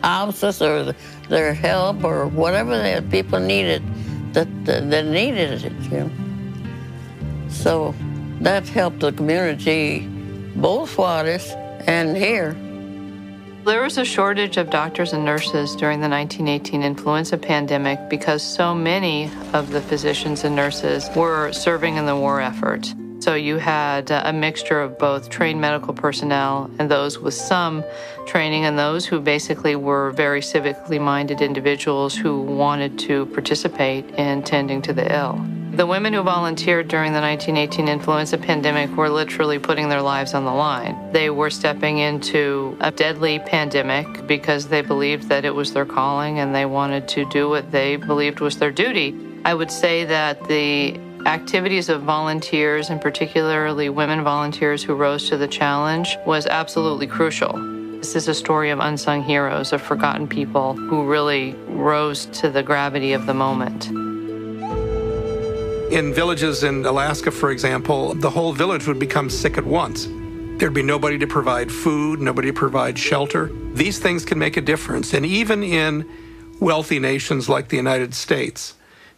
houses 0.02 0.60
or 0.60 0.92
their 1.28 1.54
help 1.54 2.04
or 2.04 2.26
whatever 2.26 2.76
the 2.76 3.04
people 3.10 3.40
needed 3.40 3.82
that, 4.32 4.64
that, 4.64 5.06
needed 5.06 5.64
it. 5.64 5.72
You 5.90 5.98
know? 5.98 6.10
So 7.48 7.94
that 8.40 8.66
helped 8.68 9.00
the 9.00 9.12
community, 9.12 10.08
both 10.56 10.96
Juarez 10.96 11.52
and 11.86 12.16
here. 12.16 12.56
There 13.64 13.82
was 13.82 13.96
a 13.96 14.04
shortage 14.04 14.56
of 14.56 14.70
doctors 14.70 15.12
and 15.12 15.24
nurses 15.24 15.76
during 15.76 16.00
the 16.00 16.08
1918 16.08 16.82
influenza 16.82 17.38
pandemic 17.38 18.08
because 18.08 18.42
so 18.42 18.74
many 18.74 19.30
of 19.52 19.70
the 19.70 19.80
physicians 19.80 20.42
and 20.42 20.56
nurses 20.56 21.08
were 21.14 21.52
serving 21.52 21.96
in 21.96 22.06
the 22.06 22.16
war 22.16 22.40
effort. 22.40 22.92
So 23.22 23.36
you 23.36 23.58
had 23.58 24.10
uh, 24.10 24.22
a 24.24 24.32
mixture 24.32 24.80
of 24.80 24.98
both 24.98 25.30
trained 25.30 25.60
medical 25.60 25.94
personnel 25.94 26.68
and 26.80 26.90
those 26.90 27.20
with 27.20 27.34
some 27.34 27.84
training, 28.26 28.64
and 28.64 28.76
those 28.76 29.06
who 29.06 29.20
basically 29.20 29.76
were 29.76 30.10
very 30.10 30.40
civically 30.40 31.00
minded 31.00 31.40
individuals 31.40 32.16
who 32.16 32.40
wanted 32.40 32.98
to 32.98 33.26
participate 33.26 34.10
in 34.16 34.42
tending 34.42 34.82
to 34.82 34.92
the 34.92 35.06
ill. 35.16 35.40
The 35.74 35.86
women 35.86 36.12
who 36.12 36.22
volunteered 36.22 36.88
during 36.88 37.12
the 37.12 37.20
1918 37.20 37.86
influenza 37.86 38.38
pandemic 38.38 38.90
were 38.96 39.08
literally 39.08 39.60
putting 39.60 39.88
their 39.88 40.02
lives 40.02 40.34
on 40.34 40.44
the 40.44 40.52
line. 40.52 41.12
They 41.12 41.30
were 41.30 41.48
stepping 41.48 41.98
into 41.98 42.76
a 42.80 42.90
deadly 42.90 43.38
pandemic 43.38 44.26
because 44.26 44.66
they 44.66 44.82
believed 44.82 45.28
that 45.28 45.44
it 45.44 45.54
was 45.54 45.72
their 45.72 45.86
calling 45.86 46.40
and 46.40 46.52
they 46.52 46.66
wanted 46.66 47.06
to 47.10 47.24
do 47.30 47.48
what 47.48 47.70
they 47.70 47.94
believed 47.94 48.40
was 48.40 48.58
their 48.58 48.72
duty. 48.72 49.14
I 49.44 49.54
would 49.54 49.70
say 49.70 50.04
that 50.06 50.48
the 50.48 50.98
activities 51.26 51.88
of 51.88 52.02
volunteers, 52.02 52.90
and 52.90 53.00
particularly 53.00 53.88
women 53.88 54.22
volunteers 54.24 54.82
who 54.82 54.94
rose 54.94 55.28
to 55.28 55.36
the 55.36 55.48
challenge, 55.48 56.16
was 56.26 56.46
absolutely 56.46 57.06
crucial. 57.06 57.52
This 57.98 58.16
is 58.16 58.28
a 58.28 58.34
story 58.34 58.70
of 58.70 58.80
unsung 58.80 59.22
heroes, 59.22 59.72
of 59.72 59.80
forgotten 59.80 60.26
people 60.26 60.74
who 60.74 61.06
really 61.06 61.54
rose 61.68 62.26
to 62.26 62.50
the 62.50 62.62
gravity 62.62 63.12
of 63.12 63.26
the 63.26 63.34
moment. 63.34 63.86
In 65.92 66.12
villages 66.12 66.64
in 66.64 66.84
Alaska, 66.84 67.30
for 67.30 67.50
example, 67.50 68.14
the 68.14 68.30
whole 68.30 68.52
village 68.52 68.86
would 68.86 68.98
become 68.98 69.30
sick 69.30 69.58
at 69.58 69.64
once. 69.64 70.08
There'd 70.58 70.74
be 70.74 70.82
nobody 70.82 71.18
to 71.18 71.26
provide 71.26 71.70
food, 71.70 72.20
nobody 72.20 72.48
to 72.48 72.54
provide 72.54 72.98
shelter. 72.98 73.50
These 73.74 73.98
things 73.98 74.24
can 74.24 74.38
make 74.38 74.56
a 74.56 74.60
difference. 74.60 75.12
And 75.12 75.26
even 75.26 75.62
in 75.62 76.08
wealthy 76.60 76.98
nations 76.98 77.48
like 77.48 77.68
the 77.68 77.76
United 77.76 78.14
States, 78.14 78.74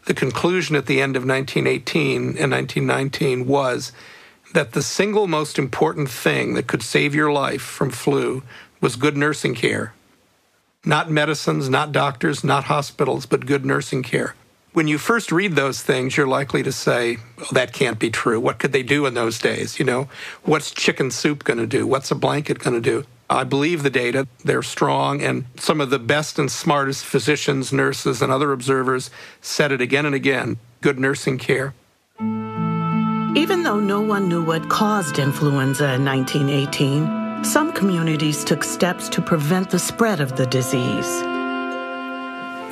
the 0.07 0.14
conclusion 0.14 0.76
at 0.76 0.86
the 0.86 1.00
end 1.00 1.16
of 1.16 1.26
1918 1.26 2.36
and 2.38 2.52
1919 2.52 3.46
was 3.46 3.92
that 4.52 4.72
the 4.72 4.82
single 4.82 5.26
most 5.26 5.59
important 5.59 6.09
thing 6.11 6.55
that 6.55 6.66
could 6.66 6.82
save 6.82 7.14
your 7.14 7.32
life 7.32 7.62
from 7.62 7.90
flu 7.90 8.42
was 8.80 8.96
good 8.96 9.16
nursing 9.16 9.55
care. 9.55 9.94
Not 10.84 11.11
medicines, 11.11 11.68
not 11.68 11.92
doctors, 11.92 12.44
not 12.44 12.64
hospitals, 12.64 13.26
but 13.26 13.46
good 13.46 13.64
nursing 13.64 14.02
care. 14.02 14.34
When 14.74 14.88
you 14.88 14.98
first 14.98 15.32
read 15.32 15.55
those 15.55 15.82
things, 15.82 16.16
you're 16.16 16.26
likely 16.26 16.62
to 16.62 16.72
say, 16.72 17.18
oh, 17.38 17.46
that 17.52 17.72
can't 17.72 17.98
be 17.98 18.11
true. 18.11 18.38
What 18.38 18.59
could 18.59 18.72
they 18.72 18.82
do 18.82 19.07
in 19.07 19.14
those 19.14 19.38
days? 19.38 19.78
You 19.78 19.84
know, 19.84 20.09
what's 20.42 20.70
chicken 20.70 21.11
soup 21.11 21.44
going 21.44 21.61
to 21.61 21.66
do? 21.66 21.86
What's 21.86 22.11
a 22.11 22.16
blanket 22.16 22.59
going 22.59 22.74
to 22.74 22.80
do? 22.80 23.07
I 23.35 23.43
believe 23.43 23.82
the 23.82 23.91
data, 23.91 24.28
they're 24.45 24.62
strong, 24.62 25.20
and 25.20 25.47
some 25.57 25.80
of 25.80 25.91
the 25.91 25.99
best 25.99 26.39
and 26.39 26.51
smartest 26.51 27.05
physicians, 27.05 27.72
nurses, 27.72 28.22
and 28.22 28.30
other 28.30 28.53
observers 28.53 29.11
said 29.41 29.72
it 29.72 29.80
again 29.80 30.07
and 30.07 30.14
again 30.14 30.59
good 30.80 31.01
nursing 31.01 31.39
care. 31.39 31.74
Even 33.37 33.64
though 33.64 33.80
no 33.80 34.01
one 34.01 34.28
knew 34.28 34.45
what 34.45 34.68
caused 34.68 35.18
influenza 35.18 35.95
in 35.95 36.05
1918, 36.05 37.43
some 37.45 37.72
communities 37.72 38.45
took 38.45 38.62
steps 38.62 39.09
to 39.09 39.20
prevent 39.20 39.70
the 39.70 39.78
spread 39.78 40.20
of 40.20 40.37
the 40.37 40.47
disease. 40.47 41.22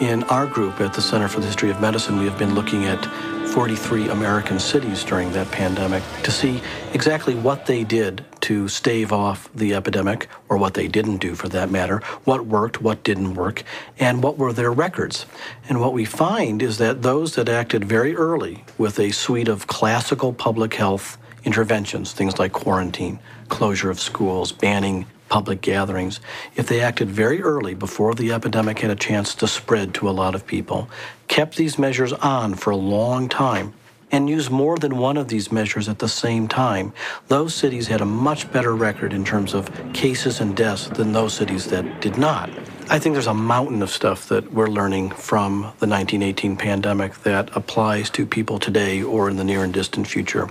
In 0.03 0.25
our 0.25 0.49
group 0.49 0.81
at 0.81 0.95
the 0.95 1.01
Center 1.01 1.29
for 1.29 1.39
the 1.39 1.47
History 1.47 1.71
of 1.71 1.81
Medicine, 1.81 2.19
we 2.19 2.25
have 2.25 2.37
been 2.37 2.57
looking 2.57 2.87
at 2.87 3.07
43 3.51 4.09
American 4.09 4.59
cities 4.59 5.05
during 5.05 5.31
that 5.31 5.49
pandemic 5.53 6.03
to 6.25 6.33
see 6.33 6.61
exactly 6.93 7.37
what 7.37 7.67
they 7.67 7.85
did 7.85 8.25
to 8.41 8.67
stave 8.67 9.13
off 9.13 9.49
the 9.55 9.75
epidemic, 9.75 10.27
or 10.49 10.57
what 10.57 10.75
they 10.75 10.89
didn't 10.89 11.19
do 11.19 11.37
for 11.37 11.49
that 11.51 11.71
matter, 11.71 11.99
what 12.25 12.47
worked, 12.47 12.83
what 12.83 13.05
didn't 13.05 13.35
work, 13.35 13.63
and 13.97 14.25
what 14.25 14.39
were 14.39 14.53
their 14.53 14.73
records. 14.73 15.25
And 15.69 15.81
what 15.81 15.93
we 15.93 16.05
find 16.05 16.63
is 16.63 16.79
that 16.79 17.03
those 17.03 17.37
that 17.37 17.49
acted 17.49 17.85
very 17.85 18.17
early 18.17 18.65
with 18.79 18.99
a 18.99 19.13
suite 19.13 19.47
of 19.47 19.69
classical 19.69 20.33
public 20.33 20.75
health 20.75 21.17
interventions, 21.45 22.11
things 22.13 22.41
like 22.41 22.51
quarantine, 22.51 23.21
closure 23.51 23.89
of 23.89 24.01
schools, 24.01 24.51
banning 24.51 25.07
public 25.33 25.63
gatherings, 25.63 26.21
if 26.57 26.67
they 26.67 26.83
acted 26.83 27.09
very 27.09 27.41
early 27.41 27.73
before 27.73 28.15
the 28.15 28.31
epidemic 28.33 28.79
had 28.81 28.91
a 28.91 28.95
chance 28.95 29.35
to 29.35 29.49
spread 29.49 29.95
to 29.95 30.07
a 30.07 30.13
lot 30.13 30.35
of 30.35 30.47
people, 30.47 30.91
kept 31.27 31.57
these 31.57 31.79
measures 31.79 32.13
on 32.13 32.53
for 32.53 32.69
a 32.69 32.77
long 32.77 33.31
time, 33.31 33.73
and 34.13 34.29
use 34.29 34.51
more 34.51 34.77
than 34.77 34.99
one 34.99 35.17
of 35.17 35.29
these 35.29 35.51
measures 35.51 35.89
at 35.89 35.99
the 35.99 36.09
same 36.09 36.47
time, 36.47 36.93
those 37.29 37.55
cities 37.55 37.89
had 37.89 38.03
a 38.03 38.07
much 38.07 38.51
better 38.53 38.77
record 38.77 39.13
in 39.13 39.25
terms 39.25 39.55
of 39.55 39.71
cases 39.95 40.41
and 40.41 40.55
deaths 40.55 40.87
than 40.89 41.13
those 41.13 41.33
cities 41.33 41.67
that 41.67 42.01
did 42.03 42.19
not. 42.19 42.51
I 42.91 42.99
think 42.99 43.15
there's 43.15 43.27
a 43.27 43.35
mountain 43.35 43.81
of 43.83 43.91
stuff 43.91 44.29
that 44.29 44.53
we're 44.53 44.69
learning 44.69 45.11
from 45.13 45.63
the 45.79 45.89
1918 45.89 46.57
pandemic 46.57 47.15
that 47.23 47.49
applies 47.57 48.11
to 48.11 48.27
people 48.27 48.59
today 48.59 49.03
or 49.03 49.31
in 49.31 49.37
the 49.37 49.45
near 49.45 49.65
and 49.65 49.73
distant 49.73 50.07
future. 50.07 50.47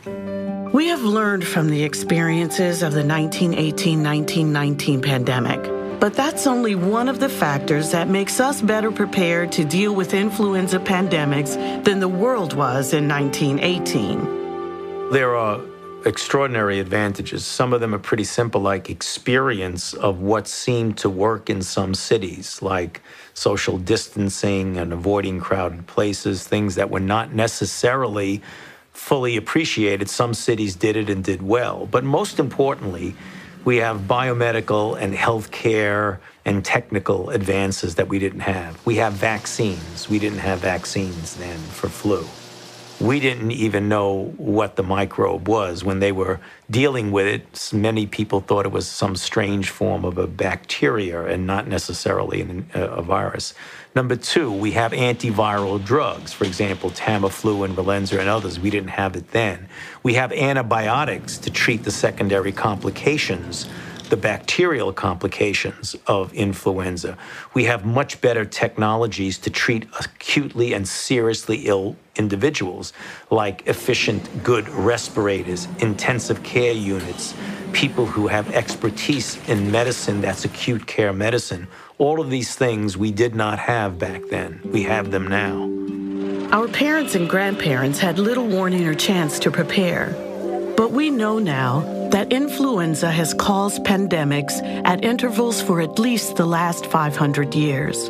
We 0.73 0.87
have 0.87 1.03
learned 1.03 1.45
from 1.45 1.69
the 1.69 1.83
experiences 1.83 2.81
of 2.81 2.93
the 2.93 3.05
1918 3.05 4.01
1919 4.01 5.01
pandemic. 5.01 5.80
But 6.01 6.15
that's 6.15 6.47
only 6.47 6.73
one 6.73 7.07
of 7.07 7.19
the 7.19 7.29
factors 7.29 7.91
that 7.91 8.07
makes 8.07 8.39
us 8.39 8.59
better 8.59 8.91
prepared 8.91 9.51
to 9.51 9.63
deal 9.63 9.93
with 9.93 10.15
influenza 10.15 10.79
pandemics 10.79 11.53
than 11.83 11.99
the 11.99 12.07
world 12.07 12.53
was 12.53 12.93
in 12.93 13.07
1918. 13.07 15.11
There 15.11 15.35
are 15.35 15.61
extraordinary 16.03 16.79
advantages. 16.79 17.45
Some 17.45 17.71
of 17.71 17.81
them 17.81 17.93
are 17.93 17.99
pretty 17.99 18.23
simple, 18.23 18.61
like 18.61 18.89
experience 18.89 19.93
of 19.93 20.21
what 20.21 20.47
seemed 20.47 20.97
to 20.97 21.07
work 21.07 21.51
in 21.51 21.61
some 21.61 21.93
cities, 21.93 22.63
like 22.63 23.03
social 23.35 23.77
distancing 23.77 24.77
and 24.77 24.93
avoiding 24.93 25.39
crowded 25.39 25.85
places, 25.85 26.47
things 26.47 26.73
that 26.73 26.89
were 26.89 26.99
not 26.99 27.35
necessarily 27.35 28.41
fully 28.91 29.37
appreciated. 29.37 30.09
Some 30.09 30.33
cities 30.33 30.75
did 30.75 30.95
it 30.95 31.11
and 31.11 31.23
did 31.23 31.43
well. 31.43 31.85
But 31.85 32.03
most 32.03 32.39
importantly, 32.39 33.13
we 33.63 33.77
have 33.77 34.01
biomedical 34.01 34.99
and 34.99 35.13
healthcare 35.13 36.17
and 36.45 36.65
technical 36.65 37.29
advances 37.29 37.95
that 37.95 38.07
we 38.07 38.17
didn't 38.17 38.39
have. 38.41 38.83
We 38.85 38.95
have 38.95 39.13
vaccines. 39.13 40.09
We 40.09 40.19
didn't 40.19 40.39
have 40.39 40.59
vaccines 40.59 41.35
then 41.35 41.59
for 41.59 41.87
flu. 41.87 42.25
We 43.01 43.19
didn't 43.19 43.51
even 43.51 43.89
know 43.89 44.33
what 44.37 44.75
the 44.75 44.83
microbe 44.83 45.47
was. 45.47 45.83
When 45.83 45.99
they 45.99 46.11
were 46.11 46.39
dealing 46.69 47.11
with 47.11 47.25
it, 47.25 47.71
many 47.73 48.05
people 48.05 48.41
thought 48.41 48.65
it 48.65 48.71
was 48.71 48.87
some 48.87 49.15
strange 49.15 49.71
form 49.71 50.05
of 50.05 50.19
a 50.19 50.27
bacteria 50.27 51.25
and 51.25 51.47
not 51.47 51.67
necessarily 51.67 52.41
an, 52.41 52.69
a 52.75 53.01
virus. 53.01 53.55
Number 53.95 54.15
two, 54.15 54.51
we 54.51 54.71
have 54.71 54.91
antiviral 54.91 55.83
drugs, 55.83 56.31
for 56.31 56.45
example, 56.45 56.91
Tamiflu 56.91 57.65
and 57.65 57.75
Relenza 57.75 58.19
and 58.19 58.29
others. 58.29 58.59
We 58.59 58.69
didn't 58.69 58.91
have 58.91 59.15
it 59.15 59.31
then. 59.31 59.67
We 60.03 60.13
have 60.13 60.31
antibiotics 60.31 61.39
to 61.39 61.49
treat 61.49 61.83
the 61.83 61.91
secondary 61.91 62.51
complications 62.51 63.67
the 64.11 64.17
bacterial 64.17 64.91
complications 64.91 65.95
of 66.05 66.33
influenza. 66.33 67.17
We 67.53 67.63
have 67.63 67.85
much 67.85 68.19
better 68.19 68.43
technologies 68.43 69.37
to 69.39 69.49
treat 69.49 69.87
acutely 69.99 70.73
and 70.73 70.85
seriously 70.85 71.63
ill 71.65 71.95
individuals, 72.17 72.91
like 73.31 73.65
efficient, 73.67 74.43
good 74.43 74.67
respirators, 74.67 75.69
intensive 75.79 76.43
care 76.43 76.73
units, 76.73 77.33
people 77.71 78.05
who 78.05 78.27
have 78.27 78.53
expertise 78.53 79.39
in 79.47 79.71
medicine 79.71 80.19
that's 80.19 80.43
acute 80.43 80.85
care 80.85 81.13
medicine. 81.13 81.65
All 81.97 82.19
of 82.19 82.29
these 82.29 82.53
things 82.53 82.97
we 82.97 83.11
did 83.11 83.33
not 83.33 83.59
have 83.59 83.97
back 83.97 84.23
then. 84.29 84.59
We 84.65 84.83
have 84.83 85.09
them 85.11 85.25
now. 85.25 85.69
Our 86.51 86.67
parents 86.67 87.15
and 87.15 87.29
grandparents 87.29 87.99
had 87.99 88.19
little 88.19 88.45
warning 88.45 88.85
or 88.85 88.93
chance 88.93 89.39
to 89.39 89.49
prepare. 89.49 90.30
But 90.81 90.93
we 90.93 91.11
know 91.11 91.37
now 91.37 91.81
that 92.09 92.33
influenza 92.33 93.11
has 93.11 93.35
caused 93.35 93.83
pandemics 93.83 94.63
at 94.83 95.05
intervals 95.05 95.61
for 95.61 95.79
at 95.79 95.99
least 95.99 96.37
the 96.37 96.47
last 96.47 96.87
500 96.87 97.53
years. 97.53 98.09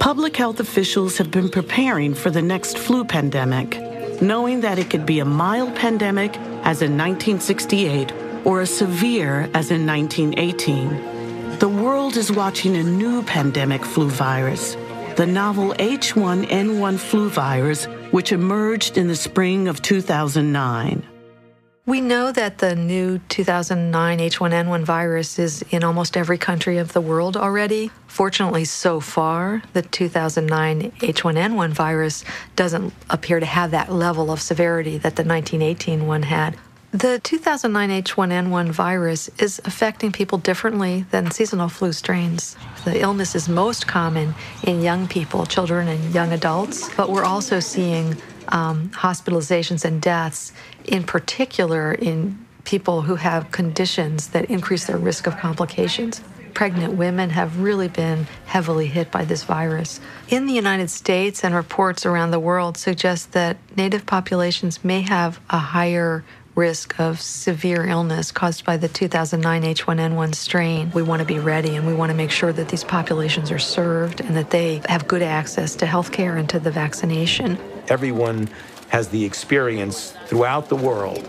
Public 0.00 0.34
health 0.34 0.58
officials 0.58 1.18
have 1.18 1.30
been 1.30 1.50
preparing 1.50 2.14
for 2.14 2.30
the 2.30 2.40
next 2.40 2.78
flu 2.78 3.04
pandemic, 3.04 3.78
knowing 4.22 4.62
that 4.62 4.78
it 4.78 4.88
could 4.88 5.04
be 5.04 5.18
a 5.18 5.26
mild 5.26 5.76
pandemic, 5.76 6.34
as 6.64 6.80
in 6.80 6.96
1968, 6.96 8.10
or 8.46 8.62
a 8.62 8.66
severe, 8.66 9.50
as 9.52 9.70
in 9.70 9.84
1918. 9.84 11.58
The 11.58 11.68
world 11.68 12.16
is 12.16 12.32
watching 12.32 12.74
a 12.78 12.82
new 12.82 13.22
pandemic 13.22 13.84
flu 13.84 14.08
virus, 14.08 14.78
the 15.16 15.26
novel 15.26 15.74
H1N1 15.74 16.98
flu 16.98 17.28
virus, 17.28 17.84
which 18.12 18.32
emerged 18.32 18.96
in 18.96 19.08
the 19.08 19.14
spring 19.14 19.68
of 19.68 19.82
2009. 19.82 21.06
We 21.88 22.02
know 22.02 22.32
that 22.32 22.58
the 22.58 22.76
new 22.76 23.16
2009 23.30 24.18
H1N1 24.18 24.84
virus 24.84 25.38
is 25.38 25.62
in 25.70 25.82
almost 25.82 26.18
every 26.18 26.36
country 26.36 26.76
of 26.76 26.92
the 26.92 27.00
world 27.00 27.34
already. 27.34 27.90
Fortunately, 28.08 28.66
so 28.66 29.00
far, 29.00 29.62
the 29.72 29.80
2009 29.80 30.90
H1N1 30.98 31.70
virus 31.70 32.26
doesn't 32.56 32.92
appear 33.08 33.40
to 33.40 33.46
have 33.46 33.70
that 33.70 33.90
level 33.90 34.30
of 34.30 34.42
severity 34.42 34.98
that 34.98 35.16
the 35.16 35.24
1918 35.24 36.06
one 36.06 36.24
had. 36.24 36.58
The 36.90 37.20
2009 37.24 38.02
H1N1 38.02 38.68
virus 38.68 39.30
is 39.38 39.58
affecting 39.64 40.12
people 40.12 40.36
differently 40.36 41.06
than 41.10 41.30
seasonal 41.30 41.70
flu 41.70 41.94
strains. 41.94 42.54
The 42.84 43.00
illness 43.00 43.34
is 43.34 43.48
most 43.48 43.86
common 43.86 44.34
in 44.62 44.82
young 44.82 45.08
people, 45.08 45.46
children, 45.46 45.88
and 45.88 46.12
young 46.12 46.34
adults, 46.34 46.94
but 46.96 47.08
we're 47.08 47.24
also 47.24 47.60
seeing 47.60 48.14
um, 48.48 48.90
hospitalizations 48.90 49.84
and 49.84 50.00
deaths, 50.00 50.52
in 50.84 51.04
particular 51.04 51.92
in 51.92 52.46
people 52.64 53.02
who 53.02 53.14
have 53.16 53.50
conditions 53.50 54.28
that 54.28 54.44
increase 54.50 54.84
their 54.84 54.98
risk 54.98 55.26
of 55.26 55.36
complications. 55.38 56.20
Pregnant 56.52 56.94
women 56.94 57.30
have 57.30 57.60
really 57.60 57.88
been 57.88 58.26
heavily 58.46 58.86
hit 58.86 59.10
by 59.10 59.24
this 59.24 59.44
virus. 59.44 60.00
In 60.28 60.46
the 60.46 60.52
United 60.52 60.90
States 60.90 61.44
and 61.44 61.54
reports 61.54 62.04
around 62.04 62.30
the 62.30 62.40
world 62.40 62.76
suggest 62.76 63.32
that 63.32 63.56
native 63.76 64.04
populations 64.04 64.84
may 64.84 65.02
have 65.02 65.40
a 65.48 65.58
higher 65.58 66.24
risk 66.58 66.98
of 66.98 67.20
severe 67.20 67.86
illness 67.86 68.32
caused 68.32 68.64
by 68.64 68.76
the 68.76 68.88
2009 68.88 69.62
H1N1 69.62 70.34
strain. 70.34 70.90
We 70.90 71.02
want 71.02 71.20
to 71.20 71.26
be 71.26 71.38
ready 71.38 71.76
and 71.76 71.86
we 71.86 71.94
want 71.94 72.10
to 72.10 72.16
make 72.16 72.32
sure 72.32 72.52
that 72.52 72.68
these 72.68 72.82
populations 72.82 73.52
are 73.52 73.60
served 73.60 74.20
and 74.20 74.36
that 74.36 74.50
they 74.50 74.82
have 74.88 75.06
good 75.06 75.22
access 75.22 75.76
to 75.76 75.86
health 75.86 76.10
care 76.10 76.36
and 76.36 76.48
to 76.50 76.58
the 76.58 76.72
vaccination. 76.72 77.56
Everyone 77.88 78.48
has 78.88 79.08
the 79.08 79.24
experience 79.24 80.14
throughout 80.26 80.68
the 80.68 80.76
world 80.76 81.24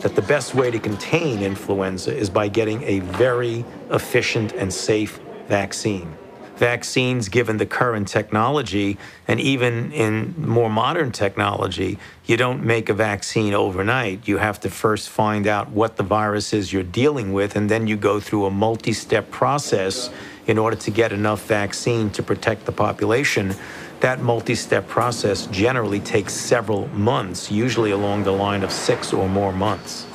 that 0.00 0.14
the 0.14 0.22
best 0.22 0.54
way 0.54 0.70
to 0.70 0.78
contain 0.78 1.42
influenza 1.42 2.16
is 2.16 2.30
by 2.30 2.48
getting 2.48 2.82
a 2.84 3.00
very 3.00 3.64
efficient 3.90 4.52
and 4.52 4.72
safe 4.72 5.20
vaccine. 5.46 6.16
Vaccines 6.56 7.28
given 7.28 7.56
the 7.56 7.64
current 7.64 8.06
technology 8.06 8.98
and 9.26 9.40
even 9.40 9.92
in 9.92 10.34
more 10.36 10.68
modern 10.68 11.10
technology 11.10 11.98
you 12.26 12.36
don't 12.36 12.62
make 12.62 12.88
a 12.88 12.94
vaccine 12.94 13.54
overnight. 13.54 14.28
You 14.28 14.38
have 14.38 14.60
to 14.60 14.70
first 14.70 15.08
find 15.08 15.46
out 15.46 15.70
what 15.70 15.96
the 15.96 16.02
virus 16.02 16.52
is 16.52 16.72
you're 16.72 16.82
dealing 16.82 17.32
with 17.32 17.56
and 17.56 17.70
then 17.70 17.86
you 17.86 17.96
go 17.96 18.20
through 18.20 18.46
a 18.46 18.50
multi-step 18.50 19.30
process 19.30 20.10
in 20.46 20.58
order 20.58 20.76
to 20.76 20.90
get 20.90 21.12
enough 21.12 21.46
vaccine 21.46 22.10
to 22.10 22.22
protect 22.22 22.66
the 22.66 22.72
population 22.72 23.54
that 24.00 24.20
multi-step 24.20 24.88
process 24.88 25.46
generally 25.46 26.00
takes 26.00 26.32
several 26.32 26.88
months 26.88 27.50
usually 27.50 27.90
along 27.90 28.24
the 28.24 28.32
line 28.32 28.62
of 28.62 28.72
6 28.72 29.12
or 29.12 29.28
more 29.28 29.52
months 29.52 30.06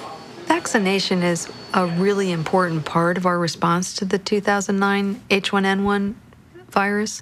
Vaccination 0.47 1.23
is 1.23 1.51
a 1.73 1.87
really 1.87 2.31
important 2.31 2.85
part 2.85 3.17
of 3.17 3.25
our 3.25 3.39
response 3.39 3.93
to 3.95 4.05
the 4.05 4.19
2009 4.19 5.21
H1N1 5.29 6.13
virus, 6.69 7.21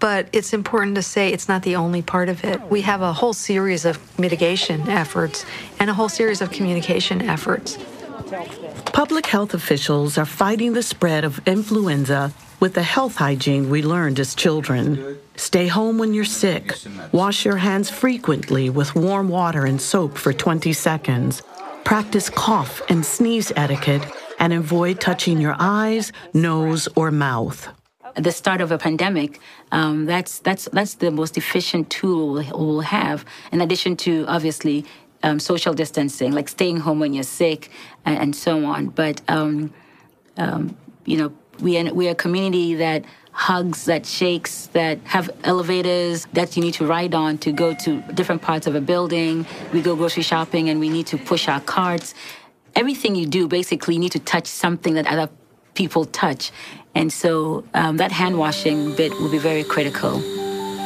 but 0.00 0.28
it's 0.32 0.52
important 0.52 0.96
to 0.96 1.02
say 1.02 1.32
it's 1.32 1.48
not 1.48 1.62
the 1.62 1.76
only 1.76 2.02
part 2.02 2.28
of 2.28 2.44
it. 2.44 2.60
We 2.68 2.80
have 2.82 3.00
a 3.00 3.12
whole 3.12 3.32
series 3.32 3.84
of 3.84 3.98
mitigation 4.18 4.88
efforts 4.88 5.46
and 5.78 5.88
a 5.88 5.94
whole 5.94 6.08
series 6.08 6.40
of 6.40 6.50
communication 6.50 7.22
efforts. 7.22 7.78
Public 8.92 9.26
health 9.26 9.54
officials 9.54 10.18
are 10.18 10.26
fighting 10.26 10.72
the 10.72 10.82
spread 10.82 11.24
of 11.24 11.40
influenza 11.46 12.32
with 12.64 12.72
the 12.72 12.82
health 12.82 13.16
hygiene 13.16 13.68
we 13.68 13.82
learned 13.82 14.18
as 14.18 14.34
children. 14.34 15.18
Stay 15.36 15.66
home 15.66 15.98
when 15.98 16.14
you're 16.14 16.24
sick. 16.24 16.74
Wash 17.12 17.44
your 17.44 17.58
hands 17.58 17.90
frequently 17.90 18.70
with 18.70 18.94
warm 18.94 19.28
water 19.28 19.66
and 19.66 19.78
soap 19.78 20.16
for 20.16 20.32
20 20.32 20.72
seconds. 20.72 21.42
Practice 21.84 22.30
cough 22.30 22.80
and 22.88 23.04
sneeze 23.04 23.52
etiquette 23.54 24.02
and 24.38 24.54
avoid 24.54 24.98
touching 24.98 25.42
your 25.42 25.54
eyes, 25.58 26.10
nose, 26.32 26.88
or 26.96 27.10
mouth 27.10 27.68
the 28.16 28.30
start 28.30 28.60
of 28.60 28.70
a 28.70 28.78
pandemic, 28.78 29.40
um, 29.72 30.04
that's 30.04 30.38
that's 30.38 30.68
that's 30.72 30.94
the 30.94 31.10
most 31.10 31.36
efficient 31.36 31.90
tool 31.90 32.34
we'll 32.52 32.80
have. 32.80 33.24
In 33.50 33.60
addition 33.60 33.96
to 34.06 34.24
obviously 34.28 34.84
um, 35.24 35.40
social 35.40 35.74
distancing, 35.74 36.30
like 36.30 36.48
staying 36.48 36.76
home 36.76 37.00
when 37.00 37.12
you're 37.12 37.32
sick, 37.42 37.70
and, 38.06 38.16
and 38.16 38.36
so 38.36 38.64
on. 38.66 38.86
But 38.86 39.20
um, 39.26 39.74
um 40.36 40.76
you 41.06 41.16
know, 41.16 41.32
we 41.60 41.78
are, 41.78 41.92
we 41.92 42.08
are 42.08 42.12
a 42.12 42.14
community 42.14 42.74
that 42.74 43.04
hugs, 43.32 43.84
that 43.86 44.06
shakes, 44.06 44.66
that 44.68 44.98
have 45.04 45.28
elevators 45.42 46.26
that 46.32 46.56
you 46.56 46.62
need 46.62 46.74
to 46.74 46.86
ride 46.86 47.14
on 47.14 47.36
to 47.38 47.50
go 47.50 47.74
to 47.74 48.00
different 48.14 48.40
parts 48.40 48.66
of 48.66 48.74
a 48.74 48.80
building. 48.80 49.44
We 49.72 49.82
go 49.82 49.96
grocery 49.96 50.22
shopping 50.22 50.68
and 50.68 50.78
we 50.78 50.88
need 50.88 51.08
to 51.08 51.18
push 51.18 51.48
our 51.48 51.60
carts. 51.60 52.14
Everything 52.76 53.16
you 53.16 53.26
do, 53.26 53.48
basically, 53.48 53.94
you 53.94 54.00
need 54.00 54.12
to 54.12 54.20
touch 54.20 54.46
something 54.46 54.94
that 54.94 55.06
other 55.06 55.28
people 55.74 56.04
touch. 56.04 56.52
And 56.94 57.12
so 57.12 57.64
um, 57.74 57.96
that 57.96 58.12
hand 58.12 58.38
washing 58.38 58.94
bit 58.94 59.12
will 59.12 59.30
be 59.30 59.38
very 59.38 59.64
critical. 59.64 60.22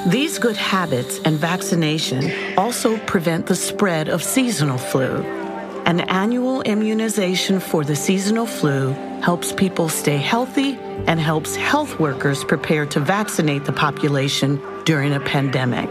These 0.07 0.39
good 0.39 0.57
habits 0.57 1.21
and 1.25 1.37
vaccination 1.37 2.57
also 2.57 2.97
prevent 3.01 3.47
the 3.47 3.55
spread 3.55 4.09
of 4.09 4.23
seasonal 4.23 4.79
flu. 4.79 5.48
An 5.89 6.01
annual 6.01 6.61
immunization 6.61 7.61
for 7.61 7.83
the 7.83 7.97
seasonal 7.97 8.45
flu 8.45 8.91
helps 9.23 9.55
people 9.55 9.89
stay 9.89 10.19
healthy 10.19 10.77
and 11.07 11.19
helps 11.19 11.57
health 11.57 11.99
workers 11.99 12.45
prepare 12.45 12.85
to 12.85 13.01
vaccinate 13.01 13.65
the 13.65 13.73
population 13.73 14.61
during 14.85 15.15
a 15.15 15.21
pandemic. 15.21 15.89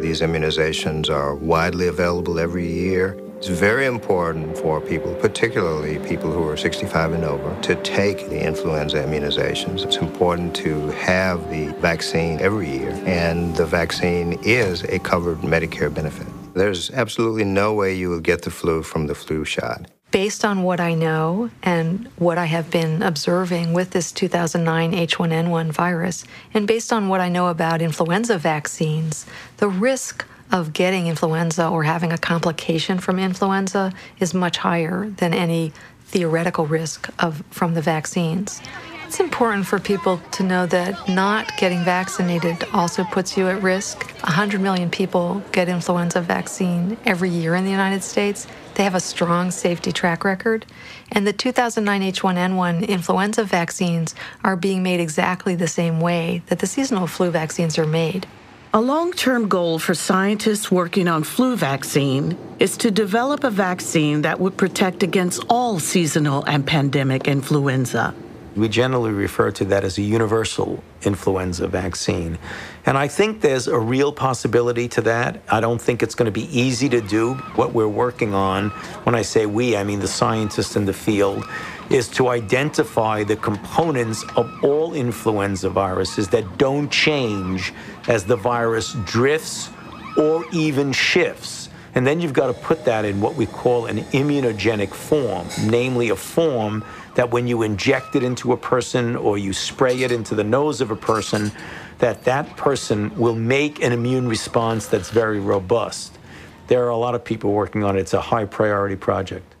These 0.00 0.20
immunizations 0.20 1.10
are 1.10 1.34
widely 1.34 1.88
available 1.88 2.38
every 2.38 2.68
year. 2.72 3.18
It's 3.38 3.48
very 3.48 3.86
important 3.86 4.56
for 4.58 4.80
people, 4.80 5.12
particularly 5.16 5.98
people 6.08 6.30
who 6.30 6.46
are 6.48 6.56
65 6.56 7.14
and 7.14 7.24
over, 7.24 7.60
to 7.62 7.74
take 7.82 8.28
the 8.28 8.40
influenza 8.40 8.98
immunizations. 8.98 9.84
It's 9.84 9.96
important 9.96 10.54
to 10.56 10.86
have 10.90 11.50
the 11.50 11.74
vaccine 11.80 12.38
every 12.38 12.70
year, 12.70 12.92
and 13.04 13.56
the 13.56 13.66
vaccine 13.66 14.38
is 14.44 14.84
a 14.84 15.00
covered 15.00 15.38
Medicare 15.38 15.92
benefit. 15.92 16.28
There's 16.56 16.90
absolutely 16.90 17.44
no 17.44 17.74
way 17.74 17.94
you 17.94 18.08
will 18.08 18.20
get 18.20 18.40
the 18.40 18.50
flu 18.50 18.82
from 18.82 19.08
the 19.08 19.14
flu 19.14 19.44
shot. 19.44 19.90
Based 20.10 20.42
on 20.42 20.62
what 20.62 20.80
I 20.80 20.94
know 20.94 21.50
and 21.62 22.08
what 22.16 22.38
I 22.38 22.46
have 22.46 22.70
been 22.70 23.02
observing 23.02 23.74
with 23.74 23.90
this 23.90 24.10
2009 24.10 24.92
H1N1 24.92 25.70
virus, 25.72 26.24
and 26.54 26.66
based 26.66 26.94
on 26.94 27.08
what 27.08 27.20
I 27.20 27.28
know 27.28 27.48
about 27.48 27.82
influenza 27.82 28.38
vaccines, 28.38 29.26
the 29.58 29.68
risk 29.68 30.24
of 30.50 30.72
getting 30.72 31.08
influenza 31.08 31.68
or 31.68 31.82
having 31.82 32.10
a 32.10 32.16
complication 32.16 33.00
from 33.00 33.18
influenza 33.18 33.92
is 34.18 34.32
much 34.32 34.56
higher 34.56 35.10
than 35.18 35.34
any 35.34 35.74
theoretical 36.06 36.66
risk 36.66 37.10
of 37.18 37.42
from 37.50 37.74
the 37.74 37.82
vaccines. 37.82 38.62
It's 39.06 39.20
important 39.20 39.66
for 39.66 39.78
people 39.78 40.20
to 40.32 40.42
know 40.42 40.66
that 40.66 41.08
not 41.08 41.56
getting 41.58 41.84
vaccinated 41.84 42.66
also 42.72 43.04
puts 43.04 43.36
you 43.36 43.46
at 43.46 43.62
risk. 43.62 44.04
100 44.22 44.60
million 44.60 44.90
people 44.90 45.44
get 45.52 45.68
influenza 45.68 46.20
vaccine 46.20 46.96
every 47.06 47.30
year 47.30 47.54
in 47.54 47.64
the 47.64 47.70
United 47.70 48.02
States. 48.02 48.48
They 48.74 48.82
have 48.82 48.96
a 48.96 49.00
strong 49.00 49.52
safety 49.52 49.92
track 49.92 50.24
record. 50.24 50.66
And 51.12 51.24
the 51.24 51.32
2009 51.32 52.12
H1N1 52.12 52.88
influenza 52.88 53.44
vaccines 53.44 54.16
are 54.42 54.56
being 54.56 54.82
made 54.82 54.98
exactly 54.98 55.54
the 55.54 55.68
same 55.68 56.00
way 56.00 56.42
that 56.46 56.58
the 56.58 56.66
seasonal 56.66 57.06
flu 57.06 57.30
vaccines 57.30 57.78
are 57.78 57.86
made. 57.86 58.26
A 58.74 58.80
long 58.80 59.12
term 59.12 59.46
goal 59.46 59.78
for 59.78 59.94
scientists 59.94 60.68
working 60.72 61.06
on 61.06 61.22
flu 61.22 61.54
vaccine 61.54 62.36
is 62.58 62.76
to 62.78 62.90
develop 62.90 63.44
a 63.44 63.50
vaccine 63.50 64.22
that 64.22 64.40
would 64.40 64.56
protect 64.56 65.04
against 65.04 65.44
all 65.48 65.78
seasonal 65.78 66.42
and 66.46 66.66
pandemic 66.66 67.28
influenza. 67.28 68.12
We 68.56 68.68
generally 68.68 69.10
refer 69.10 69.50
to 69.52 69.66
that 69.66 69.84
as 69.84 69.98
a 69.98 70.02
universal 70.02 70.82
influenza 71.02 71.68
vaccine. 71.68 72.38
And 72.86 72.96
I 72.96 73.06
think 73.06 73.42
there's 73.42 73.68
a 73.68 73.78
real 73.78 74.12
possibility 74.12 74.88
to 74.88 75.02
that. 75.02 75.42
I 75.50 75.60
don't 75.60 75.80
think 75.80 76.02
it's 76.02 76.14
going 76.14 76.26
to 76.26 76.32
be 76.32 76.48
easy 76.58 76.88
to 76.88 77.02
do. 77.02 77.34
What 77.54 77.74
we're 77.74 77.86
working 77.86 78.32
on, 78.32 78.70
when 79.04 79.14
I 79.14 79.22
say 79.22 79.44
we, 79.44 79.76
I 79.76 79.84
mean 79.84 80.00
the 80.00 80.08
scientists 80.08 80.74
in 80.74 80.86
the 80.86 80.94
field, 80.94 81.44
is 81.90 82.08
to 82.08 82.28
identify 82.28 83.24
the 83.24 83.36
components 83.36 84.24
of 84.36 84.50
all 84.64 84.94
influenza 84.94 85.68
viruses 85.68 86.28
that 86.30 86.56
don't 86.56 86.90
change 86.90 87.74
as 88.08 88.24
the 88.24 88.36
virus 88.36 88.94
drifts 89.04 89.68
or 90.16 90.44
even 90.52 90.92
shifts. 90.92 91.68
And 91.96 92.06
then 92.06 92.20
you've 92.20 92.34
got 92.34 92.48
to 92.48 92.52
put 92.52 92.84
that 92.84 93.06
in 93.06 93.22
what 93.22 93.36
we 93.36 93.46
call 93.46 93.86
an 93.86 94.00
immunogenic 94.12 94.92
form, 94.92 95.48
namely 95.64 96.10
a 96.10 96.16
form 96.16 96.84
that 97.14 97.30
when 97.30 97.46
you 97.46 97.62
inject 97.62 98.14
it 98.14 98.22
into 98.22 98.52
a 98.52 98.56
person 98.58 99.16
or 99.16 99.38
you 99.38 99.54
spray 99.54 100.02
it 100.02 100.12
into 100.12 100.34
the 100.34 100.44
nose 100.44 100.82
of 100.82 100.90
a 100.90 100.96
person, 100.96 101.50
that 101.98 102.24
that 102.24 102.54
person 102.58 103.18
will 103.18 103.34
make 103.34 103.82
an 103.82 103.92
immune 103.92 104.28
response 104.28 104.86
that's 104.88 105.08
very 105.08 105.40
robust. 105.40 106.18
There 106.66 106.84
are 106.84 106.90
a 106.90 106.98
lot 106.98 107.14
of 107.14 107.24
people 107.24 107.52
working 107.52 107.82
on 107.82 107.96
it. 107.96 108.00
It's 108.00 108.12
a 108.12 108.20
high 108.20 108.44
priority 108.44 108.96
project. 108.96 109.54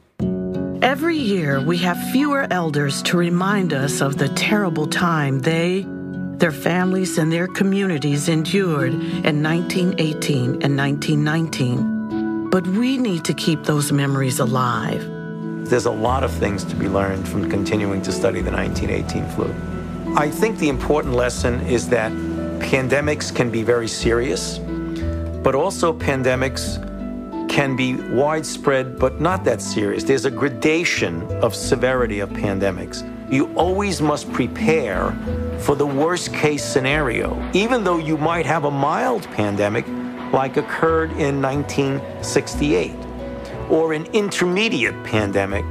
Every 0.82 1.16
year, 1.16 1.62
we 1.62 1.78
have 1.78 1.96
fewer 2.10 2.46
elders 2.50 3.00
to 3.04 3.16
remind 3.16 3.72
us 3.72 4.02
of 4.02 4.18
the 4.18 4.28
terrible 4.28 4.86
time 4.86 5.40
they, 5.40 5.86
their 6.36 6.52
families, 6.52 7.16
and 7.16 7.32
their 7.32 7.48
communities 7.48 8.28
endured 8.28 8.92
in 8.92 9.42
1918 9.42 10.62
and 10.62 10.76
1919. 10.76 11.95
But 12.56 12.66
we 12.68 12.96
need 12.96 13.22
to 13.26 13.34
keep 13.34 13.64
those 13.64 13.92
memories 13.92 14.38
alive. 14.38 15.02
There's 15.68 15.84
a 15.84 15.90
lot 15.90 16.24
of 16.24 16.30
things 16.30 16.64
to 16.64 16.74
be 16.74 16.88
learned 16.88 17.28
from 17.28 17.50
continuing 17.50 18.00
to 18.00 18.10
study 18.10 18.40
the 18.40 18.50
1918 18.50 19.28
flu. 19.34 19.54
I 20.16 20.30
think 20.30 20.56
the 20.56 20.70
important 20.70 21.12
lesson 21.12 21.60
is 21.66 21.86
that 21.90 22.10
pandemics 22.72 23.30
can 23.30 23.50
be 23.50 23.62
very 23.62 23.86
serious, 23.86 24.56
but 25.42 25.54
also 25.54 25.92
pandemics 25.92 26.80
can 27.50 27.76
be 27.76 27.96
widespread 28.14 28.98
but 28.98 29.20
not 29.20 29.44
that 29.44 29.60
serious. 29.60 30.02
There's 30.02 30.24
a 30.24 30.30
gradation 30.30 31.30
of 31.42 31.54
severity 31.54 32.20
of 32.20 32.30
pandemics. 32.30 33.02
You 33.30 33.54
always 33.54 34.00
must 34.00 34.32
prepare 34.32 35.12
for 35.58 35.74
the 35.74 35.86
worst 35.86 36.32
case 36.32 36.64
scenario, 36.64 37.36
even 37.52 37.84
though 37.84 37.98
you 37.98 38.16
might 38.16 38.46
have 38.46 38.64
a 38.64 38.70
mild 38.70 39.24
pandemic 39.32 39.84
like 40.36 40.58
occurred 40.58 41.10
in 41.12 41.40
1968 41.40 42.94
or 43.70 43.94
an 43.94 44.04
intermediate 44.12 45.02
pandemic 45.02 45.64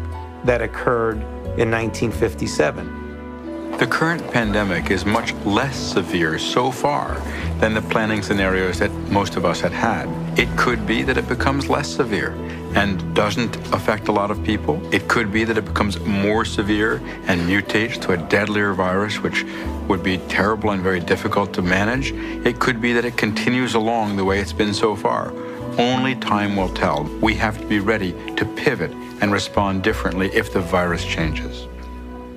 that 0.44 0.60
occurred 0.60 1.18
in 1.60 1.70
1957. 1.70 3.78
The 3.78 3.86
current 3.86 4.28
pandemic 4.32 4.90
is 4.90 5.06
much 5.06 5.34
less 5.46 5.78
severe 5.78 6.40
so 6.40 6.72
far 6.72 7.14
than 7.60 7.76
the 7.76 7.84
planning 7.84 8.24
scenarios 8.24 8.80
that 8.80 8.90
most 9.12 9.36
of 9.36 9.46
us 9.46 9.62
had 9.62 9.72
had. 9.72 10.10
It 10.40 10.50
could 10.58 10.88
be 10.88 11.04
that 11.04 11.16
it 11.16 11.28
becomes 11.28 11.70
less 11.70 11.88
severe 11.88 12.34
and 12.76 13.16
doesn't 13.16 13.56
affect 13.74 14.10
a 14.10 14.12
lot 14.12 14.30
of 14.30 14.44
people. 14.44 14.80
It 14.94 15.08
could 15.08 15.32
be 15.32 15.44
that 15.46 15.58
it 15.58 15.66
becomes 15.66 16.00
more 16.02 16.46
severe 16.46 16.98
and 17.28 17.42
mutates 17.42 18.00
to 18.02 18.12
a 18.12 18.18
deadlier 18.18 18.74
virus, 18.74 19.22
which 19.22 19.46
would 19.88 20.04
be 20.04 20.18
terrible 20.28 20.72
and 20.72 20.84
very 20.84 21.00
difficult 21.00 21.54
to 21.54 21.62
manage. 21.62 22.12
It 22.46 22.60
could 22.60 22.82
be 22.82 22.94
that 22.94 23.06
it 23.06 23.18
continues 23.18 23.74
along 23.76 24.18
the 24.18 24.26
way 24.26 24.40
it's 24.40 24.54
been 24.54 24.74
so 24.74 24.96
far. 24.96 25.34
Only 25.78 26.16
time 26.16 26.56
will 26.56 26.70
tell. 26.70 27.04
We 27.22 27.34
have 27.36 27.60
to 27.60 27.66
be 27.66 27.80
ready 27.80 28.14
to 28.36 28.46
pivot 28.46 28.92
and 29.22 29.32
respond 29.32 29.84
differently 29.84 30.30
if 30.34 30.54
the 30.54 30.62
virus 30.62 31.06
changes. 31.06 31.68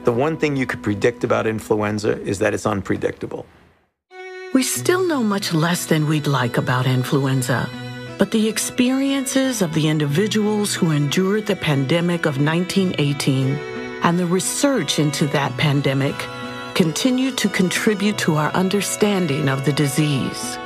The 0.04 0.12
one 0.12 0.36
thing 0.36 0.56
you 0.56 0.66
could 0.66 0.82
predict 0.82 1.24
about 1.24 1.46
influenza 1.46 2.20
is 2.22 2.38
that 2.38 2.54
it's 2.54 2.66
unpredictable. 2.66 3.44
We 4.54 4.62
still 4.62 5.06
know 5.06 5.22
much 5.22 5.52
less 5.52 5.86
than 5.86 6.08
we'd 6.08 6.26
like 6.26 6.56
about 6.56 6.86
influenza, 6.86 7.68
but 8.18 8.32
the 8.32 8.48
experiences 8.48 9.62
of 9.62 9.72
the 9.74 9.88
individuals 9.88 10.74
who 10.74 10.90
endured 10.90 11.46
the 11.46 11.56
pandemic 11.56 12.26
of 12.26 12.42
1918 12.42 13.54
and 14.02 14.18
the 14.18 14.26
research 14.26 14.98
into 14.98 15.26
that 15.28 15.56
pandemic 15.56 16.14
continue 16.74 17.30
to 17.30 17.48
contribute 17.48 18.18
to 18.18 18.34
our 18.34 18.50
understanding 18.52 19.48
of 19.48 19.64
the 19.64 19.72
disease. 19.72 20.58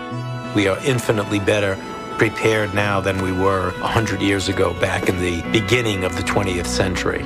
We 0.55 0.67
are 0.67 0.79
infinitely 0.85 1.41
better 1.41 1.79
prepared 2.19 2.75
now 2.75 3.01
than 3.01 3.23
we 3.23 3.33
were 3.33 3.71
100 3.81 4.23
years 4.23 4.49
ago, 4.49 4.75
back 4.81 5.09
in 5.09 5.19
the 5.19 5.43
beginning 5.51 6.05
of 6.05 6.15
the 6.17 6.23
20th 6.23 6.67
century. 6.67 7.25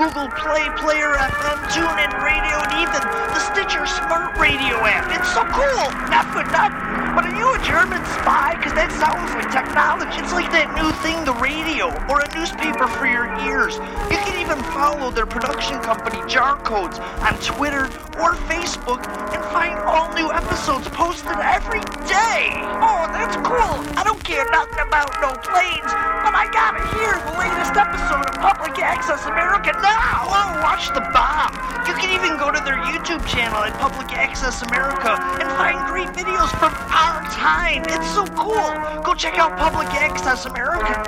Google 0.00 0.32
Play, 0.32 0.64
Player 0.80 1.12
FM, 1.12 1.60
TuneIn 1.76 2.24
Radio, 2.24 2.56
and 2.56 2.72
even 2.80 3.04
the 3.36 3.40
Stitcher 3.52 3.84
Smart 3.84 4.34
Radio 4.40 4.80
app. 4.88 5.04
It's 5.12 5.28
so 5.36 5.44
cool! 5.52 5.92
Not 6.08 6.24
for 6.32 6.40
nothing. 6.40 6.80
But 7.12 7.28
are 7.28 7.36
you 7.36 7.44
a 7.52 7.60
German 7.60 8.00
spy? 8.16 8.56
Because 8.56 8.72
that 8.80 8.88
sounds 8.96 9.28
like 9.36 9.52
technology. 9.52 10.16
It's 10.16 10.32
like 10.32 10.48
that 10.56 10.72
new 10.72 10.88
thing, 11.04 11.20
the 11.28 11.36
radio, 11.36 11.92
or 12.08 12.24
a 12.24 12.28
newspaper 12.32 12.88
for 12.88 13.04
your 13.04 13.28
ears. 13.44 13.76
You 14.08 14.16
can 14.24 14.40
even 14.40 14.56
follow 14.72 15.12
their 15.12 15.28
production 15.28 15.76
company, 15.84 16.16
Jar 16.24 16.56
Codes, 16.64 16.96
on 17.20 17.36
Twitter 17.44 17.84
or 18.16 18.40
Facebook 18.48 19.04
and 19.36 19.44
find 19.52 19.76
all 19.84 20.08
new 20.16 20.32
episodes 20.32 20.88
posted 20.96 21.36
every 21.44 21.84
day. 22.08 22.48
Oh, 22.80 23.04
that's 23.12 23.36
cool. 23.44 23.76
I 23.96 24.02
don't 24.04 24.22
care 24.24 24.48
nothing 24.48 24.80
about 24.80 25.12
no 25.20 25.36
planes, 25.44 25.92
I 26.40 26.48
gotta 26.48 26.80
hear 26.96 27.12
the 27.28 27.36
latest 27.38 27.76
episode 27.76 28.24
of 28.24 28.40
Public 28.40 28.78
Access 28.78 29.26
America 29.26 29.72
now. 29.82 30.24
Oh, 30.24 30.60
watch 30.64 30.88
the 30.88 31.02
bomb. 31.12 31.52
You 31.86 31.92
can 31.92 32.08
even 32.16 32.38
go 32.38 32.50
to 32.50 32.58
their 32.64 32.80
YouTube 32.80 33.20
channel 33.28 33.58
at 33.58 33.78
Public 33.78 34.10
Access 34.16 34.62
America 34.62 35.20
and 35.20 35.50
find 35.60 35.86
great 35.90 36.08
videos 36.16 36.48
from 36.58 36.72
our 36.72 37.20
time. 37.28 37.82
It's 37.88 38.10
so 38.14 38.24
cool. 38.28 39.02
Go 39.02 39.12
check 39.12 39.38
out 39.38 39.58
Public 39.58 39.88
Access 39.88 40.46
America. 40.46 41.04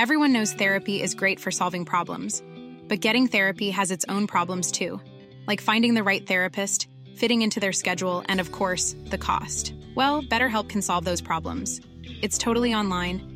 Everyone 0.00 0.32
knows 0.32 0.52
therapy 0.52 1.00
is 1.00 1.14
great 1.14 1.38
for 1.38 1.52
solving 1.52 1.84
problems, 1.84 2.42
but 2.88 2.98
getting 2.98 3.28
therapy 3.28 3.70
has 3.70 3.92
its 3.92 4.04
own 4.08 4.26
problems 4.26 4.72
too, 4.72 5.00
like 5.46 5.60
finding 5.60 5.94
the 5.94 6.02
right 6.02 6.26
therapist, 6.26 6.88
fitting 7.14 7.42
into 7.42 7.60
their 7.60 7.72
schedule, 7.72 8.24
and 8.28 8.40
of 8.40 8.50
course, 8.50 8.96
the 9.10 9.18
cost. 9.18 9.74
Well, 9.94 10.24
BetterHelp 10.24 10.68
can 10.68 10.82
solve 10.82 11.04
those 11.04 11.20
problems. 11.20 11.80
It's 12.20 12.36
totally 12.36 12.74
online 12.74 13.35